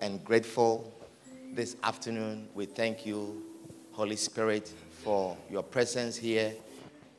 And 0.00 0.24
grateful 0.24 0.92
this 1.54 1.76
afternoon. 1.82 2.48
We 2.54 2.66
thank 2.66 3.04
you, 3.04 3.42
Holy 3.92 4.16
Spirit, 4.16 4.72
for 5.02 5.36
your 5.50 5.62
presence 5.62 6.16
here. 6.16 6.54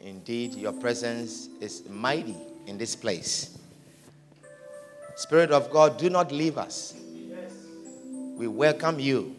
Indeed, 0.02 0.56
your 0.56 0.74
presence 0.74 1.50
is 1.60 1.88
mighty 1.90 2.36
in 2.68 2.78
this 2.78 2.96
place. 2.96 3.58
Spirit 5.16 5.52
of 5.52 5.70
God, 5.70 5.98
do 5.98 6.10
not 6.10 6.32
leave 6.32 6.58
us. 6.58 6.96
We 8.38 8.48
welcome 8.48 9.00
you. 9.00 9.36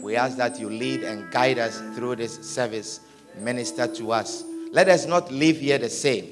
We 0.00 0.16
ask 0.16 0.36
that 0.36 0.58
you 0.60 0.70
lead 0.70 1.02
and 1.02 1.30
guide 1.30 1.58
us 1.58 1.80
through 1.94 2.16
this 2.16 2.34
service, 2.48 3.00
minister 3.36 3.86
to 3.86 4.12
us. 4.12 4.44
Let 4.70 4.88
us 4.88 5.06
not 5.06 5.30
leave 5.30 5.58
here 5.60 5.78
the 5.78 5.90
same, 5.90 6.30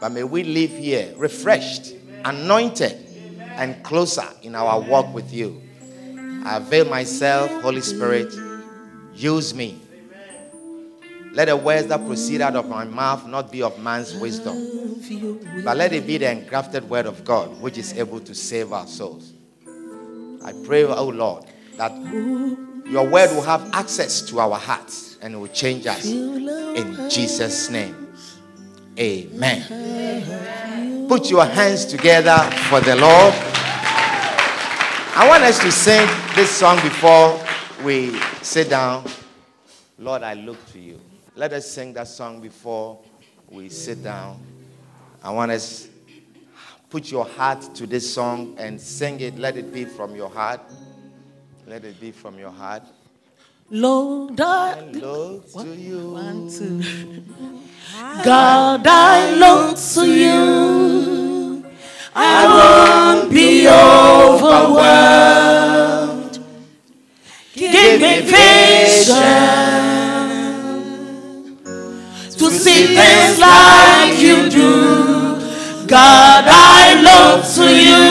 but 0.00 0.10
may 0.12 0.24
we 0.24 0.44
leave 0.44 0.70
here 0.70 1.12
refreshed, 1.16 1.94
anointed, 2.24 2.96
and 3.56 3.82
closer 3.82 4.26
in 4.42 4.54
our 4.54 4.80
walk 4.80 5.12
with 5.12 5.32
you. 5.32 5.62
I 6.44 6.58
avail 6.58 6.86
myself, 6.86 7.50
Holy 7.62 7.80
Spirit, 7.80 8.32
use 9.14 9.54
me. 9.54 9.80
Let 11.32 11.46
the 11.46 11.56
words 11.56 11.88
that 11.88 12.06
proceed 12.06 12.40
out 12.40 12.56
of 12.56 12.68
my 12.68 12.84
mouth 12.84 13.26
not 13.26 13.52
be 13.52 13.62
of 13.62 13.78
man's 13.80 14.14
wisdom, 14.14 14.56
but 15.64 15.76
let 15.76 15.92
it 15.92 16.06
be 16.06 16.18
the 16.18 16.30
engrafted 16.30 16.88
word 16.88 17.06
of 17.06 17.24
God, 17.24 17.60
which 17.60 17.76
is 17.76 17.92
able 17.94 18.20
to 18.20 18.34
save 18.34 18.72
our 18.72 18.86
souls. 18.86 19.32
I 20.44 20.52
pray, 20.64 20.84
oh 20.84 21.08
Lord, 21.08 21.44
that 21.76 21.92
your 22.90 23.06
word 23.06 23.30
will 23.34 23.42
have 23.42 23.68
access 23.74 24.22
to 24.22 24.40
our 24.40 24.58
hearts 24.58 25.18
and 25.20 25.38
will 25.38 25.48
change 25.48 25.86
us. 25.86 26.06
In 26.06 27.10
Jesus' 27.10 27.68
name, 27.68 28.07
amen. 28.98 31.06
Put 31.08 31.30
your 31.30 31.44
hands 31.44 31.84
together 31.84 32.38
for 32.68 32.80
the 32.80 32.96
Lord. 32.96 33.34
I 35.14 35.26
want 35.28 35.42
us 35.42 35.58
to 35.60 35.72
sing 35.72 36.06
this 36.34 36.50
song 36.50 36.76
before 36.82 37.40
we 37.84 38.18
sit 38.42 38.70
down. 38.70 39.04
Lord, 39.98 40.22
I 40.22 40.34
look 40.34 40.64
to 40.72 40.78
you. 40.78 41.00
Let 41.34 41.52
us 41.52 41.70
sing 41.70 41.92
that 41.94 42.08
song 42.08 42.40
before 42.40 42.98
we 43.48 43.68
sit 43.68 44.02
down. 44.02 44.40
I 45.22 45.30
want 45.30 45.50
us 45.50 45.88
put 46.90 47.10
your 47.10 47.26
heart 47.26 47.74
to 47.74 47.86
this 47.86 48.12
song 48.12 48.54
and 48.58 48.80
sing 48.80 49.20
it. 49.20 49.38
Let 49.38 49.56
it 49.56 49.72
be 49.72 49.84
from 49.84 50.16
your 50.16 50.30
heart. 50.30 50.60
Let 51.66 51.84
it 51.84 52.00
be 52.00 52.12
from 52.12 52.38
your 52.38 52.50
heart. 52.50 52.82
Lord, 53.70 54.40
I 54.40 54.80
Look 54.94 55.52
to 55.52 55.66
you. 55.76 56.10
want 56.12 56.50
to. 56.56 56.82
God, 58.24 58.86
I 58.86 59.34
look 59.34 59.76
to 59.94 60.06
you. 60.06 61.64
I 62.14 62.46
won't 63.20 63.30
be 63.30 63.68
overwhelmed. 63.68 64.88
Give 67.54 68.00
me 68.00 68.22
patience 68.22 69.14
to 72.36 72.50
see 72.50 72.86
things 72.96 73.38
like 73.38 74.18
you 74.18 74.48
do. 74.48 75.36
God, 75.86 76.44
I 76.48 76.94
look 77.04 77.44
to 77.56 77.66
you. 77.68 78.08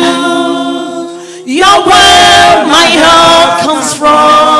You're 1.58 1.82
where 1.86 2.66
my 2.68 2.86
help 3.02 3.62
comes 3.66 3.94
from. 3.96 4.57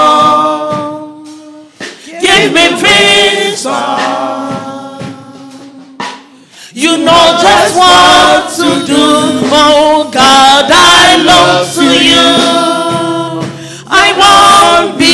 Wisdom. 3.68 4.18
You 6.74 6.98
know 6.98 7.38
just 7.42 7.76
what 7.76 8.50
to 8.58 8.86
do. 8.86 9.06
Oh 9.52 10.10
God, 10.14 10.66
I 10.70 11.18
look 11.28 11.68
to 11.76 11.88
you. 12.12 12.30
I 13.90 14.08
won't 14.22 15.00
be 15.00 15.07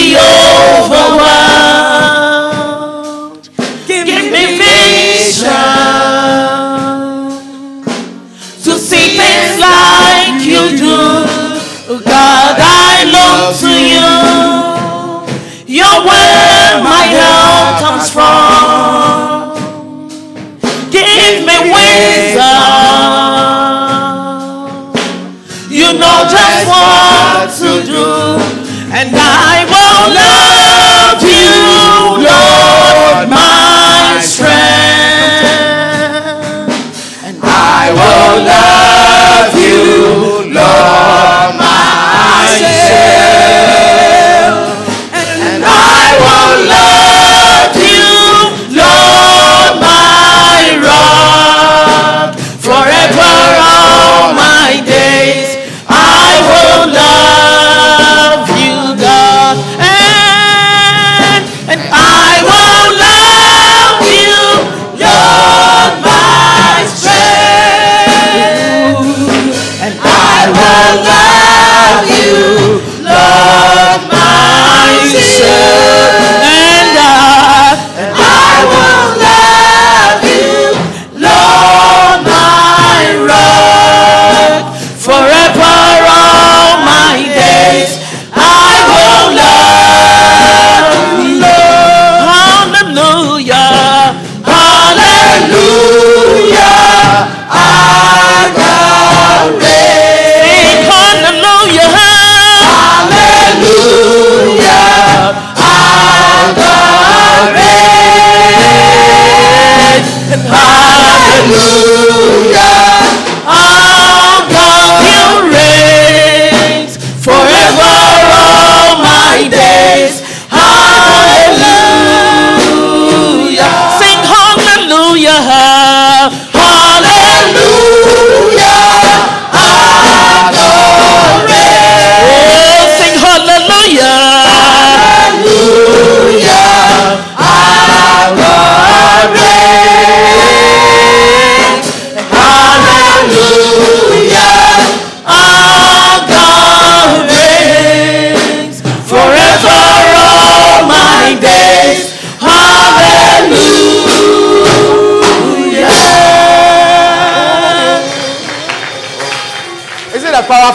love 38.40 38.73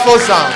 a 0.08 0.18
powerful 0.18 0.18
song. 0.26 0.52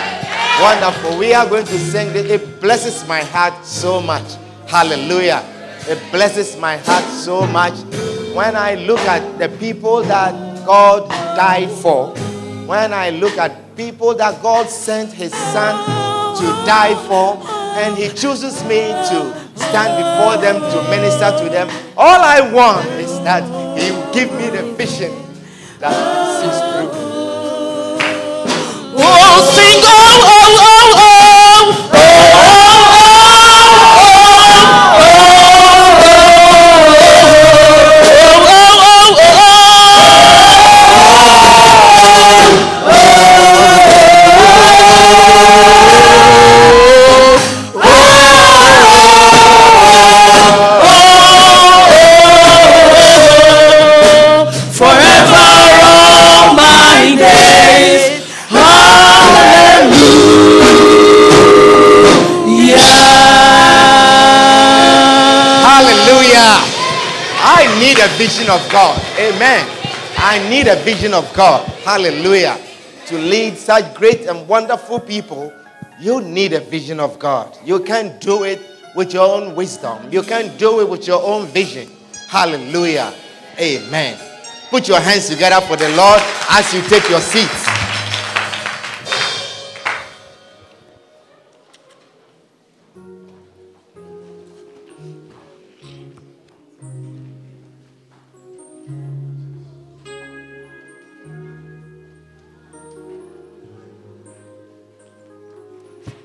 Wonderful. 0.61 1.19
We 1.19 1.35
are 1.35 1.49
going 1.49 1.67
to 1.67 1.79
sing 1.79 2.13
this. 2.13 2.31
It 2.31 2.61
blesses 2.61 3.07
my 3.07 3.21
heart 3.21 3.65
so 3.65 4.01
much. 4.01 4.37
Hallelujah. 4.67 5.45
It 5.89 6.01
blesses 6.11 6.57
my 6.57 6.77
heart 6.79 7.05
so 7.05 7.47
much 7.47 7.75
when 8.35 8.57
I 8.57 8.77
look 8.77 9.01
at 9.01 9.39
the 9.39 9.49
people 9.59 10.03
that 10.05 10.33
God 10.65 11.09
died 11.37 11.71
for. 11.71 12.15
When 12.67 12.93
I 12.93 13.11
look 13.11 13.37
at 13.39 13.77
people 13.77 14.15
that 14.15 14.43
God 14.43 14.69
sent 14.69 15.13
his 15.13 15.33
son 15.33 15.75
to 16.37 16.45
die 16.65 16.95
for, 17.07 17.43
and 17.75 17.97
he 17.97 18.09
chooses 18.09 18.63
me 18.65 18.81
to 19.11 19.33
stand 19.57 19.97
before 19.97 20.37
them 20.41 20.61
to 20.61 20.91
minister 20.91 21.31
to 21.43 21.51
them. 21.51 21.69
All 21.97 22.21
I 22.21 22.53
want 22.53 22.87
is 23.01 23.19
that 23.25 23.43
he 23.79 23.89
give 24.13 24.31
me 24.35 24.51
the 24.51 24.73
vision 24.75 25.13
that 25.81 26.12
Oh, 29.35 30.42
vision 68.23 68.49
of 68.51 68.63
God. 68.71 69.03
Amen. 69.19 69.67
I 70.17 70.39
need 70.49 70.69
a 70.69 70.77
vision 70.85 71.13
of 71.13 71.27
God. 71.35 71.67
Hallelujah. 71.83 72.57
To 73.07 73.19
lead 73.19 73.57
such 73.57 73.97
great 73.97 74.29
and 74.29 74.47
wonderful 74.47 75.01
people, 75.01 75.53
you 75.99 76.21
need 76.21 76.53
a 76.53 76.61
vision 76.61 77.01
of 77.01 77.19
God. 77.19 77.59
You 77.65 77.81
can't 77.81 78.21
do 78.21 78.45
it 78.45 78.61
with 78.95 79.13
your 79.13 79.27
own 79.27 79.57
wisdom, 79.57 79.99
you 80.13 80.23
can't 80.23 80.57
do 80.57 80.81
it 80.83 80.89
with 80.89 81.09
your 81.09 81.21
own 81.21 81.47
vision. 81.47 81.89
Hallelujah. 82.29 83.13
Amen. 83.59 84.17
Put 84.71 84.87
your 84.87 85.01
hands 85.01 85.29
together 85.29 85.61
for 85.67 85.75
the 85.77 85.89
Lord 85.97 86.21
as 86.51 86.73
you 86.73 86.81
take 86.83 87.09
your 87.11 87.21
seats. 87.21 87.72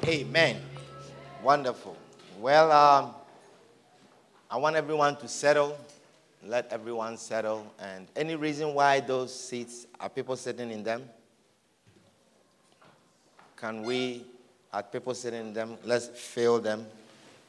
Amen. 0.08 0.62
Wonderful. 1.44 1.98
Well, 2.40 2.72
um, 2.72 3.14
I 4.50 4.56
want 4.56 4.78
everyone 4.78 5.18
to 5.18 5.28
settle. 5.28 5.78
Let 6.46 6.72
everyone 6.72 7.18
settle. 7.18 7.68
And 7.78 8.08
any 8.16 8.38
reason 8.38 8.74
why 8.74 9.02
those 9.02 9.38
seats 9.38 9.86
are 10.00 10.08
people 10.08 10.38
sitting 10.38 10.72
in 10.72 10.82
them? 10.82 11.04
Can 13.58 13.84
we, 13.84 14.24
are 14.72 14.82
people 14.82 15.14
sitting 15.14 15.42
in 15.48 15.54
them? 15.54 15.78
Let's 15.84 16.08
fill 16.08 16.60
them, 16.60 16.86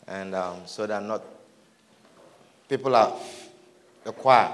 and 0.08 0.34
um, 0.34 0.62
so 0.66 0.84
that 0.84 1.00
not 1.00 1.22
people 2.68 2.96
are 2.96 3.14
the 4.02 4.10
choir. 4.10 4.50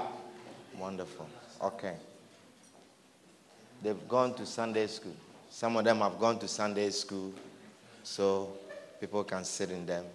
Wonderful. 0.77 1.27
Okay. 1.59 1.95
They've 3.81 4.07
gone 4.07 4.35
to 4.35 4.45
Sunday 4.45 4.85
school. 4.85 5.15
Some 5.49 5.75
of 5.75 5.85
them 5.85 5.99
have 5.99 6.19
gone 6.19 6.37
to 6.37 6.47
Sunday 6.47 6.91
school 6.91 7.33
so 8.05 8.53
people 8.99 9.23
can 9.23 9.43
sit 9.43 9.71
in 9.71 9.85
them. 9.85 10.05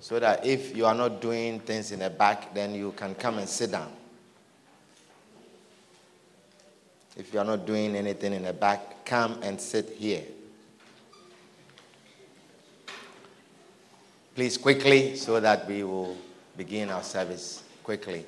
So 0.00 0.18
that 0.18 0.46
if 0.46 0.74
you 0.74 0.86
are 0.86 0.94
not 0.94 1.20
doing 1.20 1.60
things 1.60 1.92
in 1.92 1.98
the 1.98 2.08
back, 2.08 2.54
then 2.54 2.74
you 2.74 2.92
can 2.92 3.14
come 3.14 3.38
and 3.38 3.48
sit 3.48 3.72
down. 3.72 3.92
If 7.16 7.34
you 7.34 7.40
are 7.40 7.44
not 7.44 7.66
doing 7.66 7.96
anything 7.96 8.32
in 8.32 8.44
the 8.44 8.52
back, 8.52 9.04
come 9.04 9.40
and 9.42 9.60
sit 9.60 9.90
here. 9.90 10.22
Please, 14.34 14.56
quickly, 14.56 15.16
so 15.16 15.40
that 15.40 15.66
we 15.66 15.82
will 15.82 16.16
begin 16.56 16.88
our 16.88 17.02
service 17.02 17.64
quickly. 17.82 18.24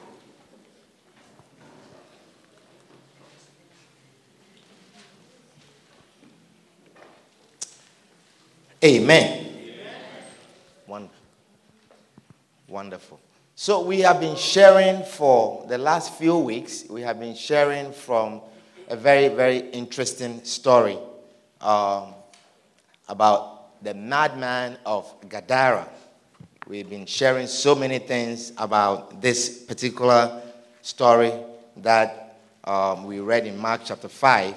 Amen. 8.84 9.46
One, 10.86 11.08
wonderful. 12.66 13.20
So 13.54 13.80
we 13.82 14.00
have 14.00 14.18
been 14.18 14.34
sharing 14.34 15.04
for 15.04 15.64
the 15.68 15.78
last 15.78 16.14
few 16.14 16.36
weeks. 16.38 16.86
We 16.90 17.02
have 17.02 17.20
been 17.20 17.36
sharing 17.36 17.92
from 17.92 18.40
a 18.88 18.96
very, 18.96 19.28
very 19.28 19.58
interesting 19.70 20.42
story 20.42 20.98
um, 21.60 22.12
about 23.08 23.80
the 23.84 23.94
madman 23.94 24.76
of 24.84 25.14
Gadara. 25.28 25.86
We've 26.66 26.90
been 26.90 27.06
sharing 27.06 27.46
so 27.46 27.76
many 27.76 28.00
things 28.00 28.52
about 28.58 29.20
this 29.22 29.62
particular 29.62 30.42
story 30.80 31.32
that 31.76 32.36
um, 32.64 33.04
we 33.04 33.20
read 33.20 33.46
in 33.46 33.56
Mark 33.58 33.82
chapter 33.84 34.08
5. 34.08 34.56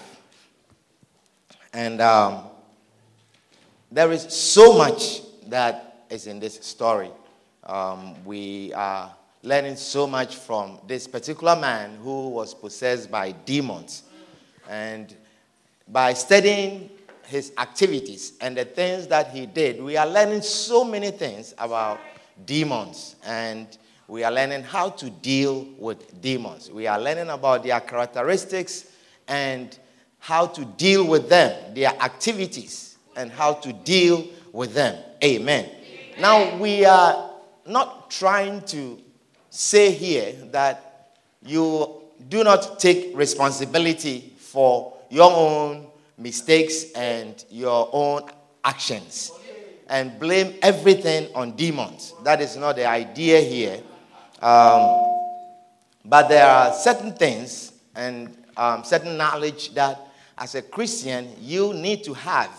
And 1.74 2.01
um, 2.01 2.46
there 3.92 4.12
is 4.12 4.24
so 4.24 4.77
much 4.77 5.22
that 5.48 6.06
is 6.10 6.27
in 6.27 6.39
this 6.39 6.56
story. 6.65 7.12
Um, 7.63 8.24
we 8.25 8.74
are 8.74 9.13
learning 9.44 9.75
so 9.75 10.08
much 10.08 10.36
from 10.36 10.80
this 10.88 11.08
particular 11.08 11.56
man 11.56 11.98
who 12.01 12.30
was 12.30 12.54
possessed 12.54 13.12
by 13.12 13.32
demons. 13.32 14.04
And 14.70 15.15
by 15.88 16.13
studying 16.13 16.89
his 17.27 17.54
activities 17.58 18.34
and 18.42 18.58
the 18.58 18.65
things 18.65 19.08
that 19.08 19.30
he 19.30 19.46
did, 19.46 19.82
we 19.82 19.98
are 19.98 20.08
learning 20.08 20.42
so 20.42 20.84
many 20.84 21.12
things 21.12 21.54
about 21.58 22.00
demons. 22.46 23.15
And 23.25 23.68
we 24.08 24.24
are 24.24 24.32
learning 24.32 24.63
how 24.63 24.89
to 24.89 25.10
deal 25.10 25.68
with 25.77 26.22
demons. 26.22 26.70
We 26.70 26.88
are 26.88 27.00
learning 27.00 27.30
about 27.30 27.63
their 27.63 27.80
characteristics 27.80 28.92
and 29.27 29.77
how 30.20 30.48
to 30.48 30.65
deal 30.65 31.08
with 31.08 31.30
them, 31.30 31.74
their 31.74 31.89
activities, 32.01 32.85
and 33.15 33.31
how 33.31 33.53
to 33.53 33.74
deal 33.74 34.27
with 34.51 34.74
them. 34.74 34.98
Amen. 35.24 35.69
Now, 36.19 36.57
we 36.57 36.86
are 36.86 37.31
not 37.65 38.10
trying 38.12 38.62
to 38.67 39.00
say 39.50 39.91
here 39.91 40.34
that 40.51 41.12
you 41.43 42.01
do 42.29 42.43
not 42.43 42.79
take 42.79 43.15
responsibility 43.15 44.34
for 44.38 44.93
your 45.10 45.31
own 45.31 45.88
mistakes 46.17 46.91
and 46.93 47.43
your 47.50 47.89
own 47.91 48.29
actions 48.63 49.31
and 49.88 50.19
blame 50.19 50.55
everything 50.62 51.29
on 51.36 51.55
demons. 51.55 52.13
That 52.24 52.41
is 52.41 52.57
not 52.57 52.75
the 52.75 52.88
idea 52.88 53.39
here. 53.41 53.81
Um, 54.41 55.13
but 56.03 56.27
there 56.27 56.48
are 56.48 56.74
certain 56.74 57.13
things 57.13 57.74
and 57.95 58.36
um, 58.57 58.84
certain 58.84 59.17
knowledge 59.17 59.74
that, 59.74 60.00
as 60.38 60.55
a 60.55 60.62
Christian, 60.62 61.29
you 61.39 61.74
need 61.74 62.03
to 62.03 62.13
have. 62.13 62.51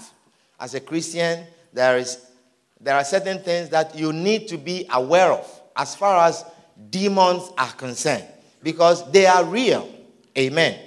As 0.59 0.75
a 0.75 0.81
Christian, 0.81 1.47
there 1.73 1.99
is 1.99 2.27
there 2.81 2.95
are 2.95 3.05
certain 3.05 3.39
things 3.39 3.71
that 3.71 3.97
you 3.97 4.13
need 4.13 4.49
to 4.49 4.59
be 4.59 4.87
aware 4.93 5.33
of 5.33 5.61
as 5.77 5.95
far 5.95 6.27
as 6.27 6.45
demons 6.91 7.51
are 7.57 7.73
concerned 7.73 8.25
because 8.63 9.11
they 9.11 9.27
are 9.27 9.45
real. 9.45 9.89
Amen. 10.37 10.75
Amen. 10.75 10.81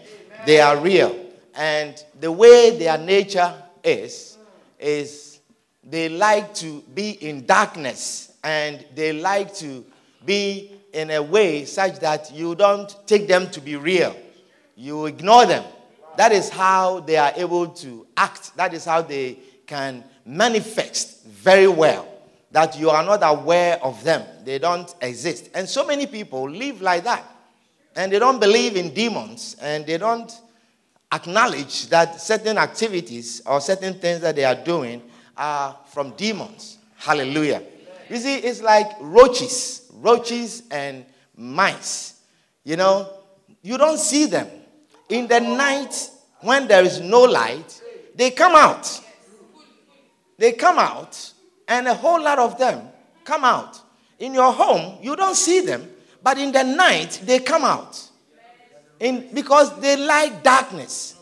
They 0.45 0.61
are 0.61 0.77
real. 0.79 1.15
And 1.55 2.01
the 2.19 2.31
way 2.31 2.77
their 2.77 2.97
nature 2.97 3.53
is, 3.83 4.37
is 4.79 5.39
they 5.83 6.09
like 6.09 6.53
to 6.55 6.81
be 6.93 7.11
in 7.11 7.45
darkness 7.45 8.33
and 8.43 8.85
they 8.95 9.13
like 9.13 9.53
to 9.55 9.83
be 10.25 10.71
in 10.93 11.11
a 11.11 11.21
way 11.21 11.65
such 11.65 11.99
that 11.99 12.31
you 12.33 12.55
don't 12.55 12.95
take 13.07 13.27
them 13.27 13.49
to 13.51 13.61
be 13.61 13.75
real. 13.75 14.15
You 14.75 15.07
ignore 15.07 15.45
them. 15.45 15.65
That 16.17 16.31
is 16.31 16.49
how 16.49 16.99
they 17.01 17.17
are 17.17 17.33
able 17.35 17.67
to 17.67 18.05
act. 18.15 18.55
That 18.57 18.73
is 18.73 18.85
how 18.85 19.01
they 19.01 19.39
can 19.69 20.03
manifest 20.25 21.23
very 21.25 21.67
well. 21.67 22.07
That 22.51 22.79
you 22.79 22.89
are 22.89 23.03
not 23.03 23.19
aware 23.21 23.77
of 23.83 24.03
them. 24.03 24.23
They 24.43 24.57
don't 24.57 24.93
exist. 25.01 25.51
And 25.53 25.69
so 25.69 25.85
many 25.85 26.07
people 26.07 26.49
live 26.49 26.81
like 26.81 27.03
that. 27.03 27.23
And 27.95 28.11
they 28.11 28.17
don't 28.17 28.39
believe 28.39 28.75
in 28.75 28.91
demons. 28.91 29.55
And 29.61 29.85
they 29.85 29.99
don't 29.99 30.31
acknowledge 31.11 31.87
that 31.89 32.19
certain 32.19 32.57
activities 32.57 33.43
or 33.45 33.61
certain 33.61 33.93
things 33.99 34.21
that 34.21 34.35
they 34.35 34.45
are 34.45 34.55
doing 34.55 35.03
are 35.37 35.77
from 35.91 36.11
demons. 36.11 36.79
Hallelujah. 36.95 37.61
You 38.09 38.17
see, 38.17 38.37
it's 38.37 38.61
like 38.61 38.87
roaches, 38.99 39.91
roaches 39.93 40.63
and 40.71 41.05
mice. 41.37 42.19
You 42.63 42.77
know, 42.77 43.13
you 43.61 43.77
don't 43.77 43.99
see 43.99 44.25
them. 44.25 44.47
In 45.07 45.27
the 45.27 45.39
night, 45.39 46.09
when 46.41 46.67
there 46.67 46.83
is 46.83 46.99
no 46.99 47.21
light, 47.21 47.79
they 48.15 48.31
come 48.31 48.55
out. 48.55 49.01
They 50.39 50.53
come 50.53 50.79
out, 50.79 51.33
and 51.67 51.85
a 51.85 51.93
whole 51.93 52.23
lot 52.23 52.39
of 52.39 52.57
them 52.57 52.87
come 53.25 53.43
out. 53.43 53.81
In 54.19 54.33
your 54.33 54.53
home, 54.53 54.97
you 55.01 55.17
don't 55.17 55.35
see 55.35 55.59
them, 55.59 55.85
but 56.23 56.37
in 56.37 56.53
the 56.53 56.63
night, 56.63 57.21
they 57.25 57.39
come 57.39 57.65
out. 57.65 58.09
In, 59.01 59.33
because 59.33 59.77
they 59.81 59.97
like 59.97 60.41
darkness. 60.41 61.15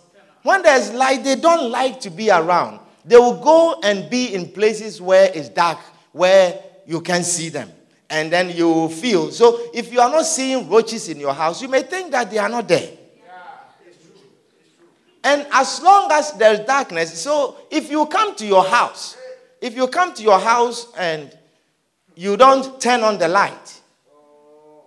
When 0.43 0.61
there's 0.61 0.93
light, 0.93 1.23
they 1.23 1.35
don't 1.35 1.71
like 1.71 1.99
to 2.01 2.11
be 2.11 2.29
around. 2.29 2.79
They 3.03 3.17
will 3.17 3.43
go 3.43 3.79
and 3.81 4.07
be 4.07 4.35
in 4.35 4.51
places 4.51 5.01
where 5.01 5.31
it's 5.33 5.49
dark, 5.49 5.79
where 6.11 6.61
you 6.85 7.01
can 7.01 7.23
see 7.23 7.49
them. 7.49 7.71
And 8.11 8.31
then 8.31 8.55
you 8.55 8.89
feel. 8.89 9.31
So 9.31 9.71
if 9.73 9.91
you 9.91 9.99
are 9.99 10.11
not 10.11 10.25
seeing 10.27 10.69
roaches 10.69 11.09
in 11.09 11.19
your 11.19 11.33
house, 11.33 11.59
you 11.61 11.67
may 11.67 11.81
think 11.81 12.11
that 12.11 12.29
they 12.29 12.37
are 12.37 12.49
not 12.49 12.67
there. 12.67 12.89
And 15.27 15.45
as 15.51 15.81
long 15.81 16.09
as 16.13 16.31
there's 16.31 16.61
darkness, 16.61 17.21
so 17.21 17.57
if 17.69 17.91
you 17.91 18.05
come 18.05 18.33
to 18.37 18.45
your 18.45 18.63
house, 18.63 19.17
if 19.59 19.75
you 19.75 19.89
come 19.89 20.13
to 20.13 20.23
your 20.23 20.39
house 20.39 20.87
and 20.97 21.37
you 22.15 22.37
don't 22.37 22.79
turn 22.79 23.01
on 23.01 23.17
the 23.17 23.27
light, 23.27 23.81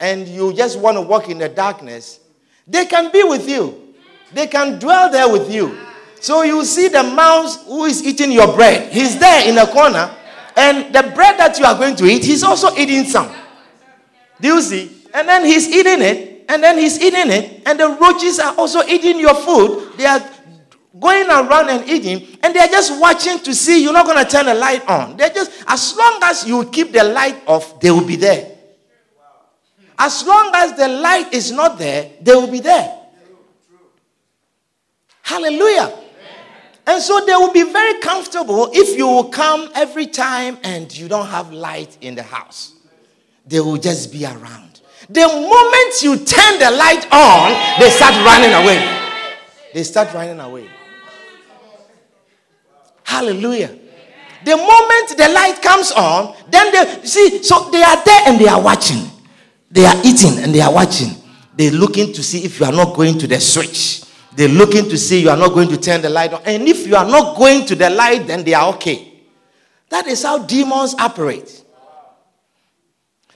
and 0.01 0.27
you 0.27 0.55
just 0.55 0.81
want 0.81 0.97
to 0.97 1.03
walk 1.03 1.29
in 1.29 1.37
the 1.37 1.51
darkness, 1.51 2.21
they 2.67 2.87
can 2.87 3.13
be 3.13 3.23
with 3.23 3.47
you. 3.47 3.95
They 4.33 4.47
can 4.47 4.79
dwell 4.79 5.11
there 5.13 5.31
with 5.31 5.53
you. 5.53 5.77
So 6.21 6.41
you 6.41 6.65
see 6.65 6.89
the 6.89 7.03
mouse 7.03 7.63
who 7.67 7.85
is 7.85 8.03
eating 8.03 8.33
your 8.33 8.55
bread. 8.57 8.91
He's 8.91 9.19
there 9.19 9.47
in 9.47 9.57
the 9.57 9.67
corner. 9.67 10.11
And 10.57 10.95
the 10.95 11.03
bread 11.15 11.39
that 11.39 11.59
you 11.59 11.67
are 11.67 11.77
going 11.77 11.97
to 11.97 12.07
eat, 12.07 12.25
he's 12.25 12.43
also 12.43 12.75
eating 12.79 13.05
some. 13.05 13.31
Do 14.41 14.49
you 14.49 14.63
see? 14.63 15.03
And 15.13 15.29
then 15.29 15.45
he's 15.45 15.69
eating 15.69 16.01
it. 16.01 16.30
And 16.51 16.65
then 16.65 16.79
he's 16.79 17.01
eating 17.01 17.31
it. 17.31 17.63
And 17.65 17.79
the 17.79 17.97
roaches 18.01 18.41
are 18.41 18.57
also 18.57 18.83
eating 18.83 19.21
your 19.21 19.37
food. 19.37 19.93
They 19.97 20.05
are 20.05 20.21
going 20.99 21.29
around 21.31 21.71
and 21.71 21.89
eating. 21.89 22.27
And 22.43 22.53
they're 22.53 22.67
just 22.67 23.01
watching 23.01 23.39
to 23.39 23.55
see 23.55 23.85
you're 23.85 23.93
not 23.93 24.05
going 24.05 24.23
to 24.23 24.29
turn 24.29 24.47
the 24.47 24.55
light 24.55 24.85
on. 24.89 25.17
They're 25.17 25.31
just, 25.31 25.53
as 25.69 25.97
long 25.97 26.19
as 26.25 26.49
you 26.49 26.69
keep 26.69 26.91
the 26.91 27.05
light 27.05 27.41
off, 27.47 27.79
they 27.79 27.93
will 27.93 28.05
be 28.05 28.17
there. 28.17 28.51
As 29.97 30.27
long 30.27 30.51
as 30.57 30.77
the 30.77 30.89
light 30.89 31.33
is 31.33 31.53
not 31.53 31.79
there, 31.79 32.11
they 32.21 32.35
will 32.35 32.51
be 32.51 32.59
there. 32.59 32.99
Hallelujah. 35.23 35.97
And 36.85 37.01
so 37.01 37.25
they 37.25 37.35
will 37.35 37.53
be 37.53 37.63
very 37.63 38.01
comfortable 38.01 38.71
if 38.73 38.99
you 38.99 39.07
will 39.07 39.29
come 39.29 39.71
every 39.77 40.07
time 40.07 40.59
and 40.65 40.93
you 40.97 41.07
don't 41.07 41.29
have 41.29 41.53
light 41.53 41.97
in 42.01 42.17
the 42.17 42.25
house. 42.25 42.73
They 43.47 43.61
will 43.61 43.77
just 43.77 44.11
be 44.11 44.27
around. 44.27 44.70
The 45.11 45.27
moment 45.27 46.03
you 46.03 46.25
turn 46.25 46.59
the 46.61 46.71
light 46.71 47.05
on, 47.11 47.81
they 47.81 47.91
start 47.91 48.15
running 48.25 48.55
away. 48.55 48.79
They 49.75 49.83
start 49.83 50.15
running 50.15 50.39
away. 50.39 50.69
Hallelujah. 53.03 53.77
The 54.45 54.57
moment 54.57 55.19
the 55.19 55.29
light 55.35 55.61
comes 55.61 55.91
on, 55.91 56.37
then 56.49 56.73
they 56.73 57.05
see, 57.05 57.43
so 57.43 57.71
they 57.71 57.83
are 57.83 58.03
there 58.05 58.23
and 58.27 58.39
they 58.39 58.47
are 58.47 58.63
watching. 58.63 59.05
They 59.69 59.85
are 59.85 59.97
eating 60.05 60.39
and 60.45 60.55
they 60.55 60.61
are 60.61 60.73
watching. 60.73 61.11
They're 61.57 61.73
looking 61.73 62.13
to 62.13 62.23
see 62.23 62.45
if 62.45 62.61
you 62.61 62.67
are 62.67 62.73
not 62.73 62.95
going 62.95 63.19
to 63.19 63.27
the 63.27 63.41
switch. 63.41 64.05
They're 64.37 64.49
looking 64.49 64.89
to 64.89 64.97
see 64.97 65.23
you 65.23 65.31
are 65.31 65.37
not 65.37 65.53
going 65.53 65.69
to 65.71 65.77
turn 65.77 66.03
the 66.03 66.09
light 66.09 66.33
on. 66.33 66.43
And 66.47 66.69
if 66.69 66.87
you 66.87 66.95
are 66.95 67.05
not 67.05 67.37
going 67.37 67.67
to 67.67 67.75
the 67.75 67.91
light, 67.91 68.29
then 68.29 68.45
they 68.45 68.55
are 68.55 68.73
okay. 68.75 69.13
That 69.89 70.07
is 70.07 70.23
how 70.23 70.39
demons 70.39 70.95
operate. 70.95 71.65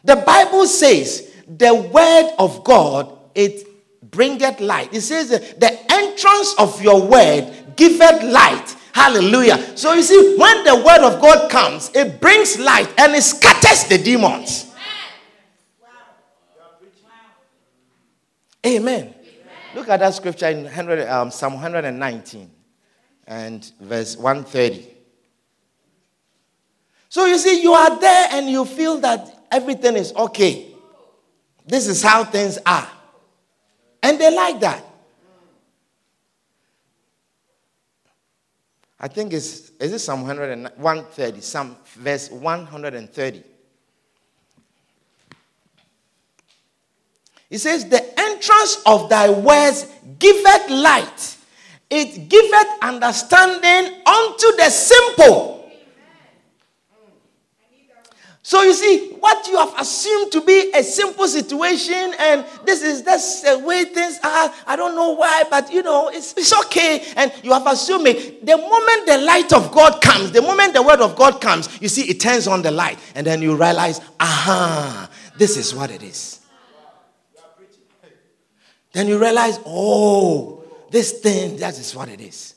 The 0.05 0.17
Bible 0.17 0.67
says 0.67 1.34
the 1.47 1.75
word 1.75 2.35
of 2.39 2.65
God, 2.65 3.19
it 3.35 3.67
bringeth 4.11 4.61
light. 4.61 4.93
It 4.95 5.03
says 5.03 5.29
the 5.31 5.93
entrance 5.93 6.55
of 6.59 6.83
your 6.83 7.07
word 7.07 7.77
giveth 7.77 8.23
light. 8.23 8.77
Hallelujah. 8.93 9.77
So 9.77 9.93
you 9.93 10.03
see, 10.03 10.37
when 10.37 10.65
the 10.65 10.77
word 10.77 11.03
of 11.03 11.21
God 11.21 11.51
comes, 11.51 11.91
it 11.95 12.21
brings 12.21 12.59
light 12.59 12.93
and 12.99 13.15
it 13.15 13.23
scatters 13.23 13.85
the 13.85 13.99
demons. 13.99 14.73
Amen. 18.65 19.03
Amen. 19.03 19.15
Look 19.75 19.89
at 19.89 20.01
that 20.01 20.15
scripture 20.15 20.49
in 20.49 20.65
100, 20.65 21.07
um, 21.09 21.31
Psalm 21.31 21.55
119 21.55 22.51
and 23.27 23.73
verse 23.81 24.17
130. 24.17 24.89
So 27.09 27.27
you 27.27 27.37
see, 27.39 27.63
you 27.63 27.73
are 27.73 28.01
there 28.01 28.29
and 28.33 28.49
you 28.49 28.65
feel 28.65 28.99
that 29.01 29.47
everything 29.51 29.97
is 29.97 30.13
okay. 30.15 30.74
This 31.65 31.87
is 31.87 32.03
how 32.03 32.25
things 32.25 32.59
are. 32.65 32.89
And 34.03 34.21
they 34.21 34.35
like 34.35 34.61
that. 34.61 34.85
I 39.01 39.09
think 39.09 39.33
it's, 39.33 39.71
is 39.81 39.93
it 39.93 39.99
Psalm 39.99 40.23
130, 40.23 41.41
Psalm 41.41 41.77
verse 41.97 42.31
130. 42.31 43.43
It 47.51 47.59
says, 47.59 47.89
The 47.89 48.21
entrance 48.21 48.83
of 48.87 49.09
thy 49.09 49.31
words 49.31 49.87
giveth 50.19 50.71
light, 50.71 51.37
it 51.91 52.29
giveth 52.29 52.79
understanding 52.83 54.03
unto 54.07 54.57
the 54.57 54.71
simple. 54.71 55.64
So 58.47 58.61
you 58.61 58.75
see, 58.75 59.09
what 59.21 59.49
you 59.49 59.57
have 59.57 59.73
assumed 59.79 60.31
to 60.33 60.43
be 60.43 60.71
a 60.75 60.83
simple 60.83 61.27
situation, 61.27 62.13
and 62.19 62.45
this 62.67 62.83
is 62.83 63.03
that's 63.03 63.41
the 63.41 63.59
way 63.61 63.87
things 63.87 64.19
are. 64.23 64.53
I 64.67 64.77
don't 64.77 64.95
know 64.95 65.13
why, 65.13 65.45
but 65.49 65.73
you 65.73 65.83
know, 65.83 66.11
it's, 66.11 66.35
it's 66.37 66.53
okay. 66.67 67.03
And 67.17 67.33
you 67.43 67.55
have 67.55 67.67
assumed 67.67 68.07
it. 68.07 68.45
The 68.45 68.59
moment 68.59 69.07
the 69.07 69.17
light 69.17 69.51
of 69.55 69.73
God 69.73 70.03
comes, 70.03 70.31
the 70.31 70.43
moment 70.43 70.75
the 70.75 70.83
word 70.83 71.01
of 71.01 71.17
God 71.17 71.41
comes, 71.41 71.81
you 71.81 71.89
see, 71.89 72.03
it 72.03 72.21
turns 72.21 72.47
on 72.47 72.61
the 72.61 72.71
light, 72.71 72.99
and 73.15 73.27
then 73.27 73.41
you 73.41 73.57
realize, 73.57 74.03
aha, 74.21 75.09
this 75.39 75.57
is 75.57 75.75
what 75.75 75.91
it 75.91 76.03
is. 76.03 76.41
Then 78.93 79.09
you 79.09 79.19
realize, 79.19 79.59
oh, 79.65 80.65
this 80.91 81.13
thing, 81.21 81.57
that 81.57 81.79
is 81.79 81.97
what 81.97 82.11
it 82.11 82.21
is. 82.21 82.54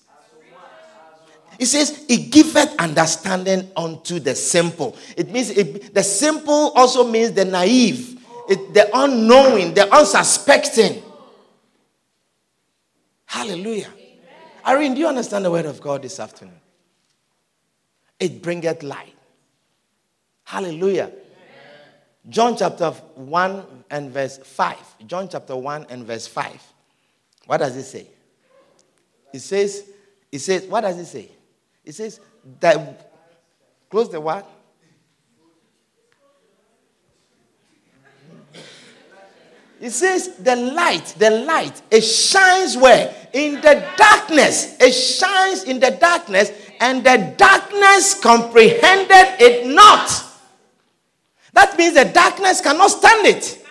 It 1.60 1.66
says, 1.66 2.06
it 2.08 2.32
giveth 2.32 2.76
understanding 2.78 3.72
unto 3.76 4.20
the 4.20 4.36
simple. 4.36 4.96
It 5.16 5.32
means 5.32 5.50
it, 5.50 5.94
the 5.94 6.04
simple 6.04 6.72
also 6.76 7.10
means 7.10 7.32
the 7.32 7.46
naive, 7.46 8.20
it, 8.48 8.74
the 8.74 8.90
unknowing, 8.96 9.74
the 9.74 9.92
unsuspecting. 9.94 11.02
Hallelujah. 13.26 13.90
Irene, 14.66 14.94
do 14.94 15.00
you 15.00 15.08
understand 15.08 15.46
the 15.46 15.52
word 15.52 15.66
of 15.66 15.82
God 15.82 16.02
this 16.02 16.20
afternoon? 16.20 16.60
It 18.20 18.42
bringeth 18.42 18.84
light. 18.84 19.14
Hallelujah. 20.44 21.12
John 22.30 22.58
chapter 22.58 22.92
1 22.92 23.66
and 23.90 24.12
verse 24.12 24.38
5. 24.38 24.78
John 25.08 25.30
chapter 25.30 25.56
1 25.56 25.88
and 25.90 26.06
verse 26.06 26.28
5. 26.28 26.62
What 27.46 27.58
does 27.58 27.76
it 27.78 27.84
say? 27.84 28.08
It 29.34 29.40
says, 29.40 29.86
it 30.32 30.40
says, 30.40 30.66
what 30.66 30.82
does 30.82 30.98
it 30.98 31.06
say? 31.06 31.32
It 31.88 31.96
says 31.96 32.20
that 32.60 33.10
close 33.90 34.10
the 34.10 34.20
what? 34.20 34.46
It 39.80 39.92
says 39.92 40.36
the 40.36 40.58
light, 40.58 41.16
the 41.18 41.30
light, 41.30 41.82
it 41.90 42.02
shines 42.02 42.76
where? 42.76 43.16
In 43.32 43.62
the 43.62 43.88
darkness. 43.96 44.76
It 44.82 44.92
shines 44.92 45.64
in 45.64 45.80
the 45.80 45.92
darkness, 45.92 46.52
and 46.82 47.06
the 47.06 47.34
darkness 47.38 48.20
comprehended 48.20 49.40
it 49.40 49.68
not. 49.74 50.10
That 51.54 51.78
means 51.78 51.94
the 51.94 52.04
darkness 52.04 52.60
cannot 52.60 52.90
stand 52.90 53.28
it. 53.28 53.66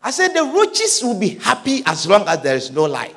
I 0.00 0.12
said 0.12 0.28
the 0.34 0.44
roaches 0.44 1.02
will 1.02 1.18
be 1.18 1.30
happy 1.30 1.82
as 1.84 2.06
long 2.06 2.28
as 2.28 2.42
there 2.42 2.54
is 2.54 2.70
no 2.70 2.84
light. 2.84 3.16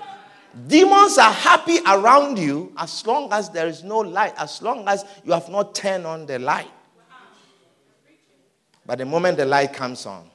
Demons 0.67 1.17
are 1.17 1.31
happy 1.31 1.79
around 1.85 2.39
you 2.39 2.73
as 2.77 3.05
long 3.05 3.31
as 3.31 3.49
there 3.49 3.67
is 3.67 3.83
no 3.83 3.99
light, 3.99 4.33
as 4.37 4.61
long 4.61 4.87
as 4.87 5.05
you 5.23 5.31
have 5.31 5.47
not 5.49 5.75
turned 5.75 6.05
on 6.05 6.25
the 6.25 6.39
light. 6.39 6.71
But 8.85 8.97
the 8.97 9.05
moment 9.05 9.37
the 9.37 9.45
light 9.45 9.73
comes 9.73 10.05
on, 10.07 10.27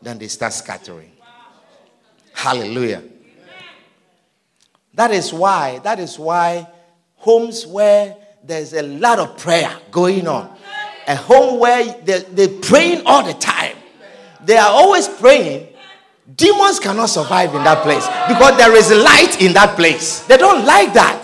then 0.00 0.18
they 0.18 0.28
start 0.28 0.54
scattering. 0.54 1.12
Hallelujah. 2.32 3.02
That 4.94 5.10
is 5.10 5.32
why, 5.32 5.80
that 5.80 5.98
is 6.00 6.18
why 6.18 6.66
homes 7.16 7.66
where 7.66 8.16
there's 8.42 8.72
a 8.72 8.82
lot 8.82 9.18
of 9.18 9.36
prayer 9.36 9.76
going 9.90 10.26
on, 10.26 10.56
a 11.06 11.16
home 11.16 11.60
where 11.60 11.84
they, 12.02 12.20
they're 12.20 12.60
praying 12.60 13.02
all 13.04 13.22
the 13.22 13.34
time. 13.34 13.76
They 14.42 14.56
are 14.56 14.70
always 14.70 15.08
praying. 15.08 15.68
Demons 16.34 16.80
cannot 16.80 17.06
survive 17.06 17.54
in 17.54 17.62
that 17.62 17.82
place 17.82 18.04
because 18.26 18.58
there 18.58 18.74
is 18.74 18.90
light 18.90 19.40
in 19.40 19.52
that 19.52 19.76
place. 19.76 20.20
They 20.26 20.36
don't 20.36 20.64
like 20.66 20.92
that. 20.94 21.22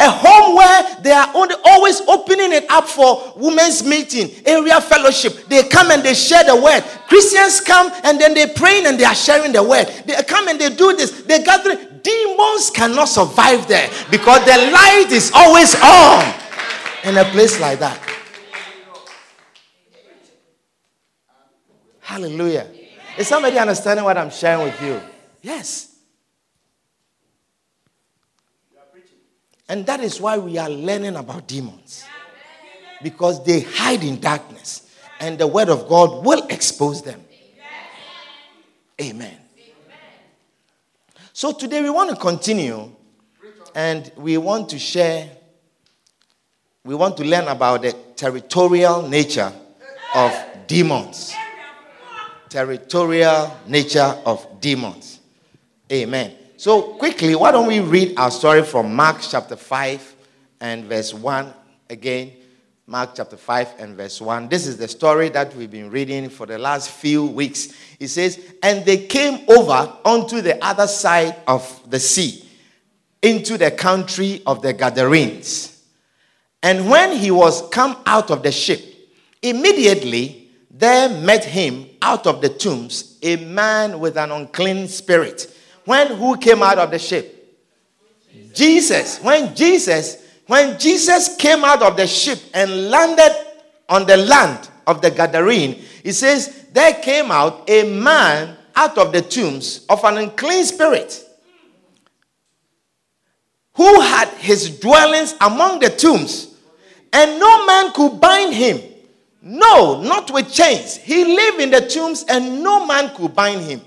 A 0.00 0.10
home 0.10 0.56
where 0.56 1.02
they 1.02 1.12
are 1.12 1.28
only, 1.34 1.54
always 1.64 2.00
opening 2.08 2.52
it 2.52 2.64
up 2.70 2.88
for 2.88 3.34
women's 3.36 3.84
meeting, 3.84 4.30
area 4.46 4.80
fellowship. 4.80 5.46
They 5.48 5.68
come 5.68 5.90
and 5.90 6.02
they 6.02 6.14
share 6.14 6.44
the 6.44 6.56
word. 6.56 6.82
Christians 7.08 7.60
come 7.60 7.92
and 8.02 8.18
then 8.18 8.32
they 8.32 8.46
praying 8.46 8.86
and 8.86 8.98
they 8.98 9.04
are 9.04 9.14
sharing 9.14 9.52
the 9.52 9.62
word. 9.62 9.86
They 10.06 10.14
come 10.22 10.48
and 10.48 10.58
they 10.58 10.74
do 10.74 10.96
this. 10.96 11.22
They 11.22 11.44
gather. 11.44 11.76
Demons 12.02 12.70
cannot 12.70 13.08
survive 13.08 13.68
there 13.68 13.88
because 14.10 14.44
the 14.44 14.70
light 14.72 15.08
is 15.10 15.30
always 15.34 15.74
on 15.76 16.34
in 17.04 17.18
a 17.18 17.24
place 17.26 17.60
like 17.60 17.78
that. 17.78 18.00
Hallelujah. 22.00 22.66
Is 23.18 23.28
somebody 23.28 23.58
understanding 23.58 24.04
what 24.04 24.16
I'm 24.16 24.30
sharing 24.30 24.64
with 24.64 24.82
you? 24.82 25.00
Yes. 25.42 25.94
And 29.68 29.86
that 29.86 30.00
is 30.00 30.20
why 30.20 30.38
we 30.38 30.58
are 30.58 30.70
learning 30.70 31.16
about 31.16 31.46
demons. 31.46 32.04
Because 33.02 33.44
they 33.44 33.60
hide 33.60 34.02
in 34.02 34.20
darkness. 34.20 34.90
And 35.20 35.38
the 35.38 35.46
word 35.46 35.68
of 35.68 35.88
God 35.88 36.24
will 36.24 36.46
expose 36.48 37.02
them. 37.02 37.22
Amen. 39.00 39.36
So 41.32 41.52
today 41.52 41.82
we 41.82 41.90
want 41.90 42.10
to 42.10 42.16
continue 42.16 42.94
and 43.74 44.12
we 44.16 44.36
want 44.36 44.68
to 44.70 44.78
share, 44.78 45.30
we 46.84 46.94
want 46.94 47.16
to 47.16 47.24
learn 47.24 47.48
about 47.48 47.82
the 47.82 47.92
territorial 48.16 49.08
nature 49.08 49.52
of 50.14 50.32
demons 50.66 51.32
territorial 52.52 53.50
nature 53.66 54.14
of 54.26 54.60
demons. 54.60 55.20
Amen. 55.90 56.36
So, 56.58 56.82
quickly, 56.82 57.34
why 57.34 57.50
don't 57.50 57.66
we 57.66 57.80
read 57.80 58.18
our 58.18 58.30
story 58.30 58.62
from 58.62 58.94
Mark 58.94 59.16
chapter 59.22 59.56
5 59.56 60.14
and 60.60 60.84
verse 60.84 61.14
1 61.14 61.52
again? 61.88 62.32
Mark 62.86 63.12
chapter 63.14 63.38
5 63.38 63.68
and 63.78 63.96
verse 63.96 64.20
1. 64.20 64.50
This 64.50 64.66
is 64.66 64.76
the 64.76 64.86
story 64.86 65.30
that 65.30 65.56
we've 65.56 65.70
been 65.70 65.90
reading 65.90 66.28
for 66.28 66.44
the 66.44 66.58
last 66.58 66.90
few 66.90 67.24
weeks. 67.24 67.72
It 67.98 68.08
says, 68.08 68.38
And 68.62 68.84
they 68.84 69.06
came 69.06 69.48
over 69.48 69.96
onto 70.04 70.42
the 70.42 70.62
other 70.62 70.86
side 70.86 71.36
of 71.46 71.80
the 71.88 71.98
sea, 71.98 72.46
into 73.22 73.56
the 73.56 73.70
country 73.70 74.42
of 74.46 74.60
the 74.60 74.74
Gadarenes. 74.74 75.82
And 76.62 76.90
when 76.90 77.16
he 77.16 77.30
was 77.30 77.66
come 77.70 77.96
out 78.04 78.30
of 78.30 78.42
the 78.42 78.52
ship, 78.52 78.84
immediately 79.40 80.41
there 80.72 81.10
met 81.20 81.44
him 81.44 81.86
out 82.00 82.26
of 82.26 82.40
the 82.40 82.48
tombs 82.48 83.18
a 83.22 83.36
man 83.36 84.00
with 84.00 84.16
an 84.16 84.32
unclean 84.32 84.88
spirit. 84.88 85.54
When 85.84 86.08
who 86.16 86.38
came 86.38 86.62
out 86.62 86.78
of 86.78 86.90
the 86.90 86.98
ship? 86.98 87.38
Jesus. 88.54 89.20
When 89.20 89.54
Jesus, 89.54 90.16
when 90.46 90.78
Jesus 90.78 91.36
came 91.36 91.62
out 91.64 91.82
of 91.82 91.96
the 91.96 92.06
ship 92.06 92.38
and 92.54 92.90
landed 92.90 93.32
on 93.88 94.06
the 94.06 94.16
land 94.16 94.70
of 94.86 95.02
the 95.02 95.10
Gadarene, 95.10 95.74
he 96.02 96.12
says, 96.12 96.66
There 96.72 96.94
came 96.94 97.30
out 97.30 97.68
a 97.68 97.84
man 97.84 98.56
out 98.74 98.96
of 98.96 99.12
the 99.12 99.20
tombs 99.20 99.84
of 99.90 100.02
an 100.04 100.16
unclean 100.16 100.64
spirit 100.64 101.22
who 103.74 104.00
had 104.00 104.28
his 104.38 104.78
dwellings 104.78 105.34
among 105.40 105.80
the 105.80 105.90
tombs, 105.90 106.54
and 107.12 107.38
no 107.38 107.66
man 107.66 107.92
could 107.92 108.18
bind 108.18 108.54
him 108.54 108.91
no, 109.42 110.00
not 110.00 110.30
with 110.30 110.52
chains. 110.52 110.96
He 110.96 111.24
lived 111.24 111.60
in 111.60 111.70
the 111.70 111.80
tombs 111.80 112.24
and 112.28 112.62
no 112.62 112.86
man 112.86 113.14
could 113.14 113.34
bind 113.34 113.62
him. 113.62 113.80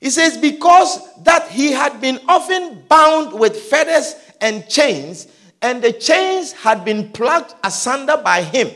He 0.00 0.10
says, 0.10 0.38
because 0.38 1.00
that 1.24 1.48
he 1.48 1.72
had 1.72 2.00
been 2.00 2.20
often 2.28 2.84
bound 2.88 3.32
with 3.32 3.56
fetters 3.56 4.14
and 4.40 4.68
chains, 4.68 5.26
and 5.62 5.82
the 5.82 5.92
chains 5.92 6.52
had 6.52 6.84
been 6.84 7.10
plucked 7.10 7.54
asunder 7.64 8.18
by 8.18 8.42
him, 8.42 8.70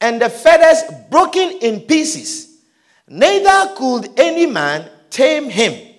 and 0.00 0.20
the 0.20 0.28
fetters 0.28 0.82
broken 1.10 1.50
in 1.62 1.80
pieces. 1.80 2.58
Neither 3.08 3.74
could 3.76 4.10
any 4.20 4.46
man 4.46 4.90
tame 5.08 5.48
him. 5.48 5.94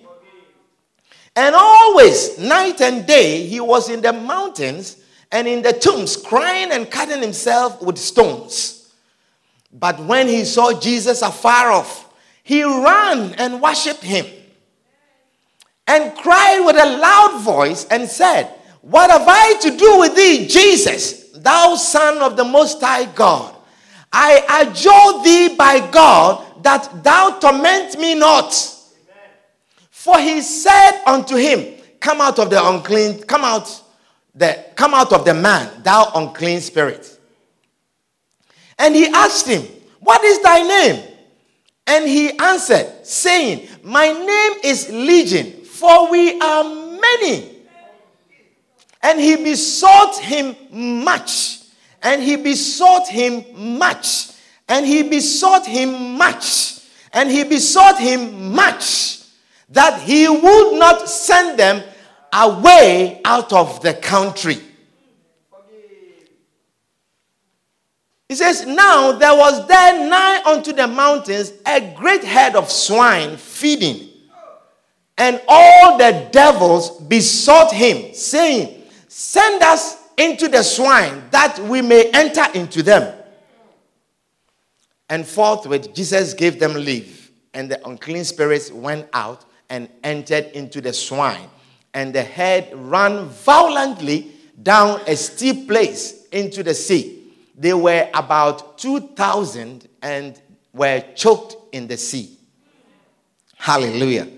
And 1.34 1.54
always, 1.56 2.38
night 2.38 2.80
and 2.80 3.04
day, 3.06 3.44
he 3.44 3.58
was 3.58 3.90
in 3.90 4.00
the 4.00 4.12
mountains 4.12 4.98
and 5.32 5.48
in 5.48 5.62
the 5.62 5.72
tombs, 5.72 6.16
crying 6.16 6.70
and 6.70 6.88
cutting 6.88 7.20
himself 7.20 7.82
with 7.82 7.98
stones. 7.98 8.83
But 9.74 9.98
when 9.98 10.28
he 10.28 10.44
saw 10.44 10.78
Jesus 10.78 11.20
afar 11.20 11.72
off, 11.72 12.08
he 12.44 12.62
ran 12.62 13.34
and 13.34 13.60
worshipped 13.60 14.04
him 14.04 14.24
and 15.86 16.16
cried 16.16 16.60
with 16.64 16.76
a 16.76 16.96
loud 16.98 17.40
voice 17.42 17.84
and 17.90 18.08
said, 18.08 18.54
What 18.82 19.10
have 19.10 19.24
I 19.26 19.54
to 19.62 19.76
do 19.76 19.98
with 19.98 20.14
thee, 20.14 20.46
Jesus, 20.46 21.30
thou 21.32 21.74
Son 21.74 22.18
of 22.18 22.36
the 22.36 22.44
Most 22.44 22.80
High 22.80 23.06
God? 23.06 23.56
I 24.12 24.62
adjure 24.62 25.24
thee 25.24 25.56
by 25.56 25.90
God 25.90 26.62
that 26.62 27.02
thou 27.02 27.38
torment 27.40 27.98
me 27.98 28.14
not. 28.14 28.52
For 29.90 30.18
he 30.20 30.40
said 30.40 31.02
unto 31.04 31.34
him, 31.34 31.80
Come 31.98 32.20
out 32.20 32.38
of 32.38 32.48
the 32.48 32.64
unclean, 32.64 33.22
come 33.22 33.42
out, 33.42 33.82
the, 34.34 34.64
come 34.76 34.94
out 34.94 35.12
of 35.12 35.24
the 35.24 35.34
man, 35.34 35.82
thou 35.82 36.12
unclean 36.14 36.60
spirit. 36.60 37.13
And 38.78 38.94
he 38.94 39.06
asked 39.06 39.46
him, 39.46 39.62
What 40.00 40.22
is 40.24 40.40
thy 40.42 40.62
name? 40.62 41.02
And 41.86 42.08
he 42.08 42.38
answered, 42.38 43.06
saying, 43.06 43.68
My 43.82 44.08
name 44.08 44.60
is 44.64 44.88
Legion, 44.90 45.64
for 45.64 46.10
we 46.10 46.40
are 46.40 46.64
many. 46.64 47.50
And 49.02 49.20
he 49.20 49.36
besought 49.36 50.16
him 50.18 50.56
much. 51.04 51.60
And 52.02 52.22
he 52.22 52.36
besought 52.36 53.06
him 53.08 53.78
much. 53.78 54.30
And 54.68 54.86
he 54.86 55.02
besought 55.02 55.66
him 55.66 56.16
much. 56.16 56.80
And 57.12 57.30
he 57.30 57.44
besought 57.44 57.98
him 57.98 58.54
much 58.54 59.20
that 59.70 60.00
he 60.02 60.28
would 60.28 60.78
not 60.78 61.08
send 61.08 61.58
them 61.58 61.82
away 62.32 63.20
out 63.24 63.52
of 63.52 63.82
the 63.82 63.94
country. 63.94 64.58
He 68.34 68.38
says, 68.38 68.66
Now 68.66 69.12
there 69.12 69.36
was 69.36 69.64
there 69.68 70.08
nigh 70.08 70.42
unto 70.44 70.72
the 70.72 70.88
mountains 70.88 71.52
a 71.64 71.94
great 71.94 72.24
herd 72.24 72.56
of 72.56 72.68
swine 72.68 73.36
feeding. 73.36 74.08
And 75.16 75.40
all 75.46 75.96
the 75.96 76.28
devils 76.32 76.98
besought 77.02 77.72
him, 77.72 78.12
saying, 78.12 78.82
Send 79.06 79.62
us 79.62 80.02
into 80.16 80.48
the 80.48 80.64
swine 80.64 81.22
that 81.30 81.60
we 81.60 81.80
may 81.80 82.10
enter 82.10 82.44
into 82.54 82.82
them. 82.82 83.16
And 85.08 85.24
forthwith 85.24 85.94
Jesus 85.94 86.34
gave 86.34 86.58
them 86.58 86.74
leave, 86.74 87.30
and 87.52 87.70
the 87.70 87.86
unclean 87.86 88.24
spirits 88.24 88.72
went 88.72 89.08
out 89.12 89.44
and 89.70 89.88
entered 90.02 90.46
into 90.54 90.80
the 90.80 90.92
swine. 90.92 91.48
And 91.94 92.12
the 92.12 92.24
herd 92.24 92.66
ran 92.74 93.26
violently 93.26 94.32
down 94.60 95.02
a 95.06 95.14
steep 95.14 95.68
place 95.68 96.26
into 96.32 96.64
the 96.64 96.74
sea 96.74 97.20
they 97.54 97.74
were 97.74 98.08
about 98.14 98.78
2,000 98.78 99.88
and 100.02 100.40
were 100.72 101.02
choked 101.14 101.56
in 101.72 101.86
the 101.86 101.96
sea. 101.96 102.36
Hallelujah. 103.56 104.28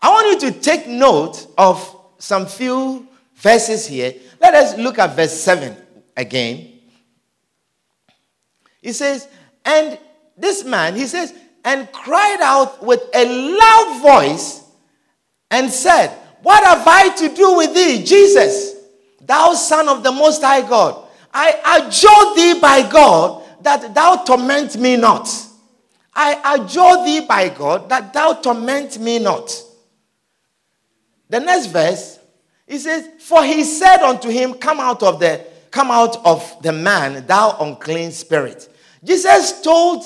I 0.00 0.10
want 0.10 0.42
you 0.42 0.50
to 0.50 0.60
take 0.60 0.86
note 0.86 1.46
of 1.56 1.96
some 2.18 2.46
few 2.46 3.06
verses 3.36 3.86
here. 3.86 4.14
Let 4.40 4.54
us 4.54 4.76
look 4.78 4.98
at 4.98 5.14
verse 5.14 5.32
7 5.32 5.76
again. 6.16 6.72
He 8.80 8.92
says, 8.92 9.28
And 9.64 9.98
this 10.36 10.64
man, 10.64 10.96
he 10.96 11.06
says, 11.06 11.32
and 11.64 11.90
cried 11.92 12.40
out 12.42 12.82
with 12.82 13.02
a 13.14 13.24
loud 13.24 14.02
voice 14.02 14.62
and 15.50 15.70
said, 15.70 16.10
What 16.42 16.64
have 16.64 16.86
I 16.86 17.08
to 17.16 17.34
do 17.34 17.56
with 17.56 17.74
thee, 17.74 18.04
Jesus, 18.04 18.74
thou 19.20 19.54
Son 19.54 19.88
of 19.88 20.02
the 20.02 20.12
Most 20.12 20.42
High 20.42 20.68
God? 20.68 21.03
I 21.34 21.80
adjure 21.80 22.34
thee 22.36 22.60
by 22.60 22.88
God 22.88 23.42
that 23.62 23.92
thou 23.92 24.16
torment 24.24 24.76
me 24.76 24.96
not. 24.96 25.28
I 26.14 26.54
adjure 26.54 27.04
thee 27.04 27.26
by 27.26 27.48
God 27.48 27.88
that 27.88 28.12
thou 28.12 28.34
torment 28.34 29.00
me 29.00 29.18
not. 29.18 29.62
The 31.28 31.40
next 31.40 31.66
verse, 31.66 32.20
he 32.68 32.78
says, 32.78 33.08
For 33.18 33.44
he 33.44 33.64
said 33.64 33.98
unto 33.98 34.28
him, 34.28 34.54
Come 34.54 34.78
out 34.78 35.02
of 35.02 35.18
the 35.18 35.44
come 35.72 35.90
out 35.90 36.24
of 36.24 36.62
the 36.62 36.72
man, 36.72 37.26
thou 37.26 37.56
unclean 37.58 38.12
spirit. 38.12 38.68
Jesus 39.02 39.60
told, 39.60 40.04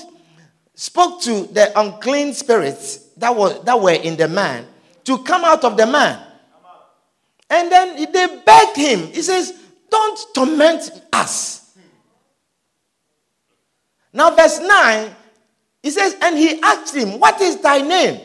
spoke 0.74 1.20
to 1.22 1.42
the 1.52 1.78
unclean 1.78 2.32
spirits 2.32 2.96
that 3.18 3.36
were 3.36 3.62
that 3.64 3.78
were 3.78 3.92
in 3.92 4.16
the 4.16 4.28
man 4.28 4.66
to 5.04 5.22
come 5.24 5.44
out 5.44 5.64
of 5.64 5.76
the 5.76 5.86
man. 5.86 6.24
And 7.50 7.70
then 7.70 8.12
they 8.12 8.42
begged 8.44 8.76
him. 8.76 9.06
He 9.08 9.22
says, 9.22 9.52
don't 9.90 10.18
torment 10.34 10.90
us. 11.12 11.76
Now, 14.12 14.34
verse 14.34 14.60
9, 14.60 15.14
He 15.82 15.90
says, 15.90 16.16
and 16.20 16.36
he 16.36 16.60
asked 16.60 16.94
him, 16.94 17.20
What 17.20 17.40
is 17.40 17.60
thy 17.60 17.80
name? 17.80 18.20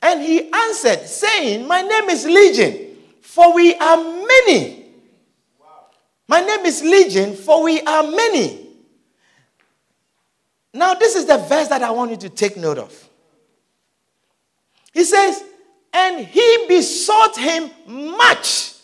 And 0.00 0.22
he 0.22 0.50
answered, 0.50 1.00
saying, 1.06 1.66
My 1.66 1.82
name 1.82 2.10
is 2.10 2.24
Legion, 2.24 2.96
for 3.20 3.54
we 3.54 3.74
are 3.74 3.96
many. 3.96 4.86
My 6.28 6.40
name 6.40 6.64
is 6.64 6.82
Legion, 6.82 7.34
for 7.34 7.62
we 7.62 7.80
are 7.82 8.02
many. 8.02 8.66
Now, 10.74 10.94
this 10.94 11.14
is 11.14 11.26
the 11.26 11.36
verse 11.36 11.68
that 11.68 11.82
I 11.82 11.90
want 11.90 12.12
you 12.12 12.16
to 12.18 12.28
take 12.30 12.56
note 12.56 12.78
of. 12.78 13.08
He 14.92 15.04
says, 15.04 15.42
And 15.92 16.26
he 16.26 16.64
besought 16.68 17.36
him 17.36 17.70
much 17.86 18.74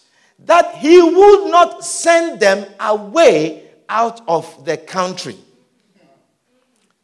that 0.49 0.77
he 0.77 1.01
would 1.03 1.51
not 1.51 1.85
send 1.85 2.41
them 2.41 2.67
away 2.81 3.65
out 3.87 4.23
of 4.27 4.65
the 4.65 4.79
country. 4.79 5.37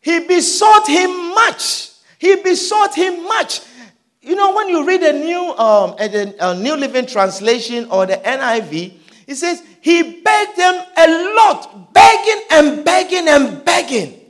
He 0.00 0.20
besought 0.20 0.88
him 0.88 1.34
much. 1.34 1.90
He 2.18 2.36
besought 2.36 2.94
him 2.94 3.22
much. 3.24 3.60
You 4.22 4.34
know, 4.34 4.54
when 4.54 4.70
you 4.70 4.86
read 4.86 5.02
a 5.02 5.12
new, 5.12 5.52
um, 5.58 5.94
a, 6.00 6.34
a 6.40 6.54
New 6.54 6.74
Living 6.74 7.04
Translation 7.04 7.86
or 7.90 8.06
the 8.06 8.16
NIV, 8.16 8.94
it 9.26 9.34
says 9.34 9.62
he 9.82 10.22
begged 10.22 10.56
them 10.56 10.82
a 10.96 11.34
lot, 11.36 11.92
begging 11.92 12.42
and 12.50 12.82
begging 12.82 13.28
and 13.28 13.62
begging, 13.62 14.20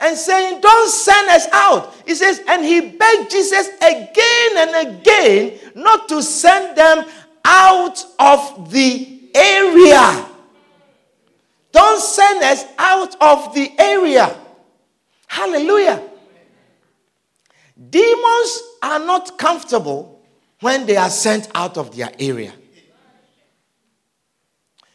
and 0.00 0.16
saying, 0.16 0.62
"Don't 0.62 0.90
send 0.90 1.28
us 1.28 1.46
out." 1.52 1.94
He 2.06 2.14
says, 2.14 2.40
and 2.48 2.64
he 2.64 2.80
begged 2.80 3.30
Jesus 3.30 3.68
again 3.82 4.50
and 4.56 4.88
again 4.88 5.58
not 5.74 6.08
to 6.08 6.22
send 6.22 6.76
them 6.76 7.04
out 7.46 8.04
of 8.18 8.72
the 8.72 9.30
area. 9.34 10.26
Don't 11.70 12.00
send 12.00 12.42
us 12.42 12.64
out 12.78 13.14
of 13.22 13.54
the 13.54 13.70
area. 13.78 14.36
Hallelujah. 15.26 16.02
Demons 17.90 18.62
are 18.82 18.98
not 18.98 19.38
comfortable 19.38 20.22
when 20.60 20.86
they 20.86 20.96
are 20.96 21.10
sent 21.10 21.48
out 21.54 21.76
of 21.76 21.94
their 21.94 22.10
area. 22.18 22.52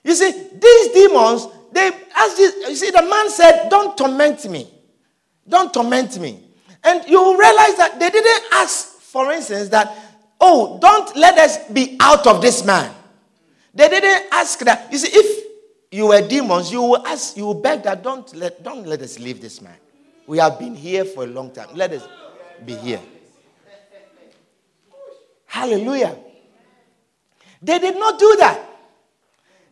You 0.03 0.15
see, 0.15 0.31
these 0.31 0.87
demons, 0.93 1.47
they 1.71 1.91
as 2.15 2.39
you 2.39 2.75
see, 2.75 2.89
the 2.91 3.03
man 3.03 3.29
said, 3.29 3.69
Don't 3.69 3.95
torment 3.97 4.49
me. 4.49 4.67
Don't 5.47 5.73
torment 5.73 6.19
me. 6.19 6.43
And 6.83 7.07
you 7.07 7.19
realize 7.39 7.77
that 7.77 7.97
they 7.99 8.09
didn't 8.09 8.43
ask, 8.53 8.99
for 8.99 9.31
instance, 9.31 9.69
that, 9.69 9.95
oh, 10.41 10.79
don't 10.81 11.15
let 11.15 11.37
us 11.37 11.69
be 11.69 11.95
out 11.99 12.25
of 12.27 12.41
this 12.41 12.65
man. 12.65 12.93
They 13.73 13.87
didn't 13.87 14.33
ask 14.33 14.59
that. 14.59 14.91
You 14.91 14.97
see, 14.97 15.09
if 15.13 15.45
you 15.91 16.07
were 16.07 16.27
demons, 16.27 16.71
you 16.71 16.81
will 16.81 17.07
ask, 17.07 17.37
you 17.37 17.45
will 17.45 17.61
beg 17.61 17.83
that 17.83 18.03
don't 18.03 18.35
let, 18.35 18.61
don't 18.63 18.85
let 18.85 19.01
us 19.01 19.19
leave 19.19 19.39
this 19.39 19.61
man. 19.61 19.75
We 20.27 20.39
have 20.39 20.59
been 20.59 20.75
here 20.75 21.05
for 21.05 21.23
a 21.23 21.27
long 21.27 21.51
time. 21.51 21.69
Let 21.75 21.91
us 21.93 22.07
be 22.65 22.75
here. 22.75 22.99
Hallelujah. 25.45 26.17
They 27.61 27.77
did 27.79 27.99
not 27.99 28.17
do 28.17 28.35
that. 28.39 28.59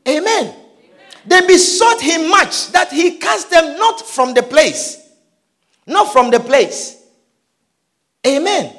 Amen. 0.08 0.56
They 1.26 1.42
besought 1.48 2.02
him 2.02 2.30
much 2.30 2.72
that 2.72 2.92
he 2.92 3.18
cast 3.18 3.50
them 3.50 3.78
not 3.78 4.02
from 4.02 4.34
the 4.34 4.44
place. 4.44 4.98
Not 5.88 6.12
from 6.12 6.30
the 6.30 6.40
place. 6.40 7.02
Amen. 8.26 8.79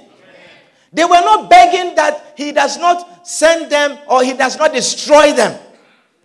They 0.92 1.04
were 1.04 1.10
not 1.20 1.48
begging 1.48 1.94
that 1.94 2.34
he 2.36 2.52
does 2.52 2.78
not 2.78 3.26
send 3.26 3.70
them 3.70 3.98
or 4.08 4.24
he 4.24 4.32
does 4.32 4.56
not 4.58 4.72
destroy 4.72 5.32
them. 5.32 5.58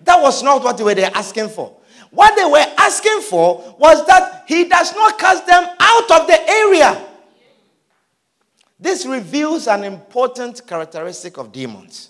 That 0.04 0.22
was 0.22 0.42
not 0.44 0.64
what 0.64 0.78
they 0.78 0.84
were 0.84 1.12
asking 1.14 1.50
for. 1.50 1.78
What 2.12 2.36
they 2.36 2.46
were 2.46 2.74
asking 2.78 3.22
for 3.22 3.76
was 3.78 4.06
that 4.08 4.46
he 4.48 4.66
does 4.66 4.96
not 4.96 5.20
cast 5.20 5.46
them 5.46 5.64
out 5.80 6.12
of 6.12 6.28
the 6.28 6.50
area. 6.50 7.06
This 8.80 9.06
reveals 9.06 9.68
an 9.68 9.84
important 9.84 10.66
characteristic 10.66 11.38
of 11.38 11.52
demons. 11.52 12.10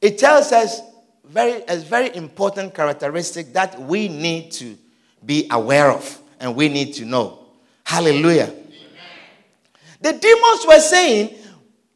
It 0.00 0.18
tells 0.18 0.52
us 0.52 0.80
very, 1.24 1.62
a 1.68 1.76
very 1.76 2.14
important 2.14 2.74
characteristic 2.74 3.52
that 3.52 3.80
we 3.80 4.08
need 4.08 4.50
to 4.52 4.76
be 5.24 5.46
aware 5.50 5.90
of 5.90 6.20
and 6.40 6.56
we 6.56 6.68
need 6.68 6.94
to 6.94 7.04
know. 7.04 7.38
Hallelujah. 7.84 8.52
The 10.02 10.12
demons 10.12 10.66
were 10.66 10.80
saying, 10.80 11.30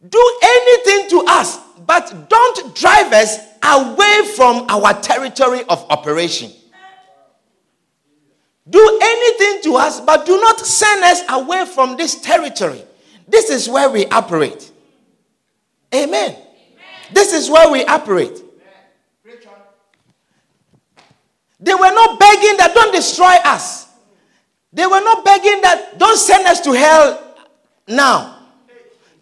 Do 0.09 0.39
anything 0.43 1.11
to 1.11 1.25
us, 1.29 1.59
but 1.85 2.29
don't 2.29 2.75
drive 2.75 3.13
us 3.13 3.39
away 3.63 4.23
from 4.37 4.67
our 4.69 4.95
territory 5.01 5.63
of 5.69 5.85
operation. 5.91 6.53
Do 8.69 8.99
anything 9.03 9.63
to 9.65 9.77
us, 9.77 10.01
but 10.01 10.25
do 10.27 10.41
not 10.41 10.59
send 10.61 11.05
us 11.05 11.23
away 11.29 11.67
from 11.67 11.97
this 11.97 12.21
territory. 12.21 12.83
This 13.29 13.51
is 13.51 13.69
where 13.69 13.91
we 13.91 14.07
operate. 14.07 14.71
Amen. 15.95 16.31
Amen. 16.31 16.43
This 17.13 17.33
is 17.33 17.51
where 17.51 17.71
we 17.71 17.85
operate. 17.85 18.43
They 21.59 21.75
were 21.75 21.93
not 21.93 22.21
begging 22.21 22.57
that 22.59 22.73
don't 22.75 22.93
destroy 22.93 23.35
us. 23.45 23.89
They 24.73 24.85
were 24.85 25.01
not 25.01 25.25
begging 25.25 25.61
that 25.63 25.99
don't 25.99 26.19
send 26.19 26.47
us 26.47 26.61
to 26.61 26.73
hell 26.73 27.26
now. 27.87 28.37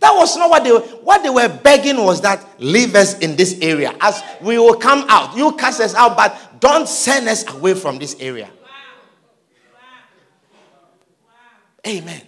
That 0.01 0.13
was 0.17 0.37
not 0.37 0.51
what 0.51 0.65
they 0.65 0.73
were. 0.73 0.81
What 0.81 1.23
they 1.23 1.31
were 1.31 1.49
begging 1.49 1.97
was 1.97 2.21
that 2.21 2.47
leave 2.59 2.95
us 2.95 3.19
in 3.21 3.37
this 3.37 3.59
area. 3.63 3.95
As 4.01 4.23
we 4.43 4.59
will 4.59 4.77
come 4.77 5.07
out. 5.09 5.35
You 5.35 5.53
cast 5.53 5.81
us 5.81 5.95
out, 5.95 6.15
but 6.15 6.61
don't 6.61 6.87
send 6.87 7.27
us 7.27 7.49
away 7.55 7.73
from 7.73 7.99
this 7.99 8.15
area. 8.21 8.51
Amen. 11.87 12.23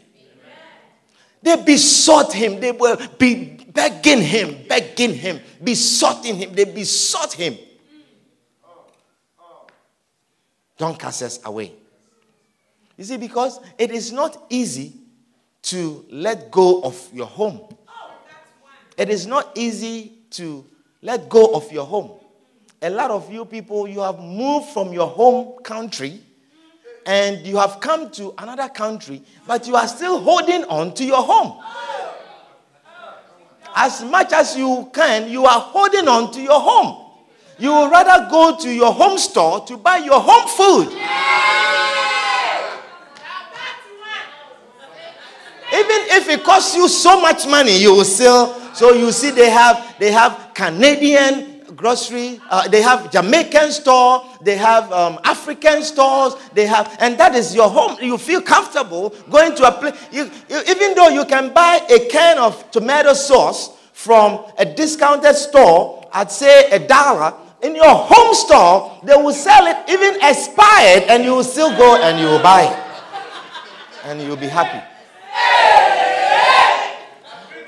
They 1.42 1.62
besought 1.62 2.32
him. 2.32 2.60
They 2.60 2.72
were 2.72 2.96
be 3.18 3.58
begging 3.72 4.22
him, 4.22 4.66
begging 4.66 5.14
him, 5.14 5.40
besoughting 5.62 6.36
him. 6.36 6.54
They 6.54 6.64
besought 6.64 7.34
him. 7.34 7.58
Don't 10.78 10.98
cast 10.98 11.22
us 11.22 11.40
away. 11.44 11.72
You 12.96 13.04
see, 13.04 13.18
because 13.18 13.60
it 13.78 13.90
is 13.90 14.12
not 14.12 14.46
easy 14.48 14.94
to 15.66 16.04
let 16.10 16.50
go 16.50 16.80
of 16.82 17.08
your 17.12 17.26
home. 17.26 17.60
It 18.96 19.10
is 19.10 19.26
not 19.26 19.52
easy 19.56 20.12
to 20.30 20.64
let 21.02 21.28
go 21.28 21.54
of 21.54 21.70
your 21.72 21.84
home. 21.84 22.12
A 22.82 22.90
lot 22.90 23.10
of 23.10 23.32
you 23.32 23.44
people, 23.44 23.88
you 23.88 24.00
have 24.00 24.18
moved 24.18 24.68
from 24.70 24.92
your 24.92 25.08
home 25.08 25.62
country 25.62 26.20
and 27.04 27.44
you 27.46 27.56
have 27.56 27.80
come 27.80 28.10
to 28.12 28.34
another 28.38 28.68
country, 28.68 29.22
but 29.46 29.66
you 29.66 29.76
are 29.76 29.88
still 29.88 30.20
holding 30.20 30.64
on 30.64 30.94
to 30.94 31.04
your 31.04 31.22
home. 31.22 31.62
As 33.74 34.02
much 34.04 34.32
as 34.32 34.56
you 34.56 34.88
can, 34.92 35.28
you 35.30 35.44
are 35.46 35.60
holding 35.60 36.08
on 36.08 36.32
to 36.32 36.40
your 36.40 36.60
home. 36.60 37.02
You 37.58 37.72
would 37.74 37.90
rather 37.90 38.28
go 38.30 38.56
to 38.58 38.70
your 38.70 38.92
home 38.92 39.18
store 39.18 39.64
to 39.66 39.76
buy 39.76 39.98
your 39.98 40.20
home 40.20 40.48
food. 40.48 40.92
Even 45.76 46.00
if 46.16 46.28
it 46.28 46.42
costs 46.42 46.74
you 46.74 46.88
so 46.88 47.20
much 47.20 47.46
money, 47.46 47.76
you 47.78 47.92
will 47.94 48.04
still. 48.04 48.54
So 48.72 48.92
you 48.92 49.12
see, 49.12 49.30
they 49.30 49.50
have 49.50 49.96
they 49.98 50.10
have 50.10 50.52
Canadian 50.54 51.62
grocery. 51.76 52.40
Uh, 52.48 52.66
they 52.68 52.80
have 52.80 53.10
Jamaican 53.12 53.70
store. 53.70 54.24
They 54.40 54.56
have 54.56 54.90
um, 54.90 55.18
African 55.24 55.82
stores. 55.82 56.34
They 56.54 56.66
have, 56.66 56.96
and 57.00 57.18
that 57.18 57.34
is 57.34 57.54
your 57.54 57.68
home. 57.68 57.98
You 58.00 58.16
feel 58.16 58.40
comfortable 58.40 59.14
going 59.30 59.54
to 59.56 59.68
a 59.68 59.72
place. 59.72 59.94
You, 60.10 60.30
you, 60.48 60.60
even 60.68 60.94
though 60.94 61.08
you 61.08 61.24
can 61.26 61.52
buy 61.52 61.80
a 61.90 62.08
can 62.08 62.38
of 62.38 62.70
tomato 62.70 63.12
sauce 63.12 63.76
from 63.92 64.44
a 64.58 64.64
discounted 64.64 65.36
store 65.36 66.08
at 66.12 66.32
say 66.32 66.70
a 66.70 66.78
dollar, 66.78 67.34
in 67.62 67.74
your 67.76 67.94
home 67.94 68.34
store 68.34 68.98
they 69.04 69.16
will 69.16 69.32
sell 69.32 69.66
it 69.66 69.76
even 69.90 70.16
expired, 70.22 71.04
and 71.08 71.24
you 71.24 71.32
will 71.32 71.44
still 71.44 71.76
go 71.76 72.00
and 72.00 72.18
you 72.18 72.26
will 72.26 72.42
buy 72.42 72.64
it, 72.64 74.06
and 74.08 74.22
you'll 74.22 74.36
be 74.36 74.48
happy. 74.48 74.82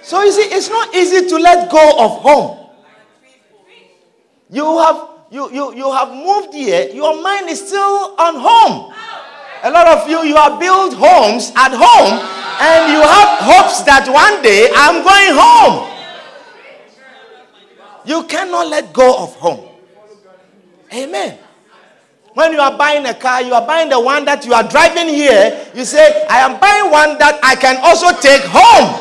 So 0.02 0.22
you 0.22 0.32
see, 0.32 0.48
it's 0.54 0.70
not 0.70 0.94
easy 0.94 1.28
to 1.28 1.36
let 1.36 1.70
go 1.70 1.90
of 1.98 2.22
home. 2.22 2.70
You 4.50 4.78
have 4.78 5.08
you, 5.30 5.52
you, 5.52 5.74
you 5.74 5.92
have 5.92 6.08
moved 6.10 6.54
here, 6.54 6.88
your 6.88 7.20
mind 7.22 7.50
is 7.50 7.66
still 7.66 8.14
on 8.18 8.36
home. 8.36 8.94
A 9.62 9.70
lot 9.70 9.86
of 9.88 10.08
you, 10.08 10.22
you 10.22 10.36
have 10.36 10.58
built 10.58 10.94
homes 10.94 11.52
at 11.54 11.72
home, 11.74 12.16
and 12.60 12.92
you 12.92 13.02
have 13.02 13.38
hopes 13.44 13.82
that 13.82 14.08
one 14.08 14.42
day 14.42 14.70
I'm 14.74 15.04
going 15.04 15.36
home. 15.36 15.84
You 18.06 18.24
cannot 18.26 18.68
let 18.68 18.92
go 18.94 19.22
of 19.24 19.34
home. 19.36 19.68
Amen. 20.94 21.38
When 22.38 22.52
you 22.52 22.60
are 22.60 22.78
buying 22.78 23.04
a 23.04 23.14
car, 23.14 23.42
you 23.42 23.52
are 23.52 23.66
buying 23.66 23.88
the 23.88 23.98
one 23.98 24.24
that 24.26 24.46
you 24.46 24.54
are 24.54 24.62
driving 24.62 25.08
here. 25.08 25.58
You 25.74 25.84
say, 25.84 26.24
I 26.30 26.38
am 26.38 26.60
buying 26.60 26.88
one 26.88 27.18
that 27.18 27.40
I 27.42 27.56
can 27.56 27.82
also 27.82 28.14
take 28.20 28.46
home. 28.46 28.94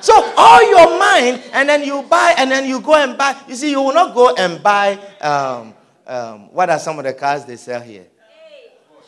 So 0.00 0.14
all 0.34 0.64
your 0.64 0.98
mind, 0.98 1.42
and 1.52 1.68
then 1.68 1.84
you 1.84 2.00
buy, 2.08 2.34
and 2.38 2.50
then 2.50 2.64
you 2.64 2.80
go 2.80 2.94
and 2.94 3.18
buy. 3.18 3.36
You 3.46 3.54
see, 3.54 3.70
you 3.70 3.82
will 3.82 3.92
not 3.92 4.14
go 4.14 4.34
and 4.34 4.62
buy. 4.62 4.98
Um, 5.20 5.74
um, 6.06 6.50
what 6.54 6.70
are 6.70 6.78
some 6.78 6.98
of 6.98 7.04
the 7.04 7.12
cars 7.12 7.44
they 7.44 7.56
sell 7.56 7.82
here? 7.82 8.06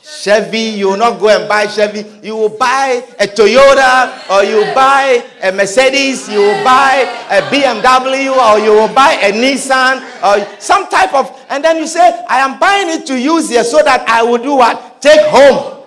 Chevy, 0.03 0.79
you 0.79 0.89
will 0.91 0.97
not 0.97 1.21
go 1.21 1.29
and 1.29 1.49
buy 1.49 1.67
Chevy. 1.67 2.05
You 2.23 2.35
will 2.37 2.49
buy 2.49 3.05
a 3.19 3.27
Toyota 3.27 4.31
or 4.31 4.43
you 4.43 4.63
buy 4.75 5.23
a 5.43 5.53
Mercedes, 5.53 6.29
you 6.29 6.41
will 6.41 6.65
buy 6.65 7.05
a 7.31 7.43
BMW 7.43 8.35
or 8.35 8.59
you 8.59 8.73
will 8.73 8.93
buy 8.95 9.13
a 9.23 9.33
Nissan 9.33 10.03
or 10.23 10.61
some 10.61 10.89
type 10.89 11.13
of, 11.15 11.31
and 11.51 11.63
then 11.63 11.77
you 11.77 11.87
say, 11.87 12.25
I 12.29 12.39
am 12.39 12.59
buying 12.59 12.89
it 12.89 13.07
to 13.07 13.19
use 13.21 13.49
here 13.51 13.65
so 13.65 13.83
that 13.83 14.09
I 14.09 14.23
will 14.23 14.39
do 14.39 14.57
what? 14.57 15.01
Take 15.03 15.27
home. 15.27 15.85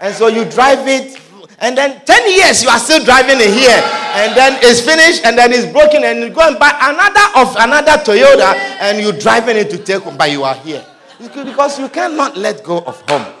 And 0.00 0.14
so 0.14 0.28
you 0.28 0.44
drive 0.44 0.86
it, 0.86 1.20
and 1.58 1.76
then 1.76 2.00
10 2.04 2.30
years 2.30 2.62
you 2.62 2.68
are 2.68 2.78
still 2.78 3.04
driving 3.04 3.38
it 3.38 3.50
here, 3.50 3.82
and 4.14 4.36
then 4.36 4.58
it's 4.62 4.80
finished, 4.80 5.24
and 5.24 5.36
then 5.36 5.52
it's 5.52 5.70
broken, 5.72 6.04
and 6.04 6.20
you 6.20 6.30
go 6.30 6.46
and 6.46 6.58
buy 6.58 6.70
another 6.70 7.26
of 7.34 7.56
another 7.58 8.02
Toyota, 8.04 8.54
and 8.80 9.00
you're 9.00 9.18
driving 9.18 9.56
it 9.56 9.70
to 9.70 9.78
take 9.78 10.02
home, 10.02 10.16
but 10.16 10.30
you 10.30 10.44
are 10.44 10.54
here. 10.54 10.84
Because 11.18 11.78
you 11.78 11.88
cannot 11.88 12.36
let 12.36 12.62
go 12.62 12.78
of 12.78 13.00
home. 13.08 13.34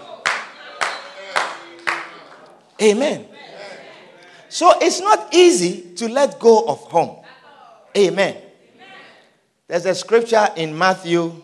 Amen. 2.80 3.26
So 4.48 4.72
it's 4.80 5.00
not 5.00 5.34
easy 5.34 5.94
to 5.96 6.08
let 6.08 6.38
go 6.38 6.64
of 6.66 6.78
home. 6.80 7.24
Amen. 7.96 8.36
There's 9.66 9.86
a 9.86 9.94
scripture 9.94 10.48
in 10.56 10.76
Matthew, 10.76 11.42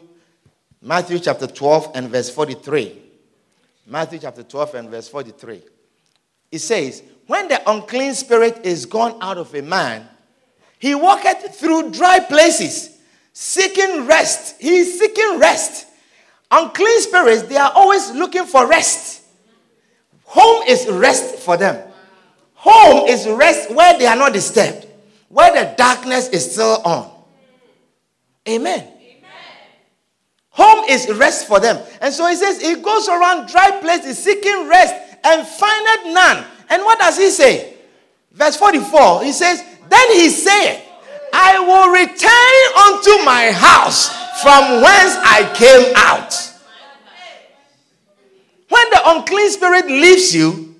Matthew 0.80 1.18
chapter 1.18 1.46
12 1.46 1.92
and 1.94 2.08
verse 2.08 2.30
43. 2.30 3.02
Matthew 3.86 4.18
chapter 4.18 4.42
12 4.42 4.74
and 4.74 4.90
verse 4.90 5.08
43. 5.08 5.62
It 6.50 6.58
says, 6.60 7.02
When 7.26 7.48
the 7.48 7.70
unclean 7.70 8.14
spirit 8.14 8.60
is 8.64 8.86
gone 8.86 9.18
out 9.20 9.36
of 9.36 9.54
a 9.54 9.62
man, 9.62 10.08
he 10.78 10.94
walketh 10.94 11.54
through 11.58 11.90
dry 11.90 12.20
places, 12.20 12.98
seeking 13.32 14.06
rest. 14.06 14.60
He 14.60 14.76
is 14.76 14.98
seeking 14.98 15.38
rest. 15.38 15.86
Unclean 16.56 17.00
spirits, 17.00 17.42
they 17.42 17.56
are 17.56 17.72
always 17.74 18.12
looking 18.12 18.44
for 18.44 18.68
rest. 18.68 19.22
Home 20.22 20.62
is 20.68 20.86
rest 20.88 21.36
for 21.40 21.56
them. 21.56 21.84
Home 22.54 23.08
is 23.08 23.26
rest 23.26 23.72
where 23.72 23.98
they 23.98 24.06
are 24.06 24.14
not 24.14 24.32
disturbed, 24.32 24.86
where 25.28 25.52
the 25.52 25.74
darkness 25.76 26.28
is 26.28 26.52
still 26.52 26.80
on. 26.84 27.10
Amen. 28.48 28.78
Amen. 28.78 29.28
Home 30.50 30.84
is 30.88 31.12
rest 31.16 31.48
for 31.48 31.58
them. 31.58 31.84
And 32.00 32.14
so 32.14 32.28
he 32.28 32.36
says, 32.36 32.62
he 32.62 32.76
goes 32.76 33.08
around 33.08 33.48
dry 33.48 33.72
places 33.80 34.16
seeking 34.22 34.68
rest 34.68 34.94
and 35.24 35.44
findeth 35.44 36.14
none. 36.14 36.44
And 36.70 36.82
what 36.84 37.00
does 37.00 37.18
he 37.18 37.30
say? 37.30 37.74
Verse 38.30 38.56
44, 38.56 39.24
he 39.24 39.32
says, 39.32 39.60
Then 39.88 40.12
he 40.12 40.30
said, 40.30 40.82
I 41.32 41.58
will 41.58 41.90
return 41.92 43.18
unto 43.18 43.24
my 43.24 43.50
house 43.50 44.23
from 44.44 44.82
whence 44.82 45.16
I 45.24 45.50
came 45.54 45.92
out. 45.96 46.52
When 48.68 48.90
the 48.90 49.00
unclean 49.06 49.50
spirit 49.50 49.86
leaves 49.86 50.34
you, 50.34 50.76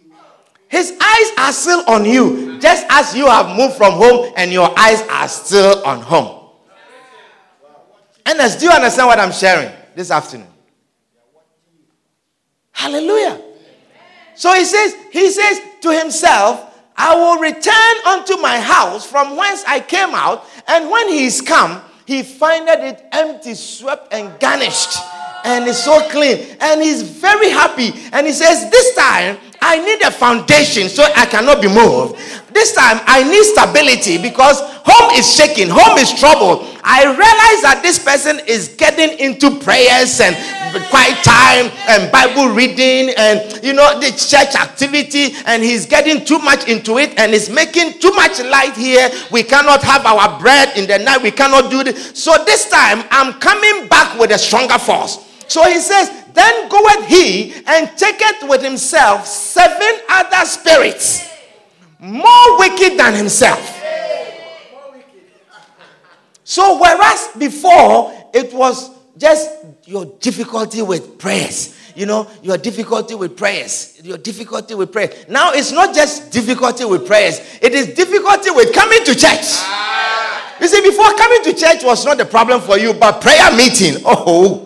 his 0.68 0.92
eyes 1.00 1.30
are 1.38 1.52
still 1.52 1.82
on 1.88 2.04
you, 2.04 2.58
just 2.60 2.84
as 2.90 3.16
you 3.16 3.26
have 3.26 3.56
moved 3.56 3.76
from 3.76 3.94
home 3.94 4.32
and 4.36 4.52
your 4.52 4.68
eyes 4.78 5.00
are 5.08 5.28
still 5.28 5.82
on 5.84 6.00
home. 6.00 6.50
And 8.26 8.38
as 8.40 8.56
do 8.56 8.66
you 8.66 8.72
understand 8.72 9.06
what 9.06 9.18
I'm 9.18 9.32
sharing 9.32 9.72
this 9.94 10.10
afternoon? 10.10 10.48
Hallelujah. 12.72 13.40
So 14.34 14.52
he 14.52 14.64
says, 14.64 14.94
he 15.10 15.30
says 15.30 15.60
to 15.82 15.98
himself, 15.98 16.70
I 16.96 17.14
will 17.14 17.40
return 17.40 18.12
unto 18.12 18.36
my 18.42 18.60
house 18.60 19.06
from 19.06 19.36
whence 19.36 19.64
I 19.66 19.80
came 19.80 20.14
out, 20.14 20.44
and 20.68 20.90
when 20.90 21.08
he 21.08 21.24
is 21.24 21.40
come, 21.40 21.80
he 22.06 22.22
findeth 22.22 22.80
it 22.80 23.04
empty, 23.12 23.54
swept, 23.54 24.12
and 24.12 24.38
garnished 24.40 24.98
and 25.44 25.68
it's 25.68 25.84
so 25.84 26.00
clean. 26.08 26.56
And 26.60 26.82
he's 26.82 27.02
very 27.02 27.50
happy. 27.50 27.92
And 28.12 28.26
he 28.26 28.32
says, 28.32 28.70
This 28.70 28.94
time 28.94 29.36
I 29.64 29.78
need 29.78 30.02
a 30.02 30.10
foundation 30.10 30.90
so 30.90 31.02
I 31.16 31.24
cannot 31.24 31.62
be 31.62 31.68
moved. 31.68 32.20
This 32.52 32.74
time 32.74 33.00
I 33.06 33.24
need 33.24 33.42
stability 33.44 34.20
because 34.20 34.60
home 34.84 35.10
is 35.16 35.24
shaking, 35.24 35.68
home 35.70 35.96
is 35.96 36.12
troubled. 36.12 36.68
I 36.84 37.04
realize 37.04 37.60
that 37.64 37.80
this 37.82 37.98
person 37.98 38.40
is 38.46 38.68
getting 38.76 39.18
into 39.18 39.58
prayers 39.58 40.20
and 40.20 40.36
quiet 40.90 41.16
time 41.24 41.72
and 41.88 42.12
Bible 42.12 42.52
reading 42.52 43.14
and 43.16 43.64
you 43.64 43.72
know 43.72 43.98
the 43.98 44.12
church 44.12 44.54
activity, 44.54 45.32
and 45.46 45.62
he's 45.62 45.86
getting 45.86 46.24
too 46.24 46.38
much 46.40 46.68
into 46.68 46.98
it 46.98 47.18
and 47.18 47.32
it's 47.32 47.48
making 47.48 47.98
too 48.00 48.12
much 48.12 48.38
light 48.44 48.76
here. 48.76 49.08
We 49.32 49.44
cannot 49.44 49.82
have 49.82 50.04
our 50.04 50.38
bread 50.38 50.76
in 50.76 50.86
the 50.86 50.98
night, 50.98 51.22
we 51.22 51.30
cannot 51.30 51.70
do 51.70 51.82
this. 51.82 52.12
So 52.12 52.36
this 52.44 52.68
time 52.68 53.02
I'm 53.10 53.40
coming 53.40 53.88
back 53.88 54.20
with 54.20 54.30
a 54.30 54.38
stronger 54.38 54.78
force. 54.78 55.33
So 55.48 55.64
he 55.64 55.78
says, 55.80 56.10
Then 56.32 56.68
goeth 56.68 57.06
he 57.06 57.54
and 57.66 57.96
taketh 57.96 58.48
with 58.48 58.62
himself 58.62 59.26
seven 59.26 60.00
other 60.08 60.44
spirits, 60.44 61.28
more 61.98 62.58
wicked 62.58 62.98
than 62.98 63.14
himself. 63.14 63.82
So, 66.44 66.78
whereas 66.78 67.30
before 67.38 68.12
it 68.34 68.52
was 68.52 68.90
just 69.16 69.50
your 69.86 70.04
difficulty 70.20 70.82
with 70.82 71.18
prayers, 71.18 71.74
you 71.94 72.06
know, 72.06 72.28
your 72.42 72.58
difficulty 72.58 73.14
with 73.14 73.36
prayers, 73.36 73.98
your 74.02 74.18
difficulty 74.18 74.74
with 74.74 74.92
prayers. 74.92 75.26
Now 75.28 75.52
it's 75.52 75.72
not 75.72 75.94
just 75.94 76.32
difficulty 76.32 76.84
with 76.84 77.06
prayers, 77.06 77.40
it 77.62 77.72
is 77.72 77.94
difficulty 77.94 78.50
with 78.50 78.74
coming 78.74 79.02
to 79.04 79.14
church. 79.14 79.62
You 80.60 80.68
see, 80.68 80.82
before 80.82 81.12
coming 81.14 81.42
to 81.44 81.54
church 81.54 81.82
was 81.82 82.04
not 82.04 82.18
the 82.18 82.24
problem 82.24 82.60
for 82.60 82.78
you, 82.78 82.94
but 82.94 83.20
prayer 83.20 83.50
meeting, 83.56 84.02
oh, 84.04 84.63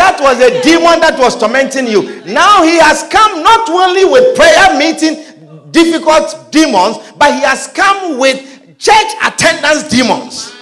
That 0.00 0.18
was 0.18 0.40
a 0.40 0.62
demon 0.62 0.98
that 1.00 1.18
was 1.18 1.36
tormenting 1.36 1.86
you. 1.86 2.24
Now 2.24 2.62
he 2.62 2.78
has 2.78 3.02
come 3.12 3.42
not 3.42 3.68
only 3.68 4.06
with 4.06 4.34
prayer 4.34 4.78
meeting 4.78 5.70
difficult 5.70 6.50
demons, 6.50 6.96
but 7.18 7.34
he 7.34 7.42
has 7.42 7.66
come 7.68 8.16
with 8.18 8.40
church 8.78 9.12
attendance 9.22 9.90
demons. 9.90 10.54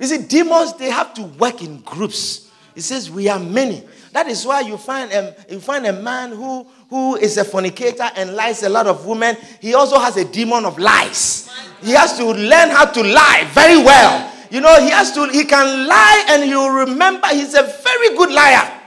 You 0.00 0.06
see, 0.06 0.22
demons 0.26 0.72
they 0.78 0.88
have 0.88 1.12
to 1.14 1.22
work 1.24 1.62
in 1.62 1.82
groups. 1.82 2.50
He 2.74 2.80
says 2.80 3.10
we 3.10 3.28
are 3.28 3.38
many. 3.38 3.84
That 4.12 4.26
is 4.26 4.46
why 4.46 4.60
you 4.60 4.78
find 4.78 5.12
a, 5.12 5.36
you 5.50 5.60
find 5.60 5.84
a 5.84 5.92
man 5.92 6.30
who, 6.30 6.66
who 6.88 7.16
is 7.16 7.36
a 7.36 7.44
fornicator 7.44 8.10
and 8.16 8.34
lies 8.34 8.62
a 8.62 8.70
lot 8.70 8.86
of 8.86 9.04
women. 9.04 9.36
He 9.60 9.74
also 9.74 9.98
has 9.98 10.16
a 10.16 10.24
demon 10.24 10.64
of 10.64 10.78
lies. 10.78 11.50
He 11.82 11.90
has 11.90 12.16
to 12.16 12.24
learn 12.24 12.70
how 12.70 12.86
to 12.86 13.02
lie 13.02 13.46
very 13.52 13.76
well. 13.76 14.30
You 14.54 14.60
know, 14.60 14.80
he 14.80 14.88
has 14.90 15.10
to, 15.14 15.26
he 15.30 15.46
can 15.46 15.88
lie 15.88 16.26
and 16.28 16.48
you 16.48 16.78
remember 16.78 17.26
he's 17.26 17.54
a 17.54 17.64
very 17.64 18.16
good 18.16 18.30
liar. 18.30 18.82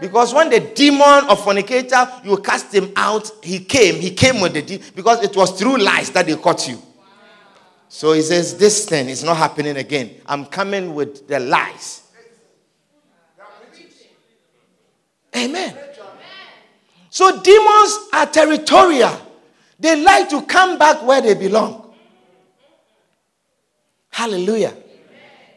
Because 0.00 0.34
when 0.34 0.50
the 0.50 0.58
demon 0.58 1.28
of 1.28 1.44
fornicator, 1.44 2.10
you 2.24 2.38
cast 2.38 2.74
him 2.74 2.92
out, 2.96 3.30
he 3.40 3.60
came, 3.60 4.00
he 4.00 4.10
came 4.10 4.40
with 4.40 4.54
the 4.54 4.62
demon, 4.62 4.84
because 4.96 5.22
it 5.22 5.36
was 5.36 5.52
through 5.56 5.78
lies 5.78 6.10
that 6.10 6.26
they 6.26 6.34
caught 6.34 6.66
you. 6.66 6.82
So 7.88 8.14
he 8.14 8.22
says, 8.22 8.58
This 8.58 8.84
thing 8.84 9.08
is 9.08 9.22
not 9.22 9.36
happening 9.36 9.76
again. 9.76 10.16
I'm 10.26 10.46
coming 10.46 10.92
with 10.92 11.28
the 11.28 11.38
lies. 11.38 12.02
Amen. 15.36 15.78
So 17.10 17.40
demons 17.40 18.08
are 18.12 18.26
territorial. 18.26 19.16
They 19.78 20.02
like 20.02 20.28
to 20.30 20.42
come 20.42 20.78
back 20.78 21.06
where 21.06 21.20
they 21.20 21.34
belong. 21.34 21.81
Hallelujah. 24.12 24.74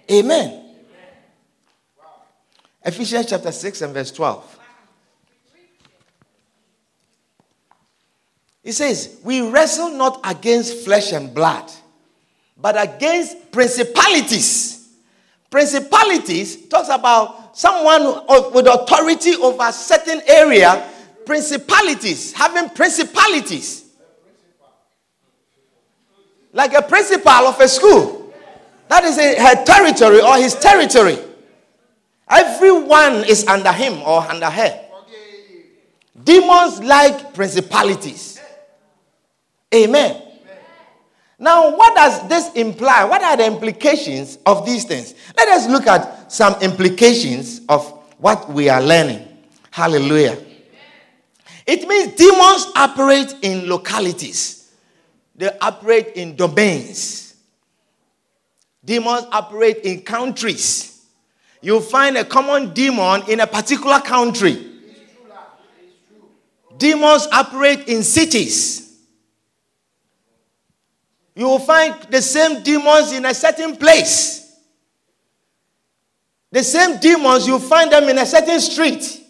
Amen. 0.10 0.48
Amen. 0.50 0.66
Ephesians 2.84 3.28
chapter 3.28 3.52
6 3.52 3.82
and 3.82 3.94
verse 3.94 4.12
12. 4.12 4.60
It 8.64 8.74
says, 8.74 9.20
We 9.24 9.48
wrestle 9.48 9.92
not 9.92 10.22
against 10.24 10.86
flesh 10.86 11.12
and 11.12 11.34
blood, 11.34 11.70
but 12.58 12.82
against 12.82 13.52
principalities. 13.52 14.88
Principalities 15.52 16.68
talks 16.68 16.90
about 16.90 17.58
someone 17.58 18.26
with 18.54 18.68
authority 18.68 19.36
over 19.36 19.68
a 19.68 19.74
certain 19.74 20.22
area. 20.28 20.90
Principalities, 21.26 22.34
having 22.34 22.70
principalities. 22.70 23.84
Like 26.54 26.74
a 26.74 26.82
principal 26.82 27.32
of 27.32 27.60
a 27.60 27.68
school. 27.68 28.15
That 28.88 29.04
is 29.04 29.18
her 29.18 29.64
territory 29.66 30.22
or 30.22 30.38
his 30.38 30.56
territory. 30.56 31.18
Everyone 32.30 33.24
is 33.26 33.46
under 33.48 33.72
him 33.72 34.02
or 34.04 34.22
under 34.22 34.50
her. 34.50 34.82
Demons 36.24 36.80
like 36.80 37.34
principalities. 37.34 38.40
Amen. 39.74 40.22
Now, 41.38 41.76
what 41.76 41.96
does 41.96 42.28
this 42.30 42.54
imply? 42.54 43.04
What 43.04 43.22
are 43.22 43.36
the 43.36 43.46
implications 43.46 44.38
of 44.46 44.66
these 44.66 44.86
things? 44.86 45.14
Let 45.36 45.50
us 45.50 45.68
look 45.68 45.86
at 45.86 46.32
some 46.32 46.60
implications 46.62 47.62
of 47.68 47.86
what 48.20 48.50
we 48.52 48.70
are 48.70 48.82
learning. 48.82 49.28
Hallelujah. 49.72 50.42
It 51.68 51.88
means 51.88 52.16
demons 52.16 52.68
operate 52.76 53.36
in 53.42 53.68
localities, 53.68 54.72
they 55.36 55.50
operate 55.60 56.10
in 56.16 56.36
domains. 56.36 57.25
Demons 58.86 59.26
operate 59.32 59.78
in 59.78 60.02
countries. 60.02 61.06
You 61.62 61.82
find 61.82 62.16
a 62.18 62.24
common 62.24 62.74
demon 62.74 63.24
in 63.28 63.40
a 63.40 63.48
particular 63.48 64.00
country. 64.00 64.74
Demons 66.78 67.28
operate 67.32 67.88
in 67.88 68.04
cities. 68.04 68.86
You 71.36 71.48
will 71.48 71.60
find 71.60 71.96
the 72.12 72.22
same 72.22 72.62
demons 72.62 73.12
in 73.12 73.26
a 73.26 73.34
certain 73.34 73.76
place. 73.76 74.46
The 76.52 76.64
same 76.64 77.00
demons, 77.00 77.48
you 77.48 77.60
find 77.60 77.92
them 77.92 78.08
in 78.08 78.18
a 78.18 78.26
certain 78.26 78.62
street. 78.62 79.22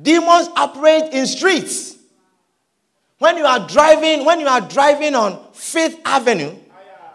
Demons 0.00 0.48
operate 0.56 1.12
in 1.12 1.26
streets. 1.26 1.96
When 3.18 3.36
you 3.36 3.44
are 3.44 3.68
driving, 3.68 4.24
when 4.24 4.40
you 4.40 4.48
are 4.48 4.60
driving 4.60 5.14
on 5.14 5.52
Fifth 5.52 6.00
Avenue, 6.04 6.56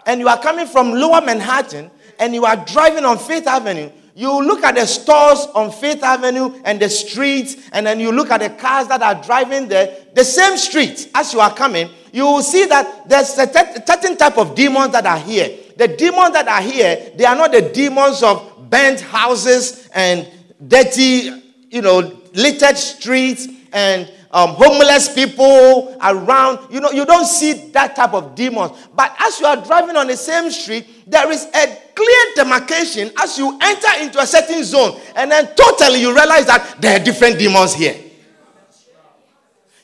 and 0.05 0.19
you 0.19 0.27
are 0.27 0.41
coming 0.41 0.67
from 0.67 0.91
Lower 0.91 1.21
Manhattan, 1.21 1.91
and 2.19 2.33
you 2.33 2.45
are 2.45 2.55
driving 2.65 3.05
on 3.05 3.17
Fifth 3.17 3.47
Avenue, 3.47 3.89
you 4.19 4.43
look 4.43 4.65
at 4.65 4.75
the 4.75 4.85
stores 4.85 5.47
on 5.55 5.71
Fifth 5.71 6.03
Avenue 6.03 6.59
and 6.65 6.77
the 6.77 6.89
streets, 6.89 7.69
and 7.71 7.85
then 7.85 8.01
you 8.01 8.11
look 8.11 8.29
at 8.29 8.41
the 8.41 8.49
cars 8.49 8.87
that 8.89 9.01
are 9.01 9.15
driving 9.23 9.69
there, 9.69 10.07
the 10.13 10.25
same 10.25 10.57
street 10.57 11.09
as 11.15 11.33
you 11.33 11.39
are 11.39 11.53
coming, 11.53 11.89
you 12.11 12.25
will 12.25 12.41
see 12.41 12.65
that 12.65 13.07
there's 13.07 13.37
a 13.37 13.47
certain 13.47 14.17
type 14.17 14.37
of 14.37 14.55
demons 14.55 14.91
that 14.91 15.05
are 15.05 15.19
here. 15.19 15.57
The 15.77 15.87
demons 15.87 16.33
that 16.33 16.49
are 16.49 16.61
here, 16.61 17.13
they 17.15 17.23
are 17.23 17.35
not 17.35 17.53
the 17.53 17.61
demons 17.61 18.21
of 18.21 18.69
burnt 18.69 18.99
houses 18.99 19.87
and 19.93 20.27
dirty, 20.67 21.31
you 21.69 21.81
know, 21.81 22.19
littered 22.33 22.77
streets 22.77 23.47
and 23.71 24.11
um, 24.31 24.49
homeless 24.51 25.13
people 25.13 25.97
around. 26.01 26.71
You 26.71 26.81
know, 26.81 26.91
you 26.91 27.05
don't 27.05 27.25
see 27.25 27.53
that 27.71 27.95
type 27.95 28.13
of 28.13 28.35
demons. 28.35 28.71
But 28.95 29.15
as 29.19 29.39
you 29.39 29.45
are 29.45 29.57
driving 29.57 29.95
on 29.95 30.07
the 30.07 30.17
same 30.17 30.51
street, 30.51 30.87
there 31.07 31.31
is 31.31 31.45
a 31.45 31.77
clear 31.95 32.33
demarcation 32.35 33.11
as 33.17 33.37
you 33.37 33.57
enter 33.61 33.87
into 34.01 34.19
a 34.19 34.27
certain 34.27 34.63
zone, 34.63 34.99
and 35.15 35.31
then 35.31 35.49
totally 35.55 36.01
you 36.01 36.13
realize 36.13 36.45
that 36.45 36.75
there 36.79 36.99
are 36.99 37.03
different 37.03 37.39
demons 37.39 37.73
here. 37.73 37.95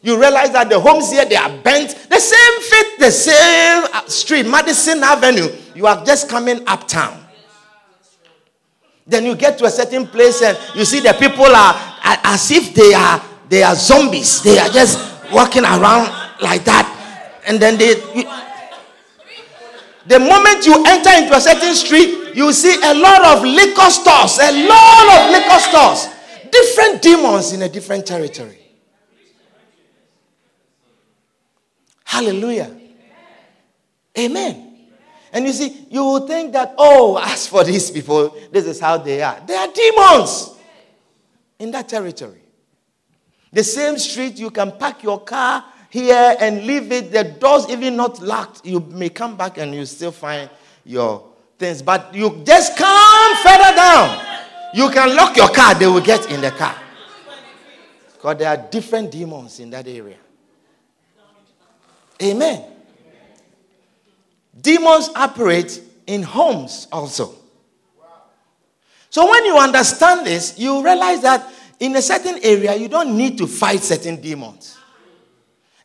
You 0.01 0.19
realize 0.19 0.51
that 0.51 0.69
the 0.69 0.79
homes 0.79 1.12
here 1.12 1.25
they 1.25 1.36
are 1.36 1.49
bent, 1.63 1.89
the 2.10 2.19
same 2.19 2.62
fit, 2.62 2.99
the 2.99 3.10
same 3.10 3.86
uh, 3.91 4.05
street, 4.05 4.45
Madison 4.45 5.01
Avenue. 5.03 5.47
You 5.73 5.88
are 5.88 6.05
just 6.05 6.29
coming 6.29 6.62
uptown. 6.67 7.25
Then 9.08 9.25
you 9.25 9.36
get 9.36 9.58
to 9.58 9.65
a 9.65 9.69
certain 9.71 10.05
place 10.05 10.43
and 10.43 10.58
you 10.75 10.86
see 10.86 10.99
the 10.99 11.13
people 11.13 11.45
are 11.45 11.75
as 12.03 12.51
if 12.51 12.75
they 12.75 12.93
are 12.93 13.19
they 13.56 13.63
are 13.63 13.74
zombies. 13.74 14.41
They 14.41 14.60
are 14.60 14.68
just 14.68 15.00
walking 15.32 15.63
around 15.63 16.12
like 16.41 16.65
that. 16.65 17.39
And 17.48 17.58
then 17.58 17.78
they 17.78 17.96
you, 18.13 18.28
the 20.06 20.20
moment 20.20 20.65
you 20.65 20.84
enter 20.86 21.12
into 21.24 21.34
a 21.34 21.39
certain 21.39 21.74
street, 21.74 22.36
you 22.36 22.52
see 22.52 22.76
a 22.84 22.94
lot 22.94 23.24
of 23.24 23.44
liquor 23.46 23.89
stores, 23.89 24.39
a 24.44 24.68
lot 24.68 25.08
of 25.15 25.32
liquor 25.32 25.60
stores. 25.60 26.10
Different 26.52 27.02
demons 27.02 27.54
in 27.54 27.62
a 27.62 27.70
different 27.70 28.06
territory. 28.06 28.60
Hallelujah. 32.04 32.76
Amen. 34.20 34.89
And 35.32 35.46
you 35.46 35.54
see, 35.54 35.88
you 35.89 36.04
will 36.04 36.28
think 36.28 36.52
that, 36.52 36.76
oh, 36.78 37.18
as 37.24 37.48
for 37.48 37.63
these 37.63 37.89
people, 37.89 38.36
this 38.52 38.65
is 38.65 38.82
how 38.82 38.98
they 38.98 39.22
are. 39.22 39.41
They 39.48 39.56
are 39.56 39.72
demons 39.72 40.52
in 41.58 41.72
that 41.72 41.88
territory. 41.88 42.41
The 43.56 43.63
same 43.63 43.98
street, 43.98 44.38
you 44.38 44.52
can 44.52 44.74
park 44.74 45.02
your 45.02 45.22
car 45.22 45.63
here 45.89 46.36
and 46.41 46.65
leave 46.68 46.91
it, 46.91 47.10
the 47.10 47.24
doors 47.24 47.70
even 47.70 47.96
not 47.96 48.22
locked. 48.22 48.65
You 48.65 48.82
may 48.82 49.08
come 49.08 49.38
back 49.38 49.58
and 49.58 49.74
you 49.74 49.86
still 49.86 50.12
find 50.12 50.50
your 50.84 51.26
things. 51.58 51.82
But 51.82 52.13
you 52.13 52.44
just 52.46 52.76
come 52.76 53.36
further 53.38 53.74
down. 53.74 54.26
You 54.74 54.89
can 54.89 55.15
lock 55.15 55.38
your 55.38 55.48
car, 55.48 55.74
they 55.74 55.88
will 55.88 56.02
get 56.02 56.30
in 56.30 56.41
the 56.41 56.52
car. 56.52 56.76
Because 58.12 58.38
there 58.39 58.50
are 58.50 58.58
different 58.58 59.10
demons 59.10 59.62
in 59.62 59.70
that 59.70 59.88
area. 59.88 60.18
Amen. 62.22 62.62
Demons 64.60 65.12
operate 65.15 65.82
in 66.08 66.24
homes 66.24 66.89
also. 66.91 67.34
So 69.10 69.32
when 69.32 69.46
you 69.46 69.58
understand 69.58 70.26
this, 70.26 70.60
you 70.60 70.84
realize 70.84 71.22
that 71.22 71.50
in 71.79 71.95
a 71.95 72.01
certain 72.01 72.39
area, 72.41 72.75
you 72.75 72.88
don't 72.88 73.15
need 73.15 73.38
to 73.38 73.47
fight 73.47 73.81
certain 73.81 74.21
demons. 74.21 74.77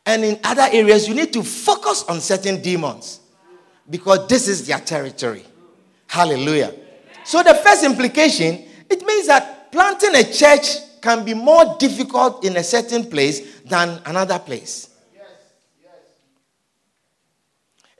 And 0.05 0.23
in 0.23 0.39
other 0.43 0.67
areas, 0.71 1.07
you 1.07 1.13
need 1.13 1.31
to 1.33 1.43
focus 1.43 2.03
on 2.03 2.21
certain 2.21 2.61
demons 2.61 3.19
because 3.89 4.27
this 4.27 4.47
is 4.47 4.65
their 4.65 4.79
territory. 4.79 5.45
Hallelujah. 6.07 6.73
So 7.23 7.43
the 7.43 7.53
first 7.55 7.83
implication, 7.83 8.63
it 8.89 9.05
means 9.05 9.27
that 9.27 9.71
planting 9.71 10.15
a 10.15 10.23
church 10.23 10.67
can 11.01 11.23
be 11.23 11.33
more 11.33 11.77
difficult 11.79 12.45
in 12.45 12.57
a 12.57 12.63
certain 12.63 13.09
place 13.09 13.61
than 13.61 14.01
another 14.05 14.39
place. 14.39 14.89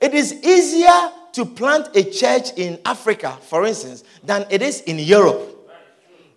It 0.00 0.14
is 0.14 0.32
easier 0.42 1.12
to 1.32 1.44
plant 1.44 1.96
a 1.96 2.02
church 2.02 2.50
in 2.56 2.78
Africa, 2.84 3.38
for 3.42 3.64
instance, 3.64 4.02
than 4.22 4.46
it 4.50 4.60
is 4.60 4.80
in 4.82 4.98
Europe. 4.98 5.61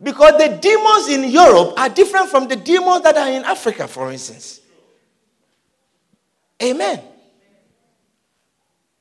Because 0.01 0.37
the 0.37 0.57
demons 0.61 1.07
in 1.07 1.31
Europe 1.31 1.79
are 1.79 1.89
different 1.89 2.29
from 2.29 2.47
the 2.47 2.55
demons 2.55 3.01
that 3.03 3.17
are 3.17 3.29
in 3.29 3.43
Africa, 3.43 3.87
for 3.87 4.11
instance. 4.11 4.61
Amen. 6.61 7.01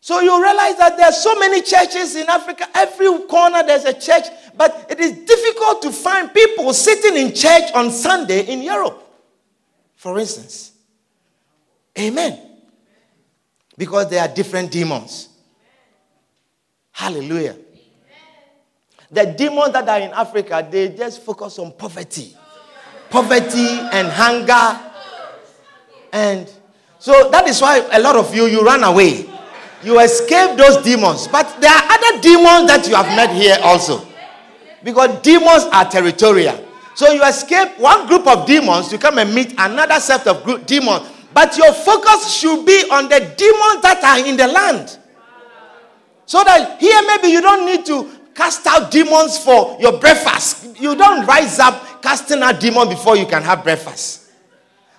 So 0.00 0.20
you 0.20 0.42
realize 0.42 0.76
that 0.78 0.96
there 0.96 1.06
are 1.06 1.12
so 1.12 1.38
many 1.38 1.62
churches 1.62 2.14
in 2.14 2.28
Africa. 2.28 2.68
Every 2.74 3.06
corner 3.26 3.62
there's 3.62 3.84
a 3.84 3.98
church, 3.98 4.24
but 4.56 4.86
it 4.90 5.00
is 5.00 5.12
difficult 5.12 5.82
to 5.82 5.90
find 5.90 6.32
people 6.32 6.72
sitting 6.72 7.16
in 7.16 7.34
church 7.34 7.72
on 7.74 7.90
Sunday 7.90 8.46
in 8.46 8.62
Europe, 8.62 9.02
for 9.96 10.18
instance. 10.18 10.72
Amen 11.98 12.54
because 13.76 14.08
they 14.10 14.18
are 14.18 14.28
different 14.28 14.70
demons. 14.70 15.28
Hallelujah. 16.92 17.56
The 19.14 19.26
demons 19.36 19.72
that 19.72 19.88
are 19.88 20.00
in 20.00 20.10
Africa, 20.10 20.66
they 20.68 20.90
just 20.90 21.22
focus 21.22 21.58
on 21.58 21.72
poverty. 21.72 22.36
Poverty 23.08 23.66
and 23.92 24.08
hunger. 24.08 24.80
And 26.12 26.52
so 26.98 27.30
that 27.30 27.48
is 27.48 27.60
why 27.60 27.86
a 27.92 28.00
lot 28.00 28.16
of 28.16 28.34
you, 28.34 28.46
you 28.46 28.62
run 28.62 28.82
away. 28.82 29.30
You 29.82 30.00
escape 30.00 30.56
those 30.56 30.82
demons. 30.82 31.28
But 31.28 31.60
there 31.60 31.70
are 31.70 31.82
other 31.84 32.20
demons 32.20 32.66
that 32.66 32.86
you 32.88 32.94
have 32.94 33.06
met 33.16 33.30
here 33.30 33.56
also. 33.62 34.04
Because 34.82 35.22
demons 35.22 35.64
are 35.72 35.88
territorial. 35.88 36.66
So 36.96 37.12
you 37.12 37.22
escape 37.24 37.78
one 37.78 38.06
group 38.06 38.26
of 38.26 38.46
demons, 38.46 38.92
you 38.92 38.98
come 38.98 39.18
and 39.18 39.34
meet 39.34 39.54
another 39.58 40.00
set 40.00 40.26
of 40.26 40.44
group 40.44 40.66
demons 40.66 41.10
but 41.34 41.58
your 41.58 41.72
focus 41.72 42.32
should 42.32 42.64
be 42.64 42.88
on 42.90 43.08
the 43.08 43.18
demons 43.18 43.82
that 43.82 44.00
are 44.04 44.24
in 44.24 44.36
the 44.36 44.46
land. 44.46 44.98
So 46.26 46.42
that 46.44 46.80
here, 46.80 47.02
maybe 47.06 47.28
you 47.28 47.40
don't 47.42 47.66
need 47.66 47.84
to 47.86 48.08
cast 48.34 48.66
out 48.66 48.90
demons 48.90 49.38
for 49.38 49.76
your 49.80 49.98
breakfast. 49.98 50.78
You 50.80 50.96
don't 50.96 51.26
rise 51.26 51.58
up 51.58 52.02
casting 52.02 52.42
out 52.42 52.60
demons 52.60 52.90
before 52.90 53.16
you 53.16 53.26
can 53.26 53.42
have 53.42 53.62
breakfast, 53.62 54.30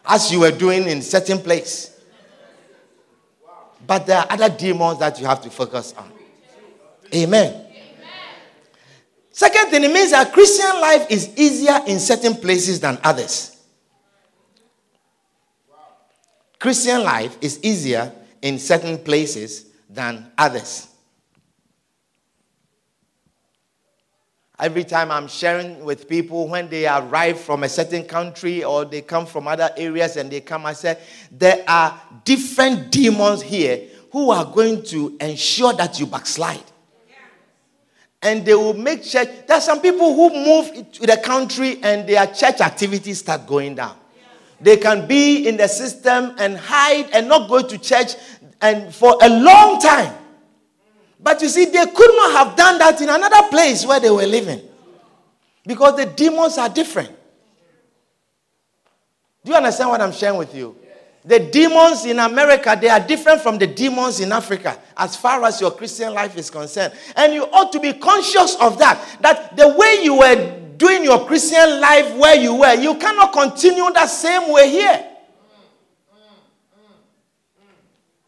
as 0.06 0.32
you 0.32 0.40
were 0.40 0.52
doing 0.52 0.88
in 0.88 1.02
certain 1.02 1.40
place. 1.40 1.92
But 3.86 4.08
there 4.08 4.18
are 4.18 4.28
other 4.30 4.50
demons 4.50 5.00
that 5.00 5.20
you 5.20 5.26
have 5.28 5.42
to 5.42 5.50
focus 5.50 5.94
on. 5.96 6.12
Amen. 7.14 7.62
Second 9.32 9.70
thing, 9.70 9.84
it 9.84 9.92
means 9.92 10.12
that 10.12 10.32
Christian 10.32 10.82
life 10.82 11.08
is 11.10 11.38
easier 11.38 11.80
in 11.86 12.00
certain 12.00 12.36
places 12.36 12.80
than 12.80 12.98
others. 13.04 13.52
Christian 16.58 17.04
life 17.04 17.38
is 17.42 17.60
easier 17.62 18.12
in 18.42 18.58
certain 18.58 18.98
places 18.98 19.66
than 19.90 20.32
others. 20.38 20.88
Every 24.58 24.86
time 24.86 25.12
I'm 25.12 25.28
sharing 25.28 25.84
with 25.84 26.08
people 26.08 26.48
when 26.48 26.70
they 26.70 26.88
arrive 26.88 27.40
from 27.40 27.64
a 27.64 27.70
certain 27.70 28.06
country 28.06 28.64
or 28.64 28.86
they 28.86 29.02
come 29.02 29.26
from 29.26 29.48
other 29.50 29.70
areas 29.76 30.16
and 30.16 30.32
they 30.32 30.40
come, 30.40 30.66
I 30.66 30.74
say, 30.74 30.98
there 31.30 31.64
are 31.68 32.00
different 32.24 32.90
demons 32.90 33.42
here 33.42 33.82
who 34.12 34.32
are 34.32 34.46
going 34.46 34.82
to 34.84 35.18
ensure 35.20 35.74
that 35.74 36.00
you 36.00 36.06
backslide. 36.06 36.64
And 38.22 38.46
they 38.46 38.56
will 38.56 38.74
make 38.74 39.04
church. 39.04 39.28
There 39.46 39.58
are 39.58 39.62
some 39.62 39.82
people 39.82 40.16
who 40.16 40.30
move 40.34 40.92
to 40.94 41.06
the 41.06 41.18
country 41.18 41.80
and 41.84 42.08
their 42.08 42.26
church 42.28 42.62
activities 42.62 43.20
start 43.20 43.46
going 43.46 43.76
down. 43.76 43.98
They 44.62 44.78
can 44.78 45.06
be 45.06 45.48
in 45.48 45.58
the 45.58 45.68
system 45.68 46.34
and 46.40 46.58
hide 46.58 47.10
and 47.12 47.28
not 47.28 47.50
go 47.50 47.62
to 47.62 47.78
church 47.78 48.16
and 48.62 48.96
for 48.96 49.18
a 49.22 49.28
long 49.30 49.80
time. 49.80 50.16
But 51.20 51.42
you 51.42 51.50
see, 51.50 51.66
they 51.66 51.86
could 51.86 52.16
not 52.16 52.32
have 52.34 52.56
done 52.56 52.78
that 52.80 53.02
in 53.02 53.10
another 53.10 53.50
place 53.50 53.86
where 53.86 54.00
they 54.00 54.10
were 54.10 54.26
living. 54.26 54.62
Because 55.66 55.96
the 55.96 56.06
demons 56.06 56.58
are 56.58 56.70
different. 56.70 57.10
Do 59.44 59.52
you 59.52 59.58
understand 59.58 59.90
what 59.90 60.02
I'm 60.02 60.12
sharing 60.12 60.38
with 60.38 60.54
you? 60.56 60.76
The 61.24 61.40
demons 61.40 62.06
in 62.06 62.20
America, 62.20 62.78
they 62.80 62.90
are 62.90 63.00
different 63.00 63.42
from 63.42 63.58
the 63.58 63.66
demons 63.66 64.20
in 64.20 64.32
Africa 64.32 64.80
as 64.96 65.16
far 65.16 65.44
as 65.44 65.60
your 65.60 65.72
Christian 65.72 66.14
life 66.14 66.38
is 66.38 66.52
concerned. 66.52 66.94
And 67.16 67.34
you 67.34 67.44
ought 67.46 67.72
to 67.72 67.80
be 67.80 67.94
conscious 67.94 68.56
of 68.62 68.78
that. 68.78 69.04
That 69.22 69.58
the 69.58 69.70
way 69.70 70.02
you 70.04 70.20
were 70.20 70.60
doing 70.78 71.04
your 71.04 71.26
Christian 71.26 71.80
life 71.80 72.16
where 72.16 72.36
you 72.36 72.54
were, 72.56 72.76
you 72.76 72.96
cannot 72.96 73.34
continue 73.34 73.92
that 73.94 74.10
same 74.10 74.52
way 74.52 74.70
here. 74.70 75.12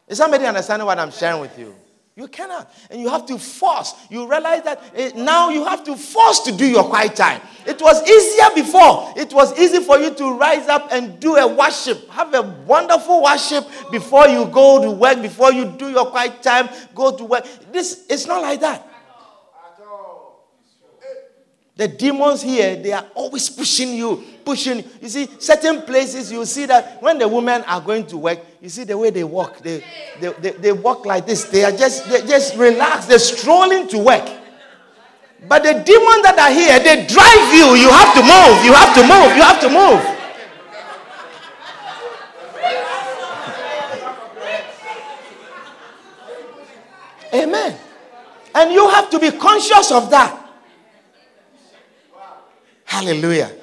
Is 0.08 0.18
somebody 0.18 0.46
understanding 0.46 0.86
what 0.86 0.98
I'm 0.98 1.12
sharing 1.12 1.40
with 1.40 1.56
you? 1.58 1.74
You 2.18 2.26
cannot. 2.26 2.68
And 2.90 3.00
you 3.00 3.08
have 3.10 3.26
to 3.26 3.38
force. 3.38 3.94
You 4.10 4.28
realize 4.28 4.64
that 4.64 4.82
eh, 4.92 5.12
now 5.14 5.50
you 5.50 5.64
have 5.64 5.84
to 5.84 5.94
force 5.94 6.40
to 6.40 6.52
do 6.52 6.66
your 6.66 6.82
quiet 6.82 7.14
time. 7.14 7.40
It 7.64 7.80
was 7.80 8.02
easier 8.10 8.46
before. 8.56 9.14
It 9.16 9.32
was 9.32 9.56
easy 9.56 9.78
for 9.78 9.98
you 10.00 10.12
to 10.12 10.36
rise 10.36 10.66
up 10.66 10.88
and 10.90 11.20
do 11.20 11.36
a 11.36 11.46
worship. 11.46 12.08
Have 12.10 12.34
a 12.34 12.42
wonderful 12.42 13.22
worship 13.22 13.64
before 13.92 14.26
you 14.26 14.46
go 14.46 14.82
to 14.82 14.90
work, 14.90 15.22
before 15.22 15.52
you 15.52 15.66
do 15.66 15.90
your 15.90 16.06
quiet 16.06 16.42
time, 16.42 16.68
go 16.92 17.16
to 17.16 17.22
work. 17.22 17.46
This 17.70 18.04
it's 18.10 18.26
not 18.26 18.42
like 18.42 18.58
that. 18.62 18.84
The 21.76 21.86
demons 21.86 22.42
here, 22.42 22.74
they 22.74 22.90
are 22.92 23.06
always 23.14 23.48
pushing 23.48 23.94
you, 23.94 24.24
pushing. 24.48 24.82
You 25.02 25.10
see, 25.10 25.28
certain 25.38 25.82
places 25.82 26.32
you 26.32 26.42
see 26.46 26.64
that 26.64 27.02
when 27.02 27.18
the 27.18 27.28
women 27.28 27.62
are 27.66 27.82
going 27.82 28.06
to 28.06 28.16
work, 28.16 28.38
you 28.62 28.70
see 28.70 28.84
the 28.84 28.96
way 28.96 29.10
they 29.10 29.22
walk. 29.22 29.58
They, 29.58 29.84
they, 30.20 30.32
they, 30.40 30.50
they 30.52 30.72
walk 30.72 31.04
like 31.04 31.26
this. 31.26 31.44
They 31.44 31.64
are 31.64 31.70
just 31.70 32.08
they 32.08 32.22
just 32.22 32.56
relaxed. 32.56 33.10
They're 33.10 33.18
strolling 33.18 33.88
to 33.88 33.98
work. 33.98 34.26
But 35.46 35.64
the 35.64 35.74
demons 35.84 36.22
that 36.24 36.38
are 36.38 36.50
here, 36.50 36.80
they 36.80 37.04
drive 37.04 37.52
you. 37.52 37.76
You 37.76 37.90
have 37.92 38.14
to 38.16 38.22
move. 38.24 38.64
You 38.64 38.72
have 38.72 38.94
to 38.96 39.02
move. 39.04 39.36
You 39.36 39.44
have 39.44 39.60
to 39.60 39.68
move. 39.68 40.00
Amen. 47.34 47.78
And 48.54 48.72
you 48.72 48.88
have 48.88 49.10
to 49.10 49.18
be 49.18 49.30
conscious 49.30 49.92
of 49.92 50.08
that. 50.08 50.42
Hallelujah. 52.86 53.57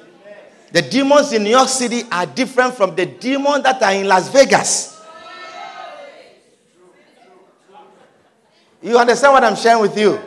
The 0.76 0.82
demons 0.82 1.32
in 1.32 1.42
New 1.42 1.48
York 1.56 1.70
City 1.70 2.02
are 2.12 2.26
different 2.26 2.74
from 2.74 2.94
the 2.94 3.06
demons 3.06 3.62
that 3.62 3.82
are 3.82 3.94
in 3.94 4.06
Las 4.06 4.28
Vegas. 4.28 5.00
You 8.82 8.98
understand 8.98 9.32
what 9.32 9.42
I'm 9.42 9.56
sharing 9.56 9.80
with 9.80 9.96
you? 9.96 10.20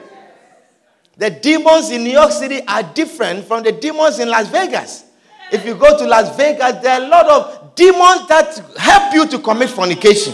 The 1.17 1.29
demons 1.29 1.91
in 1.91 2.03
New 2.03 2.13
York 2.13 2.31
City 2.31 2.61
are 2.67 2.81
different 2.81 3.45
from 3.45 3.61
the 3.61 3.73
demons 3.73 4.17
in 4.17 4.27
Las 4.27 4.47
Vegas. 4.49 5.03
If 5.51 5.67
you 5.67 5.75
go 5.75 5.95
to 5.95 6.07
Las 6.07 6.35
Vegas, 6.35 6.81
there 6.81 6.99
are 6.99 7.05
a 7.05 7.07
lot 7.07 7.27
of 7.27 7.75
demons 7.75 8.27
that 8.29 8.57
help 8.75 9.13
you 9.13 9.27
to 9.27 9.37
commit 9.37 9.69
fornication. 9.69 10.33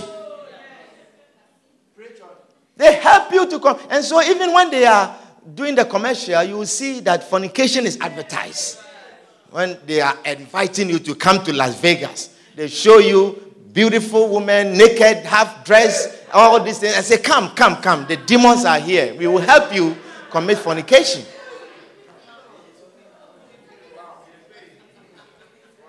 They 2.78 2.95
help 3.01 3.34
you 3.34 3.49
to 3.49 3.59
come. 3.59 3.78
And 3.89 4.01
so 4.01 4.24
even 4.24 4.53
when 4.53 4.72
they 4.72 4.86
are 4.86 5.13
doing 5.53 5.76
the 5.76 5.84
commercial, 5.84 6.41
you 6.41 6.55
will 6.59 6.66
see 6.66 7.01
that 7.01 7.30
fornication 7.30 7.86
is 7.86 7.97
advertised. 7.99 8.80
When 9.56 9.78
they 9.86 10.01
are 10.01 10.18
inviting 10.26 10.89
you 10.89 10.99
to 10.99 11.16
come 11.16 11.41
to 11.45 11.53
Las 11.53 11.80
Vegas, 11.80 12.36
they 12.58 12.68
show 12.68 12.97
you 12.97 13.53
beautiful 13.72 14.28
women, 14.28 14.78
naked, 14.78 15.20
half 15.26 15.64
dressed, 15.64 16.26
all 16.34 16.62
these 16.62 16.80
things. 16.80 16.93
I 16.93 16.99
say, 16.99 17.20
Come, 17.20 17.51
come, 17.56 17.78
come. 17.78 18.06
The 18.06 18.18
demons 18.18 18.66
are 18.66 18.82
here. 18.82 19.16
We 19.16 19.28
will 19.28 19.39
help 19.39 19.74
you 19.74 19.95
commit 20.30 20.58
fornication. 20.58 21.24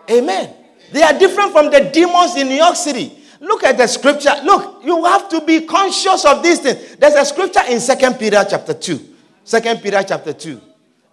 Amen. 0.08 0.54
They 0.92 1.02
are 1.02 1.18
different 1.18 1.50
from 1.50 1.68
the 1.72 1.90
demons 1.92 2.36
in 2.36 2.46
New 2.46 2.54
York 2.54 2.76
City. 2.76 3.18
Look 3.40 3.64
at 3.64 3.76
the 3.76 3.88
scripture. 3.88 4.36
Look, 4.44 4.84
you 4.84 5.04
have 5.06 5.28
to 5.30 5.40
be 5.40 5.62
conscious 5.62 6.24
of 6.24 6.40
these 6.40 6.60
things. 6.60 6.94
There's 6.94 7.14
a 7.14 7.24
scripture 7.24 7.62
in 7.68 7.80
Second 7.80 8.14
Peter 8.14 8.46
chapter 8.48 8.74
2. 8.74 9.14
Second 9.42 9.82
Peter 9.82 10.04
chapter 10.04 10.32
2 10.32 10.60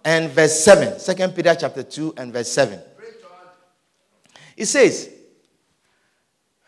and 0.04 0.30
verse 0.30 0.60
7. 0.60 0.98
Second 0.98 1.34
Peter 1.34 1.54
chapter 1.58 1.82
2 1.82 2.14
and 2.16 2.32
verse 2.32 2.50
7. 2.50 2.78
It 4.56 4.66
says, 4.66 5.10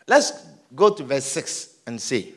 let's 0.07 0.45
go 0.75 0.93
to 0.93 1.03
verse 1.03 1.25
6 1.25 1.75
and 1.87 2.01
see. 2.01 2.33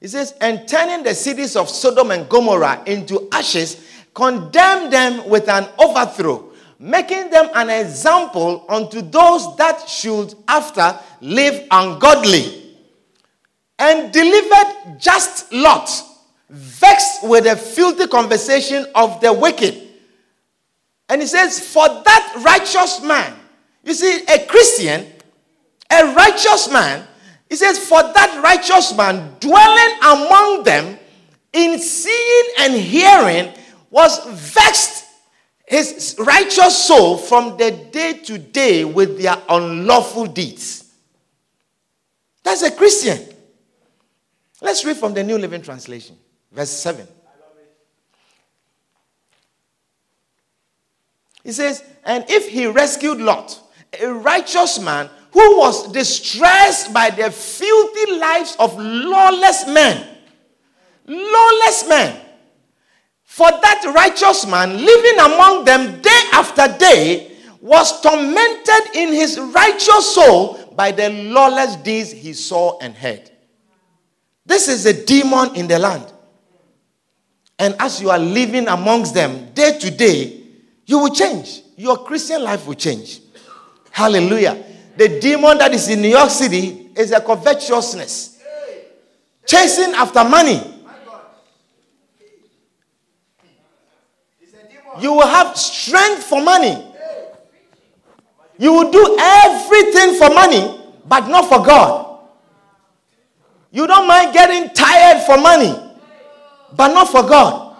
It 0.00 0.08
says, 0.08 0.34
and 0.40 0.66
turning 0.66 1.04
the 1.04 1.14
cities 1.14 1.56
of 1.56 1.68
Sodom 1.68 2.10
and 2.10 2.28
Gomorrah 2.28 2.82
into 2.86 3.28
ashes, 3.30 3.86
condemn 4.14 4.90
them 4.90 5.28
with 5.28 5.48
an 5.48 5.68
overthrow, 5.78 6.52
making 6.78 7.30
them 7.30 7.50
an 7.54 7.68
example 7.68 8.64
unto 8.68 9.02
those 9.02 9.56
that 9.56 9.86
should 9.88 10.34
after 10.48 10.98
live 11.20 11.66
ungodly, 11.70 12.76
and 13.78 14.12
delivered 14.12 14.98
just 14.98 15.52
Lot 15.52 15.88
vexed 16.50 17.22
with 17.22 17.44
the 17.44 17.56
filthy 17.56 18.06
conversation 18.08 18.84
of 18.94 19.20
the 19.20 19.32
wicked. 19.32 19.88
And 21.08 21.20
he 21.20 21.26
says, 21.26 21.60
For 21.60 21.86
that 21.88 22.42
righteous 22.44 23.02
man, 23.02 23.36
you 23.84 23.94
see, 23.94 24.24
a 24.24 24.46
Christian, 24.46 25.06
a 25.90 26.14
righteous 26.14 26.70
man, 26.70 27.06
he 27.48 27.56
says, 27.56 27.78
For 27.78 28.02
that 28.02 28.40
righteous 28.42 28.94
man 28.96 29.36
dwelling 29.40 29.96
among 30.02 30.64
them 30.64 30.98
in 31.52 31.78
seeing 31.78 32.44
and 32.58 32.74
hearing 32.74 33.52
was 33.90 34.24
vexed 34.52 35.04
his 35.66 36.16
righteous 36.18 36.76
soul 36.84 37.16
from 37.16 37.56
the 37.56 37.70
day 37.92 38.14
to 38.24 38.38
day 38.38 38.84
with 38.84 39.20
their 39.22 39.36
unlawful 39.48 40.26
deeds. 40.26 40.92
That's 42.42 42.62
a 42.62 42.72
Christian. 42.72 43.20
Let's 44.60 44.84
read 44.84 44.96
from 44.96 45.14
the 45.14 45.22
New 45.22 45.38
Living 45.38 45.62
Translation. 45.62 46.16
Verse 46.52 46.70
7. 46.70 47.06
He 51.44 51.52
says, 51.52 51.82
And 52.04 52.24
if 52.28 52.48
he 52.48 52.66
rescued 52.66 53.18
Lot, 53.18 53.58
a 54.00 54.12
righteous 54.12 54.78
man 54.78 55.08
who 55.32 55.58
was 55.58 55.90
distressed 55.92 56.92
by 56.92 57.10
the 57.10 57.30
filthy 57.30 58.12
lives 58.12 58.56
of 58.58 58.76
lawless 58.78 59.66
men, 59.66 60.06
lawless 61.06 61.88
men, 61.88 62.20
for 63.24 63.48
that 63.48 63.92
righteous 63.94 64.46
man 64.46 64.84
living 64.84 65.18
among 65.20 65.64
them 65.64 66.00
day 66.02 66.22
after 66.32 66.66
day 66.78 67.30
was 67.60 68.00
tormented 68.00 68.94
in 68.96 69.12
his 69.12 69.38
righteous 69.38 70.14
soul 70.14 70.58
by 70.74 70.90
the 70.90 71.10
lawless 71.10 71.76
deeds 71.76 72.10
he 72.10 72.32
saw 72.32 72.78
and 72.80 72.94
heard. 72.94 73.30
This 74.44 74.68
is 74.68 74.84
a 74.86 75.04
demon 75.04 75.54
in 75.54 75.68
the 75.68 75.78
land. 75.78 76.12
And 77.60 77.76
as 77.78 78.00
you 78.00 78.08
are 78.08 78.18
living 78.18 78.68
amongst 78.68 79.12
them 79.12 79.50
day 79.52 79.78
to 79.78 79.90
day, 79.90 80.40
you 80.86 80.98
will 80.98 81.14
change. 81.14 81.60
Your 81.76 81.98
Christian 81.98 82.42
life 82.42 82.66
will 82.66 82.74
change. 82.74 83.20
Hallelujah. 83.90 84.64
The 84.96 85.20
demon 85.20 85.58
that 85.58 85.74
is 85.74 85.86
in 85.90 86.00
New 86.00 86.08
York 86.08 86.30
City 86.30 86.88
is 86.96 87.12
a 87.12 87.20
covetousness, 87.20 88.42
chasing 89.44 89.92
after 89.92 90.24
money. 90.24 90.58
You 95.02 95.12
will 95.12 95.26
have 95.26 95.54
strength 95.56 96.24
for 96.24 96.42
money. 96.42 96.82
You 98.58 98.72
will 98.72 98.90
do 98.90 99.18
everything 99.20 100.14
for 100.14 100.30
money, 100.30 100.80
but 101.06 101.28
not 101.28 101.46
for 101.46 101.62
God. 101.64 102.20
You 103.70 103.86
don't 103.86 104.08
mind 104.08 104.32
getting 104.32 104.72
tired 104.74 105.24
for 105.26 105.36
money 105.36 105.89
but 106.76 106.88
not 106.88 107.08
for 107.08 107.22
God. 107.22 107.70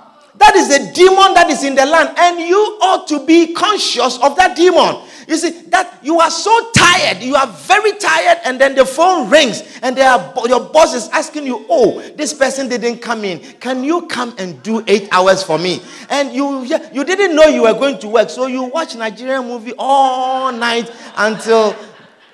That 0.40 0.56
is 0.56 0.70
a 0.70 0.92
demon 0.94 1.34
that 1.34 1.50
is 1.50 1.64
in 1.64 1.74
the 1.74 1.84
land, 1.84 2.14
and 2.16 2.40
you 2.40 2.56
ought 2.80 3.06
to 3.08 3.26
be 3.26 3.52
conscious 3.52 4.18
of 4.22 4.36
that 4.36 4.56
demon. 4.56 4.96
You 5.28 5.36
see, 5.36 5.50
that 5.68 5.98
you 6.02 6.18
are 6.18 6.30
so 6.30 6.70
tired, 6.72 7.22
you 7.22 7.36
are 7.36 7.46
very 7.46 7.92
tired, 7.92 8.38
and 8.46 8.58
then 8.58 8.74
the 8.74 8.86
phone 8.86 9.28
rings, 9.28 9.78
and 9.82 9.98
are, 9.98 10.32
your 10.48 10.60
boss 10.60 10.94
is 10.94 11.10
asking 11.10 11.44
you, 11.44 11.66
Oh, 11.68 12.00
this 12.16 12.32
person 12.32 12.70
didn't 12.70 12.98
come 13.00 13.22
in. 13.24 13.40
Can 13.60 13.84
you 13.84 14.06
come 14.06 14.34
and 14.38 14.62
do 14.62 14.82
eight 14.86 15.08
hours 15.12 15.42
for 15.42 15.58
me? 15.58 15.82
And 16.08 16.32
you, 16.32 16.64
you 16.64 17.04
didn't 17.04 17.36
know 17.36 17.44
you 17.44 17.62
were 17.62 17.74
going 17.74 17.98
to 17.98 18.08
work, 18.08 18.30
so 18.30 18.46
you 18.46 18.62
watch 18.62 18.96
Nigerian 18.96 19.46
movie 19.46 19.74
all 19.78 20.52
night 20.52 20.90
until 21.18 21.76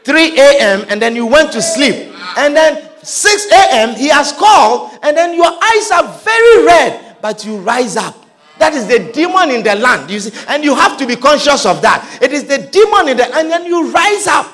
3 0.05 0.39
a.m., 0.39 0.87
and 0.89 1.03
then 1.03 1.17
you 1.17 1.27
went 1.27 1.51
to 1.53 1.61
sleep. 1.61 2.15
And 2.39 2.55
then 2.55 2.86
6 3.07 3.47
a.m., 3.53 3.95
he 3.95 4.09
has 4.09 4.33
called, 4.33 4.91
and 5.03 5.17
then 5.17 5.33
your 5.35 5.47
eyes 5.47 5.91
are 5.93 6.13
very 6.25 6.65
red, 6.65 7.17
but 7.23 7.45
you 7.45 7.57
rise 7.59 7.97
up. 7.97 8.17
That 8.59 8.75
is 8.75 8.89
the 8.89 9.13
demon 9.13 9.51
in 9.51 9.63
the 9.63 9.77
land. 9.77 10.11
You 10.11 10.19
see, 10.19 10.37
and 10.49 10.65
you 10.65 10.75
have 10.75 10.99
to 10.99 11.07
be 11.07 11.15
conscious 11.15 11.65
of 11.67 11.83
that. 11.83 12.19
It 12.21 12.33
is 12.33 12.45
the 12.45 12.59
demon 12.59 13.09
in 13.09 13.17
the 13.17 13.33
and 13.37 13.51
then 13.51 13.65
you 13.65 13.93
rise 13.93 14.27
up. 14.27 14.53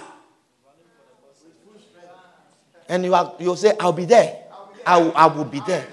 And 2.89 3.05
you 3.05 3.15
are 3.15 3.35
you 3.39 3.57
say, 3.57 3.75
I'll 3.81 3.93
be 3.93 4.05
there. 4.05 4.45
I 4.85 4.99
will, 4.99 5.13
I 5.17 5.27
will 5.29 5.45
be 5.45 5.61
there. 5.61 5.87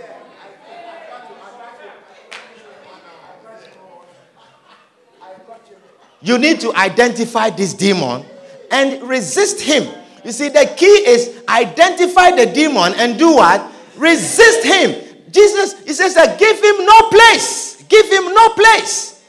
You 6.21 6.37
need 6.37 6.59
to 6.61 6.73
identify 6.73 7.51
this 7.51 7.73
demon 7.73 8.25
and 8.69 9.01
resist 9.07 9.61
him. 9.61 9.98
You 10.23 10.31
see, 10.31 10.49
the 10.49 10.71
key 10.75 10.85
is 10.85 11.43
identify 11.47 12.31
the 12.31 12.45
demon 12.45 12.93
and 12.95 13.17
do 13.17 13.35
what? 13.35 13.71
Resist 13.95 14.63
him. 14.63 15.05
Jesus, 15.31 15.79
he 15.83 15.93
says 15.93 16.15
that 16.15 16.39
give 16.39 16.57
him 16.57 16.85
no 16.85 17.09
place. 17.09 17.83
Give 17.83 18.05
him 18.11 18.33
no 18.33 18.49
place. 18.49 19.21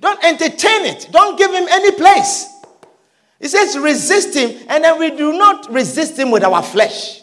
Don't 0.00 0.22
entertain 0.24 0.86
it. 0.86 1.08
Don't 1.10 1.36
give 1.36 1.52
him 1.52 1.66
any 1.70 1.92
place. 1.92 2.46
He 3.40 3.48
says 3.48 3.78
resist 3.78 4.34
him, 4.34 4.66
and 4.68 4.82
then 4.82 4.98
we 4.98 5.10
do 5.10 5.32
not 5.32 5.72
resist 5.72 6.18
him 6.18 6.30
with 6.30 6.42
our 6.44 6.62
flesh. 6.62 7.22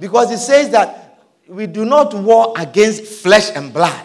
Because 0.00 0.30
he 0.30 0.36
says 0.36 0.70
that 0.70 1.20
we 1.48 1.66
do 1.66 1.84
not 1.84 2.14
war 2.14 2.54
against 2.56 3.04
flesh 3.04 3.50
and 3.54 3.72
blood. 3.72 4.04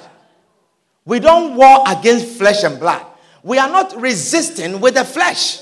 We 1.05 1.19
don't 1.19 1.55
war 1.55 1.83
against 1.87 2.37
flesh 2.37 2.63
and 2.63 2.79
blood. 2.79 3.05
We 3.41 3.57
are 3.57 3.69
not 3.69 3.99
resisting 3.99 4.79
with 4.79 4.95
the 4.95 5.05
flesh. 5.05 5.61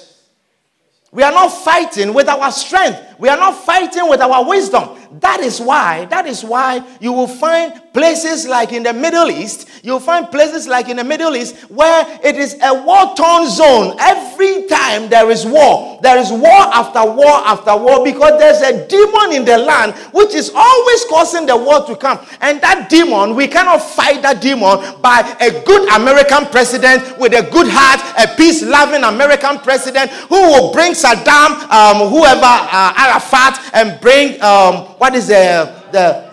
We 1.18 1.24
are 1.24 1.32
not 1.32 1.50
fighting 1.50 2.14
with 2.14 2.30
our 2.30 2.52
strength. 2.52 3.16
We 3.18 3.28
are 3.28 3.38
not 3.38 3.66
fighting 3.66 4.08
with 4.08 4.22
our 4.22 4.48
wisdom. 4.48 4.96
That 5.20 5.40
is 5.40 5.60
why, 5.60 6.06
that 6.06 6.26
is 6.28 6.44
why 6.44 6.84
you 7.00 7.12
will 7.12 7.28
find 7.28 7.82
places 7.94 8.46
like 8.48 8.74
in 8.74 8.84
the 8.84 8.94
Middle 8.94 9.32
East, 9.32 9.68
you'll 9.82 10.00
find 10.00 10.30
places 10.30 10.68
like 10.68 10.90
in 10.90 10.98
the 10.98 11.04
Middle 11.04 11.36
East 11.36 11.56
where 11.72 12.06
it 12.24 12.36
is 12.36 12.56
a 12.62 12.74
war 12.84 13.16
torn 13.16 13.50
zone. 13.50 13.96
Every 14.00 14.68
time 14.68 15.10
there 15.10 15.32
is 15.32 15.46
war, 15.46 16.00
there 16.04 16.18
is 16.20 16.32
war 16.32 16.52
after 16.52 17.04
war 17.04 17.42
after 17.48 17.76
war 17.76 18.04
because 18.04 18.38
there's 18.40 18.62
a 18.62 18.88
demon 18.88 19.34
in 19.34 19.46
the 19.46 19.58
land 19.58 19.94
which 20.14 20.36
is 20.36 20.52
always 20.54 21.06
causing 21.06 21.48
the 21.48 21.58
war 21.58 21.84
to 21.88 21.96
come. 21.96 22.20
And 22.42 22.62
that 22.62 22.90
demon, 22.90 23.34
we 23.36 23.48
cannot 23.48 23.80
fight 23.82 24.22
that 24.22 24.42
demon 24.42 25.02
by 25.02 25.26
a 25.42 25.50
good 25.66 25.90
American 25.90 26.46
president 26.52 27.18
with 27.18 27.34
a 27.34 27.50
good 27.50 27.68
heart, 27.70 28.02
a 28.20 28.36
peace 28.36 28.62
loving 28.64 29.04
American 29.04 29.58
president 29.60 30.12
who 30.30 30.36
will 30.36 30.72
bring 30.72 30.94
Saddam, 30.94 31.66
um, 31.72 32.10
whoever, 32.10 32.46
uh, 32.46 32.94
Arafat, 32.96 33.58
and 33.74 34.00
bring, 34.02 34.40
um, 34.42 34.94
what 35.08 35.16
is 35.16 35.28
the, 35.28 35.64
the 35.96 36.28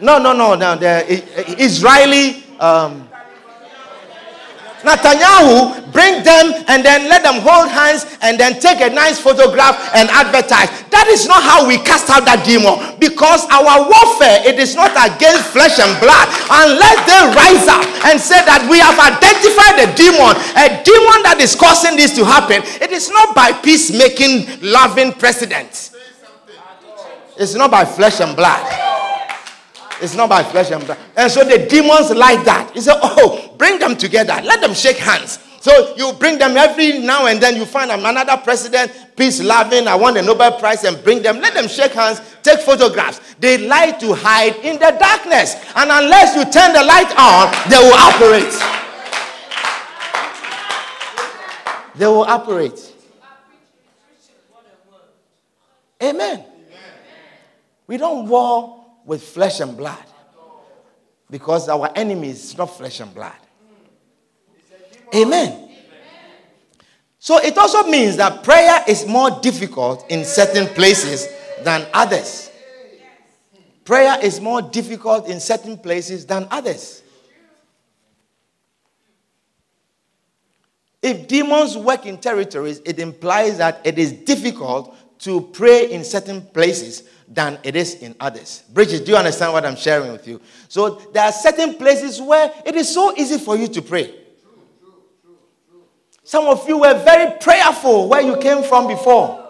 no, 0.00 0.16
no, 0.16 0.32
no, 0.32 0.54
no, 0.54 0.76
the 0.76 1.04
Israeli. 1.60 2.42
Um, 2.58 3.04
Netanyahu, 4.80 5.92
bring 5.92 6.22
them 6.24 6.64
and 6.72 6.80
then 6.80 7.10
let 7.10 7.20
them 7.20 7.42
hold 7.44 7.68
hands 7.68 8.06
and 8.22 8.40
then 8.40 8.60
take 8.60 8.80
a 8.80 8.88
nice 8.88 9.20
photograph 9.20 9.76
and 9.92 10.08
advertise. 10.08 10.70
That 10.88 11.04
is 11.12 11.26
not 11.28 11.42
how 11.42 11.68
we 11.68 11.76
cast 11.84 12.08
out 12.08 12.24
that 12.24 12.46
demon 12.48 12.96
because 12.96 13.44
our 13.52 13.84
warfare 13.84 14.40
it 14.48 14.56
is 14.56 14.72
not 14.72 14.94
against 14.96 15.52
flesh 15.52 15.76
and 15.76 15.92
blood 16.00 16.30
unless 16.48 16.96
they 17.04 17.20
rise 17.36 17.66
up 17.68 17.84
and 18.08 18.16
say 18.16 18.40
that 18.48 18.64
we 18.70 18.80
have 18.80 18.96
identified 18.96 19.82
a 19.84 19.90
demon, 19.98 20.32
a 20.56 20.80
demon 20.80 21.20
that 21.28 21.42
is 21.44 21.52
causing 21.58 21.98
this 21.98 22.16
to 22.16 22.24
happen. 22.24 22.64
It 22.80 22.88
is 22.88 23.10
not 23.10 23.34
by 23.36 23.52
peacemaking, 23.52 24.62
loving 24.62 25.12
presidents. 25.12 25.97
It's 27.38 27.54
not 27.54 27.70
by 27.70 27.84
flesh 27.84 28.20
and 28.20 28.34
blood. 28.34 28.66
It's 30.00 30.14
not 30.14 30.28
by 30.28 30.42
flesh 30.42 30.70
and 30.70 30.84
blood. 30.84 30.98
And 31.16 31.30
so 31.30 31.44
the 31.44 31.66
demons 31.66 32.10
like 32.10 32.44
that. 32.44 32.70
He 32.74 32.80
said, 32.80 32.98
Oh, 33.02 33.54
bring 33.56 33.78
them 33.78 33.96
together. 33.96 34.40
Let 34.44 34.60
them 34.60 34.74
shake 34.74 34.96
hands. 34.96 35.38
So 35.60 35.94
you 35.96 36.12
bring 36.14 36.38
them 36.38 36.56
every 36.56 37.00
now 37.00 37.26
and 37.26 37.40
then. 37.40 37.56
You 37.56 37.64
find 37.64 37.90
another 37.90 38.36
president, 38.38 38.92
peace 39.16 39.42
loving. 39.42 39.88
I 39.88 39.94
won 39.96 40.16
a 40.16 40.22
Nobel 40.22 40.58
Prize 40.58 40.84
and 40.84 41.02
bring 41.02 41.22
them. 41.22 41.40
Let 41.40 41.54
them 41.54 41.68
shake 41.68 41.92
hands, 41.92 42.20
take 42.42 42.60
photographs. 42.60 43.20
They 43.40 43.66
like 43.66 43.98
to 44.00 44.14
hide 44.14 44.56
in 44.64 44.78
the 44.78 44.96
darkness. 44.98 45.56
And 45.74 45.90
unless 45.90 46.36
you 46.36 46.44
turn 46.44 46.72
the 46.72 46.84
light 46.84 47.12
on, 47.18 47.52
they 47.68 47.78
will 47.78 47.94
operate. 47.94 48.54
They 51.96 52.06
will 52.06 52.22
operate. 52.22 52.94
Amen. 56.00 56.47
We 57.88 57.96
don't 57.96 58.28
war 58.28 58.84
with 59.04 59.22
flesh 59.22 59.58
and 59.60 59.76
blood 59.76 60.04
because 61.30 61.68
our 61.68 61.90
enemy 61.96 62.28
is 62.28 62.56
not 62.56 62.66
flesh 62.66 63.00
and 63.00 63.12
blood. 63.12 63.32
Amen. 65.14 65.70
So 67.18 67.38
it 67.38 67.56
also 67.58 67.84
means 67.84 68.16
that 68.16 68.44
prayer 68.44 68.84
is 68.86 69.06
more 69.06 69.30
difficult 69.40 70.08
in 70.10 70.24
certain 70.24 70.66
places 70.74 71.26
than 71.64 71.86
others. 71.92 72.50
Prayer 73.84 74.18
is 74.22 74.38
more 74.38 74.60
difficult 74.60 75.26
in 75.26 75.40
certain 75.40 75.78
places 75.78 76.26
than 76.26 76.46
others. 76.50 77.02
If 81.00 81.26
demons 81.26 81.76
work 81.76 82.04
in 82.04 82.18
territories, 82.18 82.82
it 82.84 82.98
implies 82.98 83.58
that 83.58 83.80
it 83.84 83.98
is 83.98 84.12
difficult 84.12 84.94
to 85.20 85.40
pray 85.40 85.90
in 85.90 86.04
certain 86.04 86.42
places 86.42 87.04
than 87.30 87.58
it 87.62 87.76
is 87.76 87.94
in 87.96 88.14
others. 88.18 88.64
Bridget, 88.72 89.04
do 89.04 89.12
you 89.12 89.18
understand 89.18 89.52
what 89.52 89.64
I'm 89.64 89.76
sharing 89.76 90.12
with 90.12 90.26
you? 90.26 90.40
So 90.68 90.90
there 91.12 91.24
are 91.24 91.32
certain 91.32 91.74
places 91.74 92.20
where 92.20 92.52
it 92.64 92.74
is 92.74 92.92
so 92.92 93.14
easy 93.16 93.38
for 93.38 93.56
you 93.56 93.68
to 93.68 93.82
pray. 93.82 94.14
Some 96.24 96.46
of 96.46 96.68
you 96.68 96.78
were 96.78 97.02
very 97.04 97.38
prayerful 97.38 98.08
where 98.08 98.20
you 98.20 98.36
came 98.36 98.62
from 98.62 98.86
before. 98.86 99.47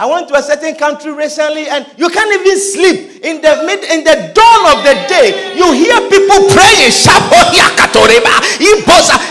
I 0.00 0.06
went 0.06 0.28
to 0.28 0.34
a 0.34 0.42
certain 0.42 0.76
country 0.76 1.12
recently 1.12 1.68
and 1.68 1.84
you 1.98 2.08
can't 2.08 2.32
even 2.32 2.58
sleep. 2.58 3.22
In 3.22 3.42
the 3.42 3.64
mid 3.66 3.84
in 3.84 4.02
the 4.02 4.32
dawn 4.32 4.62
of 4.72 4.82
the 4.82 4.94
day, 5.12 5.52
you 5.58 5.72
hear 5.74 6.00
people 6.08 6.48
praying. 6.56 6.90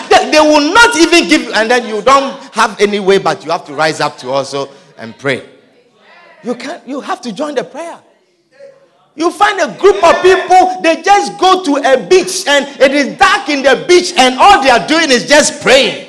They, 0.09 0.29
they 0.29 0.39
will 0.39 0.71
not 0.71 0.95
even 0.95 1.27
give 1.27 1.51
and 1.55 1.71
then 1.71 1.87
you 1.89 2.03
don't 2.03 2.37
have 2.53 2.79
any 2.79 2.99
way, 2.99 3.17
but 3.17 3.43
you 3.43 3.49
have 3.49 3.65
to 3.65 3.73
rise 3.73 3.99
up 3.99 4.19
to 4.19 4.29
also 4.29 4.69
and 4.99 5.17
pray. 5.17 5.49
You 6.43 6.53
can't 6.53 6.87
you 6.87 7.01
have 7.01 7.19
to 7.21 7.33
join 7.33 7.55
the 7.55 7.63
prayer. 7.63 7.99
You 9.15 9.31
find 9.31 9.59
a 9.59 9.75
group 9.79 10.03
of 10.03 10.21
people, 10.21 10.81
they 10.83 11.01
just 11.01 11.35
go 11.39 11.63
to 11.63 11.77
a 11.77 12.07
beach 12.07 12.45
and 12.47 12.67
it 12.79 12.91
is 12.91 13.17
dark 13.17 13.49
in 13.49 13.63
the 13.63 13.85
beach, 13.87 14.13
and 14.15 14.37
all 14.37 14.61
they 14.61 14.69
are 14.69 14.87
doing 14.87 15.09
is 15.09 15.27
just 15.27 15.63
praying. 15.63 16.08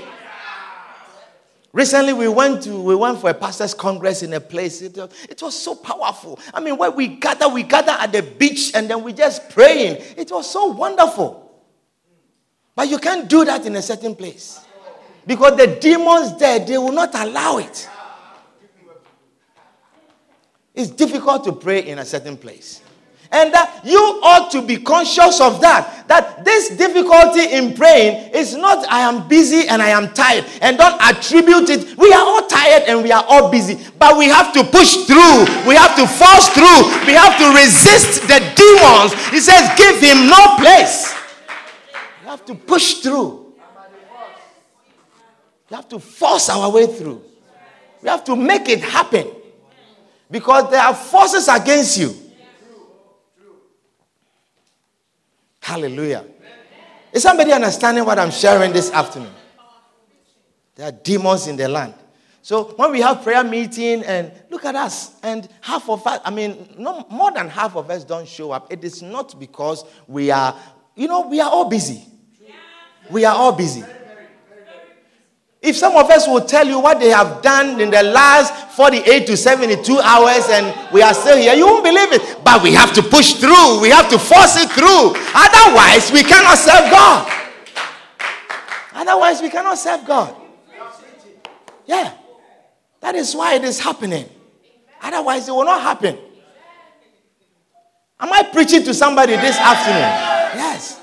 Recently, 1.73 2.13
we 2.13 2.27
went 2.27 2.65
to 2.65 2.81
we 2.81 2.97
went 2.97 3.21
for 3.21 3.31
a 3.31 3.35
pastors' 3.35 3.75
congress 3.75 4.23
in 4.23 4.33
a 4.33 4.41
place. 4.41 4.83
It, 4.83 4.99
it 5.29 5.41
was 5.41 5.55
so 5.55 5.77
powerful. 5.77 6.39
I 6.53 6.61
mean, 6.61 6.77
when 6.77 6.97
we 6.97 7.07
gather, 7.07 7.49
we 7.49 7.63
gather 7.63 7.93
at 7.93 8.11
the 8.11 8.23
beach 8.23 8.73
and 8.75 8.91
then 8.91 9.05
we 9.05 9.13
just 9.13 9.51
praying. 9.51 9.99
It 10.17 10.31
was 10.33 10.51
so 10.51 10.67
wonderful. 10.67 11.49
But 12.75 12.89
you 12.89 12.99
can't 12.99 13.29
do 13.29 13.45
that 13.45 13.67
in 13.67 13.77
a 13.77 13.83
certain 13.83 14.17
place 14.17 14.61
because 15.27 15.57
the 15.57 15.79
demons 15.81 16.37
there 16.39 16.59
they 16.59 16.79
will 16.79 16.93
not 16.93 17.15
allow 17.15 17.59
it. 17.59 17.89
It's 20.75 20.91
difficult 20.91 21.45
to 21.45 21.53
pray 21.53 21.87
in 21.87 21.99
a 21.99 22.05
certain 22.05 22.37
place. 22.37 22.81
And 23.33 23.55
that 23.55 23.83
you 23.85 23.99
ought 24.25 24.51
to 24.51 24.63
be 24.63 24.79
conscious 24.79 25.41
of 25.41 25.61
that. 25.61 26.09
That 26.09 26.45
this 26.45 26.77
difficulty 26.77 27.55
in 27.55 27.75
praying 27.75 28.35
is 28.35 28.57
not, 28.57 28.85
I 28.91 29.03
am 29.03 29.29
busy 29.29 29.69
and 29.69 29.81
I 29.81 29.91
am 29.91 30.13
tired. 30.15 30.45
And 30.61 30.77
don't 30.77 31.01
attribute 31.01 31.71
it. 31.71 31.97
We 31.97 32.13
are 32.13 32.27
all 32.27 32.47
tired 32.49 32.85
and 32.89 33.05
we 33.05 33.13
are 33.13 33.25
all 33.29 33.49
busy. 33.49 33.79
But 33.99 34.19
we 34.19 34.27
have 34.27 34.53
to 34.55 34.65
push 34.65 35.07
through. 35.07 35.47
We 35.63 35.77
have 35.77 35.95
to 35.95 36.09
force 36.09 36.49
through. 36.49 37.07
We 37.07 37.15
have 37.15 37.39
to 37.39 37.55
resist 37.55 38.23
the 38.27 38.41
demons. 38.59 39.15
He 39.31 39.39
says, 39.39 39.71
give 39.79 40.01
him 40.01 40.27
no 40.27 40.57
place. 40.59 41.15
We 42.23 42.29
have 42.31 42.45
to 42.47 42.57
push 42.57 42.95
through. 42.95 43.55
We 45.71 45.77
have 45.77 45.89
to 45.91 46.01
force 46.01 46.49
our 46.49 46.69
way 46.69 46.89
through. 46.89 47.23
We 48.03 48.09
have 48.09 48.25
to 48.25 48.35
make 48.35 48.69
it 48.69 48.81
happen. 48.81 49.29
Because 50.29 50.69
there 50.69 50.83
are 50.83 50.95
forces 50.95 51.47
against 51.47 51.97
you. 51.97 52.13
Hallelujah. 55.61 56.25
Is 57.13 57.23
somebody 57.23 57.53
understanding 57.53 58.05
what 58.05 58.19
I'm 58.19 58.31
sharing 58.31 58.73
this 58.73 58.91
afternoon? 58.91 59.33
There 60.77 60.89
are 60.89 60.93
demons 60.93 61.47
in 61.47 61.57
the 61.57 61.69
land. 61.69 61.95
So 62.43 62.65
when 62.77 62.93
we 62.93 63.01
have 63.03 63.23
prayer 63.23 63.45
meeting 63.45 64.03
and 64.03 64.33
look 64.49 64.65
at 64.65 64.75
us, 64.75 65.15
and 65.23 65.47
half 65.61 65.89
of 65.91 66.07
us, 66.07 66.21
I 66.25 66.31
mean, 66.31 66.75
no, 66.79 67.07
more 67.11 67.31
than 67.33 67.49
half 67.49 67.77
of 67.77 67.91
us 67.91 68.05
don't 68.05 68.27
show 68.27 68.51
up. 68.53 68.73
It 68.73 68.83
is 68.83 69.03
not 69.03 69.39
because 69.39 69.85
we 70.07 70.31
are, 70.31 70.57
you 70.97 71.07
know, 71.07 71.29
we 71.29 71.41
are 71.41 71.51
all 71.51 71.69
busy. 71.69 72.07
We 73.11 73.25
are 73.25 73.35
all 73.35 73.53
busy. 73.53 73.85
If 75.63 75.77
some 75.77 75.95
of 75.95 76.09
us 76.09 76.27
will 76.27 76.41
tell 76.41 76.67
you 76.67 76.81
what 76.81 77.01
they 77.01 77.11
have 77.11 77.43
done 77.43 77.81
in 77.81 77.91
the 77.91 78.03
last 78.03 78.75
48 78.77 79.27
to 79.27 79.37
72 79.37 79.99
hours 79.99 80.49
and 80.49 80.75
we 80.91 81.03
are 81.03 81.13
still 81.13 81.37
here, 81.37 81.53
you 81.55 81.67
won't 81.67 81.85
believe 81.85 82.13
it. 82.13 82.43
But 82.43 82.63
we 82.63 82.73
have 82.73 82.95
to 82.95 83.03
push 83.03 83.35
through, 83.35 83.81
we 83.81 83.91
have 83.91 84.09
to 84.09 84.19
force 84.19 84.57
it 84.57 84.71
through. 84.71 85.13
Otherwise, 85.35 86.11
we 86.13 86.23
cannot 86.23 86.57
serve 86.57 86.91
God. 86.91 87.31
Otherwise, 88.95 89.43
we 89.43 89.51
cannot 89.51 89.77
serve 89.77 90.07
God. 90.07 90.35
Yeah. 91.87 92.15
That 93.01 93.15
is 93.15 93.35
why 93.35 93.55
it 93.55 93.65
is 93.65 93.81
happening. 93.81 94.29
Otherwise, 95.03 95.47
it 95.47 95.53
will 95.53 95.65
not 95.65 95.83
happen. 95.83 96.17
Am 98.19 98.33
I 98.33 98.45
preaching 98.51 98.83
to 98.85 98.95
somebody 98.95 99.33
this 99.37 99.57
afternoon? 99.57 100.57
Yes. 100.57 101.01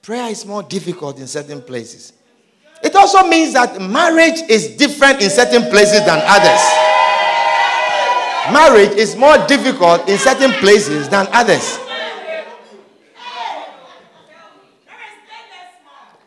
Prayer 0.00 0.30
is 0.30 0.46
more 0.46 0.62
difficult 0.62 1.18
in 1.18 1.26
certain 1.26 1.60
places. 1.60 2.13
It 2.84 2.94
also 2.94 3.26
means 3.26 3.54
that 3.54 3.80
marriage 3.80 4.42
is 4.48 4.76
different 4.76 5.22
in 5.22 5.30
certain 5.30 5.62
places 5.70 6.04
than 6.04 6.20
others. 6.22 6.60
Marriage 8.52 8.98
is 8.98 9.16
more 9.16 9.38
difficult 9.46 10.06
in 10.06 10.18
certain 10.18 10.52
places 10.60 11.08
than 11.08 11.26
others. 11.32 11.78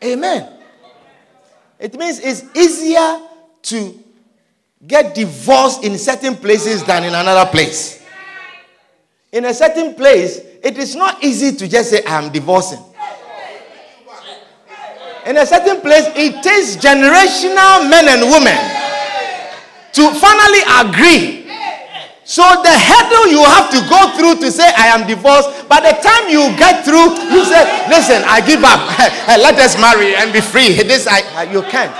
Amen. 0.02 0.52
It 1.78 1.94
means 1.96 2.18
it's 2.18 2.44
easier 2.56 3.20
to 3.62 4.04
get 4.84 5.14
divorced 5.14 5.84
in 5.84 5.96
certain 5.96 6.34
places 6.34 6.82
than 6.84 7.04
in 7.04 7.14
another 7.14 7.48
place. 7.50 8.04
In 9.30 9.44
a 9.44 9.54
certain 9.54 9.94
place, 9.94 10.40
it 10.64 10.76
is 10.76 10.96
not 10.96 11.22
easy 11.22 11.54
to 11.56 11.68
just 11.68 11.90
say, 11.90 12.02
I'm 12.04 12.32
divorcing. 12.32 12.82
In 15.28 15.36
a 15.36 15.44
certain 15.44 15.82
place, 15.84 16.08
it 16.16 16.40
takes 16.42 16.80
generational 16.80 17.84
men 17.84 18.08
and 18.08 18.32
women 18.32 18.56
to 19.92 20.08
finally 20.16 20.64
agree. 20.80 21.44
So 22.24 22.40
the 22.64 22.72
hurdle 22.72 23.28
you 23.28 23.44
have 23.44 23.68
to 23.76 23.80
go 23.92 24.08
through 24.16 24.40
to 24.40 24.48
say, 24.50 24.64
I 24.64 24.88
am 24.88 25.06
divorced, 25.06 25.68
by 25.68 25.84
the 25.84 25.92
time 26.00 26.32
you 26.32 26.48
get 26.56 26.80
through, 26.82 27.12
you 27.28 27.44
say, 27.44 27.60
listen, 27.92 28.24
I 28.24 28.40
give 28.40 28.64
up. 28.64 28.80
Let 29.28 29.60
us 29.60 29.76
marry 29.76 30.16
and 30.16 30.32
be 30.32 30.40
free. 30.40 30.80
This, 30.80 31.06
I, 31.06 31.44
you 31.52 31.60
can't. 31.68 31.92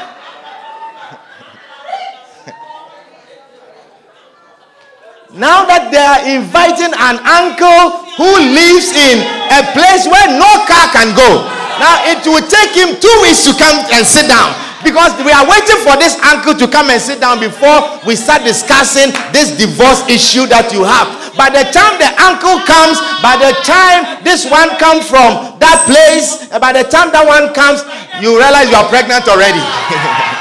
Now 5.37 5.68
that 5.68 5.93
they 5.93 6.01
are 6.01 6.24
inviting 6.33 6.97
an 6.97 7.20
uncle 7.29 8.09
who 8.16 8.31
lives 8.57 8.89
in 8.97 9.20
a 9.53 9.61
place 9.76 10.09
where 10.09 10.33
no 10.33 10.64
car 10.64 10.89
can 10.97 11.12
go. 11.12 11.59
Now 11.79 12.03
it 12.11 12.22
will 12.26 12.43
take 12.45 12.74
him 12.74 12.99
two 12.99 13.16
weeks 13.22 13.47
to 13.47 13.55
come 13.55 13.79
and 13.95 14.03
sit 14.07 14.26
down 14.26 14.55
because 14.83 15.14
we 15.22 15.31
are 15.35 15.47
waiting 15.47 15.79
for 15.83 15.99
this 15.99 16.14
uncle 16.22 16.55
to 16.55 16.66
come 16.70 16.91
and 16.91 17.01
sit 17.03 17.18
down 17.22 17.41
before 17.41 17.99
we 18.07 18.14
start 18.14 18.43
discussing 18.47 19.11
this 19.35 19.55
divorce 19.59 20.07
issue 20.07 20.47
that 20.51 20.70
you 20.70 20.83
have. 20.87 21.07
By 21.35 21.51
the 21.51 21.66
time 21.70 21.99
the 22.03 22.11
uncle 22.18 22.59
comes, 22.66 22.99
by 23.22 23.39
the 23.39 23.55
time 23.62 24.22
this 24.22 24.47
one 24.47 24.70
comes 24.79 25.07
from 25.07 25.59
that 25.62 25.87
place, 25.87 26.47
by 26.59 26.74
the 26.74 26.87
time 26.87 27.11
that 27.14 27.26
one 27.26 27.55
comes, 27.55 27.83
you 28.22 28.35
realize 28.39 28.70
you 28.70 28.79
are 28.79 28.89
pregnant 28.91 29.26
already. 29.26 29.62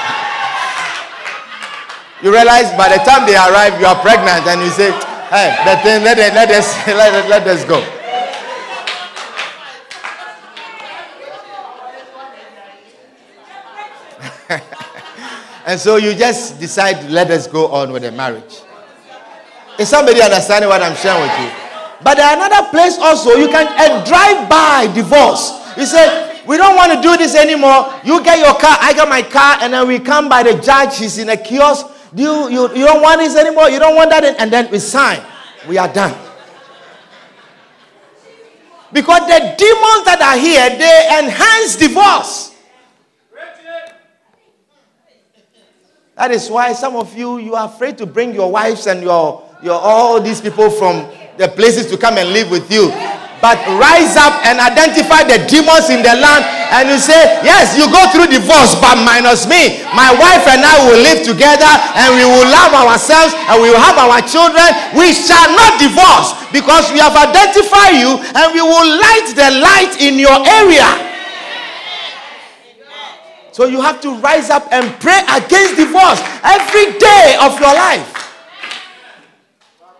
You 2.23 2.33
realize 2.33 2.73
by 2.75 2.89
the 2.89 2.97
time 3.05 3.27
they 3.27 3.35
arrive, 3.37 3.79
you 3.79 3.85
are 3.85 3.95
pregnant, 4.01 4.47
and 4.49 4.61
you 4.61 4.71
say, 4.73 4.89
"Hey, 5.29 5.53
let, 5.69 5.85
let, 5.85 6.17
let 6.17 6.49
us 6.49 6.65
let, 6.87 7.29
let 7.29 7.45
us 7.45 7.63
go." 7.63 7.77
And 15.67 15.77
so 15.79 15.97
you 15.97 16.15
just 16.15 16.59
decide, 16.61 17.11
let 17.11 17.29
us 17.29 17.45
go 17.45 17.67
on 17.67 17.91
with 17.91 18.03
the 18.03 18.11
marriage. 18.11 18.61
Is 19.77 19.89
somebody 19.89 20.21
understanding 20.21 20.69
what 20.69 20.81
I'm 20.81 20.95
sharing 20.95 21.21
with 21.21 21.37
you? 21.43 21.51
But 22.01 22.15
there 22.15 22.35
another 22.35 22.69
place 22.69 22.97
also 22.97 23.35
you 23.35 23.47
can 23.49 23.67
uh, 23.67 24.03
drive 24.05 24.49
by 24.49 24.87
divorce. 24.95 25.51
You 25.75 25.85
say, 25.85 26.41
we 26.47 26.55
don't 26.55 26.75
want 26.77 26.93
to 26.93 27.01
do 27.01 27.17
this 27.17 27.35
anymore. 27.35 27.93
You 28.05 28.23
get 28.23 28.39
your 28.39 28.55
car, 28.57 28.77
I 28.79 28.93
get 28.93 29.09
my 29.09 29.21
car, 29.21 29.57
and 29.61 29.73
then 29.73 29.87
we 29.87 29.99
come 29.99 30.29
by 30.29 30.41
the 30.43 30.57
judge. 30.57 30.99
He's 30.99 31.17
in 31.17 31.29
a 31.29 31.37
kiosk. 31.37 31.85
You, 32.15 32.49
you, 32.49 32.73
you 32.73 32.85
don't 32.85 33.01
want 33.01 33.19
this 33.19 33.35
anymore? 33.35 33.69
You 33.69 33.79
don't 33.79 33.95
want 33.95 34.09
that? 34.11 34.23
And 34.39 34.51
then 34.51 34.71
we 34.71 34.79
sign. 34.79 35.21
We 35.67 35.77
are 35.77 35.91
done. 35.91 36.15
Because 38.93 39.27
the 39.27 39.39
demons 39.59 40.05
that 40.07 40.21
are 40.23 40.39
here, 40.39 40.69
they 40.79 41.19
enhance 41.19 41.75
divorce. 41.75 42.56
That 46.17 46.31
is 46.31 46.49
why 46.49 46.73
some 46.73 46.95
of 46.97 47.13
you, 47.15 47.37
you 47.37 47.53
are 47.53 47.69
afraid 47.69 47.97
to 47.99 48.05
bring 48.09 48.33
your 48.33 48.49
wives 48.51 48.87
and 48.87 49.03
your, 49.05 49.45
your 49.61 49.77
all 49.77 50.19
these 50.19 50.41
people 50.41 50.69
from 50.69 51.05
the 51.37 51.47
places 51.47 51.85
to 51.93 51.97
come 51.97 52.17
and 52.17 52.33
live 52.33 52.49
with 52.49 52.71
you. 52.73 52.89
But 53.37 53.61
rise 53.77 54.17
up 54.17 54.33
and 54.49 54.57
identify 54.57 55.21
the 55.21 55.45
demons 55.45 55.93
in 55.93 56.01
the 56.01 56.17
land 56.17 56.41
and 56.73 56.89
you 56.89 56.97
say 56.97 57.37
yes 57.45 57.77
you 57.77 57.85
go 57.87 58.01
through 58.09 58.27
divorce 58.33 58.73
but 58.81 58.97
minus 59.05 59.45
me 59.47 59.79
my 59.95 60.09
wife 60.11 60.43
and 60.51 60.59
i 60.65 60.75
will 60.83 60.99
live 60.99 61.23
together 61.23 61.69
and 61.95 62.11
we 62.17 62.25
will 62.27 62.49
love 62.49 62.73
ourselves 62.75 63.31
and 63.37 63.61
we 63.61 63.69
will 63.71 63.79
have 63.79 63.95
our 64.01 64.19
children. 64.25 64.67
We 64.97 65.13
shall 65.13 65.47
not 65.53 65.77
divorce 65.77 66.33
because 66.49 66.89
we 66.91 66.97
have 66.99 67.13
identified 67.13 67.95
you 68.01 68.17
and 68.19 68.45
we 68.57 68.59
will 68.65 68.89
light 68.89 69.29
the 69.37 69.49
light 69.61 69.93
in 70.01 70.17
your 70.17 70.35
area 70.65 71.06
so 73.57 73.65
you 73.65 73.81
have 73.81 73.99
to 73.99 74.13
rise 74.19 74.51
up 74.51 74.71
and 74.71 74.85
pray 75.01 75.19
against 75.33 75.77
divorce 75.77 76.21
every 76.43 76.99
day 76.99 77.35
of 77.41 77.59
your 77.59 77.73
life 77.73 78.13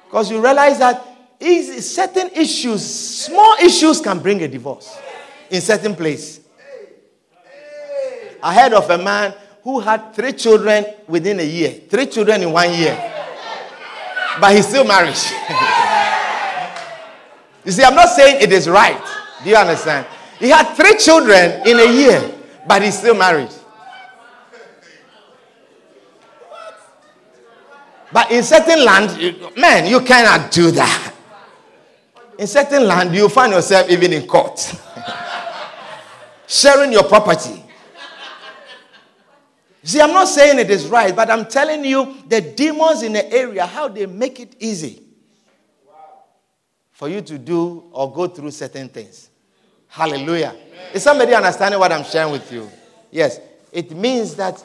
because 0.05 0.29
you 0.29 0.39
realize 0.39 0.77
that 0.77 1.03
certain 1.81 2.29
issues, 2.35 2.85
small 2.85 3.55
issues 3.59 3.99
can 3.99 4.19
bring 4.19 4.43
a 4.43 4.47
divorce 4.47 4.95
in 5.49 5.59
certain 5.59 5.95
place. 5.95 6.39
I 8.43 8.53
heard 8.53 8.73
of 8.73 8.87
a 8.91 8.97
man 8.99 9.33
who 9.63 9.79
had 9.79 10.13
three 10.13 10.33
children 10.33 10.85
within 11.07 11.39
a 11.39 11.43
year, 11.43 11.71
three 11.89 12.05
children 12.05 12.43
in 12.43 12.51
one 12.51 12.71
year, 12.71 12.95
but 14.39 14.55
he's 14.55 14.67
still 14.67 14.85
married. 14.85 15.07
you 17.65 17.71
see, 17.71 17.83
I'm 17.83 17.95
not 17.95 18.09
saying 18.09 18.39
it 18.39 18.51
is 18.51 18.69
right. 18.69 19.01
Do 19.43 19.49
you 19.49 19.55
understand? 19.55 20.05
He 20.37 20.49
had 20.49 20.75
three 20.75 20.95
children 20.99 21.67
in 21.67 21.79
a 21.79 21.91
year, 21.91 22.36
but 22.67 22.81
he's 22.83 22.97
still 22.97 23.15
married. 23.15 23.49
But 28.11 28.31
in 28.31 28.43
certain 28.43 28.83
land, 28.85 29.55
man, 29.57 29.85
you 29.87 29.99
cannot 30.01 30.51
do 30.51 30.71
that. 30.71 31.13
In 32.39 32.47
certain 32.47 32.87
land, 32.87 33.13
you 33.15 33.27
find 33.29 33.53
yourself 33.53 33.89
even 33.89 34.13
in 34.13 34.27
court, 34.27 34.59
sharing 36.47 36.91
your 36.91 37.03
property. 37.03 37.63
See, 39.83 40.01
I'm 40.01 40.11
not 40.11 40.27
saying 40.27 40.59
it 40.59 40.69
is 40.69 40.87
right, 40.87 41.15
but 41.15 41.29
I'm 41.31 41.45
telling 41.45 41.83
you 41.85 42.17
the 42.27 42.41
demons 42.41 43.03
in 43.03 43.13
the 43.13 43.31
area, 43.31 43.65
how 43.65 43.87
they 43.87 44.05
make 44.05 44.39
it 44.39 44.55
easy 44.59 45.01
for 46.91 47.07
you 47.07 47.21
to 47.21 47.37
do 47.37 47.89
or 47.91 48.11
go 48.11 48.27
through 48.27 48.51
certain 48.51 48.89
things. 48.89 49.26
Hallelujah. 49.87 50.49
Amen. 50.55 50.89
Is 50.93 51.03
somebody 51.03 51.33
understanding 51.33 51.79
what 51.79 51.91
I'm 51.91 52.03
sharing 52.03 52.31
with 52.31 52.51
you? 52.51 52.69
Yes. 53.11 53.39
It 53.71 53.91
means 53.91 54.35
that 54.35 54.63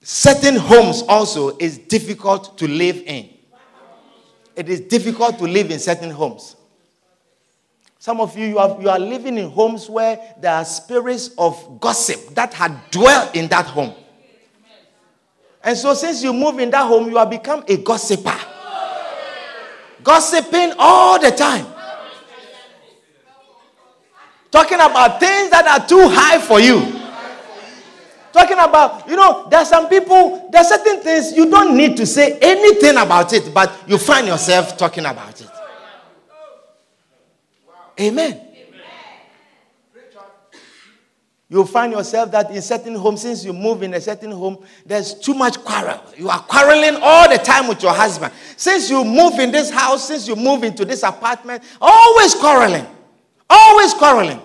certain 0.00 0.56
homes 0.56 1.02
also 1.08 1.56
is 1.58 1.78
difficult 1.78 2.58
to 2.58 2.68
live 2.68 2.96
in 3.06 3.28
it 4.54 4.68
is 4.68 4.80
difficult 4.80 5.38
to 5.38 5.44
live 5.44 5.70
in 5.70 5.78
certain 5.78 6.10
homes. 6.10 6.56
Some 7.98 8.20
of 8.20 8.36
you, 8.36 8.46
you 8.46 8.58
are, 8.58 8.80
you 8.80 8.88
are 8.88 8.98
living 8.98 9.38
in 9.38 9.48
homes 9.50 9.88
where 9.88 10.18
there 10.40 10.52
are 10.52 10.64
spirits 10.64 11.30
of 11.38 11.80
gossip 11.80 12.34
that 12.34 12.52
had 12.52 12.76
dwelt 12.90 13.34
in 13.36 13.48
that 13.48 13.66
home. 13.66 13.94
And 15.62 15.78
so, 15.78 15.94
since 15.94 16.22
you 16.22 16.32
move 16.32 16.58
in 16.58 16.70
that 16.70 16.86
home, 16.86 17.08
you 17.08 17.16
have 17.16 17.30
become 17.30 17.64
a 17.68 17.76
gossiper. 17.76 18.36
Gossiping 20.02 20.72
all 20.78 21.20
the 21.20 21.30
time. 21.30 21.66
Talking 24.52 24.76
about 24.78 25.18
things 25.18 25.48
that 25.48 25.66
are 25.66 25.88
too 25.88 26.08
high 26.10 26.38
for 26.38 26.60
you. 26.60 27.00
Talking 28.32 28.58
about, 28.58 29.08
you 29.08 29.16
know, 29.16 29.48
there 29.48 29.60
are 29.60 29.64
some 29.64 29.88
people, 29.88 30.48
there 30.52 30.60
are 30.60 30.64
certain 30.64 31.00
things 31.00 31.32
you 31.32 31.50
don't 31.50 31.74
need 31.76 31.96
to 31.96 32.06
say 32.06 32.38
anything 32.38 32.98
about 32.98 33.32
it, 33.32 33.52
but 33.52 33.72
you 33.86 33.96
find 33.96 34.26
yourself 34.26 34.76
talking 34.76 35.06
about 35.06 35.40
it. 35.40 35.48
Amen. 37.98 38.48
You 41.48 41.66
find 41.66 41.92
yourself 41.92 42.30
that 42.32 42.50
in 42.50 42.62
certain 42.62 42.94
homes, 42.94 43.20
since 43.22 43.44
you 43.44 43.52
move 43.52 43.82
in 43.82 43.92
a 43.92 44.00
certain 44.00 44.30
home, 44.30 44.64
there's 44.86 45.12
too 45.12 45.34
much 45.34 45.58
quarrel. 45.58 46.00
You 46.16 46.30
are 46.30 46.40
quarreling 46.40 46.98
all 47.02 47.28
the 47.28 47.36
time 47.36 47.68
with 47.68 47.82
your 47.82 47.92
husband. 47.92 48.32
Since 48.56 48.88
you 48.88 49.04
move 49.04 49.38
in 49.38 49.50
this 49.50 49.70
house, 49.70 50.08
since 50.08 50.26
you 50.26 50.36
move 50.36 50.64
into 50.64 50.86
this 50.86 51.02
apartment, 51.02 51.62
always 51.80 52.34
quarreling. 52.34 52.86
Always 53.54 53.92
quarreling. 53.92 54.40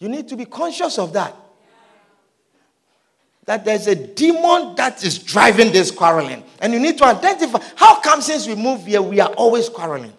You 0.00 0.08
need 0.08 0.26
to 0.28 0.36
be 0.36 0.44
conscious 0.44 0.98
of 0.98 1.12
that. 1.12 1.36
That 3.44 3.64
there's 3.64 3.86
a 3.86 3.94
demon 3.94 4.74
that 4.74 5.02
is 5.04 5.18
driving 5.18 5.70
this 5.70 5.92
quarreling. 5.92 6.42
And 6.60 6.72
you 6.72 6.80
need 6.80 6.98
to 6.98 7.04
identify 7.04 7.60
how 7.76 8.00
come 8.00 8.20
since 8.20 8.46
we 8.48 8.56
move 8.56 8.84
here, 8.84 9.00
we 9.00 9.20
are 9.20 9.30
always 9.30 9.68
quarreling. 9.68 10.12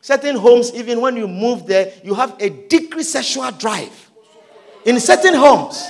Certain 0.00 0.36
homes, 0.36 0.72
even 0.74 1.00
when 1.00 1.16
you 1.16 1.28
move 1.28 1.66
there, 1.66 1.92
you 2.02 2.14
have 2.14 2.36
a 2.40 2.50
decreased 2.50 3.12
sexual 3.12 3.50
drive. 3.52 4.10
In 4.84 4.98
certain 5.00 5.34
homes, 5.34 5.84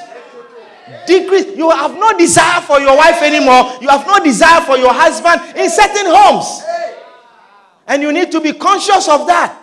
decrease. 1.06 1.56
You 1.56 1.70
have 1.70 1.92
no 1.92 2.16
desire 2.16 2.60
for 2.62 2.80
your 2.80 2.96
wife 2.96 3.20
anymore. 3.22 3.78
You 3.80 3.88
have 3.88 4.06
no 4.06 4.18
desire 4.22 4.60
for 4.62 4.76
your 4.76 4.92
husband 4.92 5.56
in 5.56 5.70
certain 5.70 6.06
homes. 6.06 6.62
And 7.86 8.02
you 8.02 8.12
need 8.12 8.32
to 8.32 8.40
be 8.40 8.52
conscious 8.52 9.08
of 9.08 9.26
that. 9.26 9.62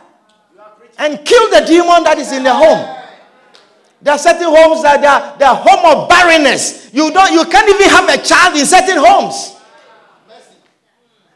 and 0.98 1.26
kill 1.26 1.50
the 1.50 1.66
demon 1.66 2.04
that 2.04 2.18
is 2.20 2.32
in 2.32 2.44
the 2.44 2.54
home. 2.54 2.86
There 4.02 4.14
are 4.14 4.18
certain 4.20 4.46
homes 4.54 4.84
that 4.84 5.00
are, 5.04 5.38
they 5.40 5.46
are 5.46 5.56
home 5.56 5.84
of 5.86 6.10
barrenness. 6.10 6.94
You 6.94 7.10
don't 7.12 7.32
you 7.32 7.46
can't 7.46 7.68
even 7.70 7.90
have 7.90 8.08
a 8.10 8.22
child 8.22 8.56
in 8.58 8.66
certain 8.66 8.98
homes. 9.00 9.56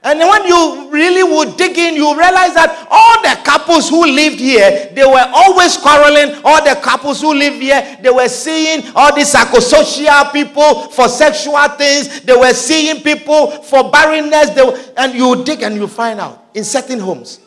And 0.07 0.21
when 0.21 0.45
you 0.47 0.89
really 0.89 1.21
would 1.21 1.57
dig 1.57 1.77
in, 1.77 1.95
you 1.95 2.17
realize 2.17 2.53
that 2.53 2.87
all 2.89 3.21
the 3.21 3.35
couples 3.43 3.89
who 3.89 4.05
lived 4.05 4.39
here, 4.39 4.89
they 4.93 5.03
were 5.03 5.27
always 5.35 5.75
quarreling. 5.75 6.39
All 6.45 6.63
the 6.63 6.79
couples 6.81 7.19
who 7.19 7.33
lived 7.33 7.61
here, 7.61 7.97
they 8.01 8.09
were 8.09 8.29
seeing 8.29 8.89
all 8.95 9.13
these 9.13 9.33
psychosocial 9.33 10.31
people 10.31 10.87
for 10.91 11.09
sexual 11.09 11.61
things. 11.75 12.21
They 12.21 12.33
were 12.33 12.53
seeing 12.53 13.03
people 13.03 13.51
for 13.63 13.91
barrenness. 13.91 14.55
Were, 14.55 14.79
and 14.95 15.13
you 15.13 15.43
dig 15.43 15.61
and 15.63 15.75
you 15.75 15.87
find 15.89 16.21
out 16.21 16.51
in 16.53 16.63
certain 16.63 16.99
homes. 16.99 17.41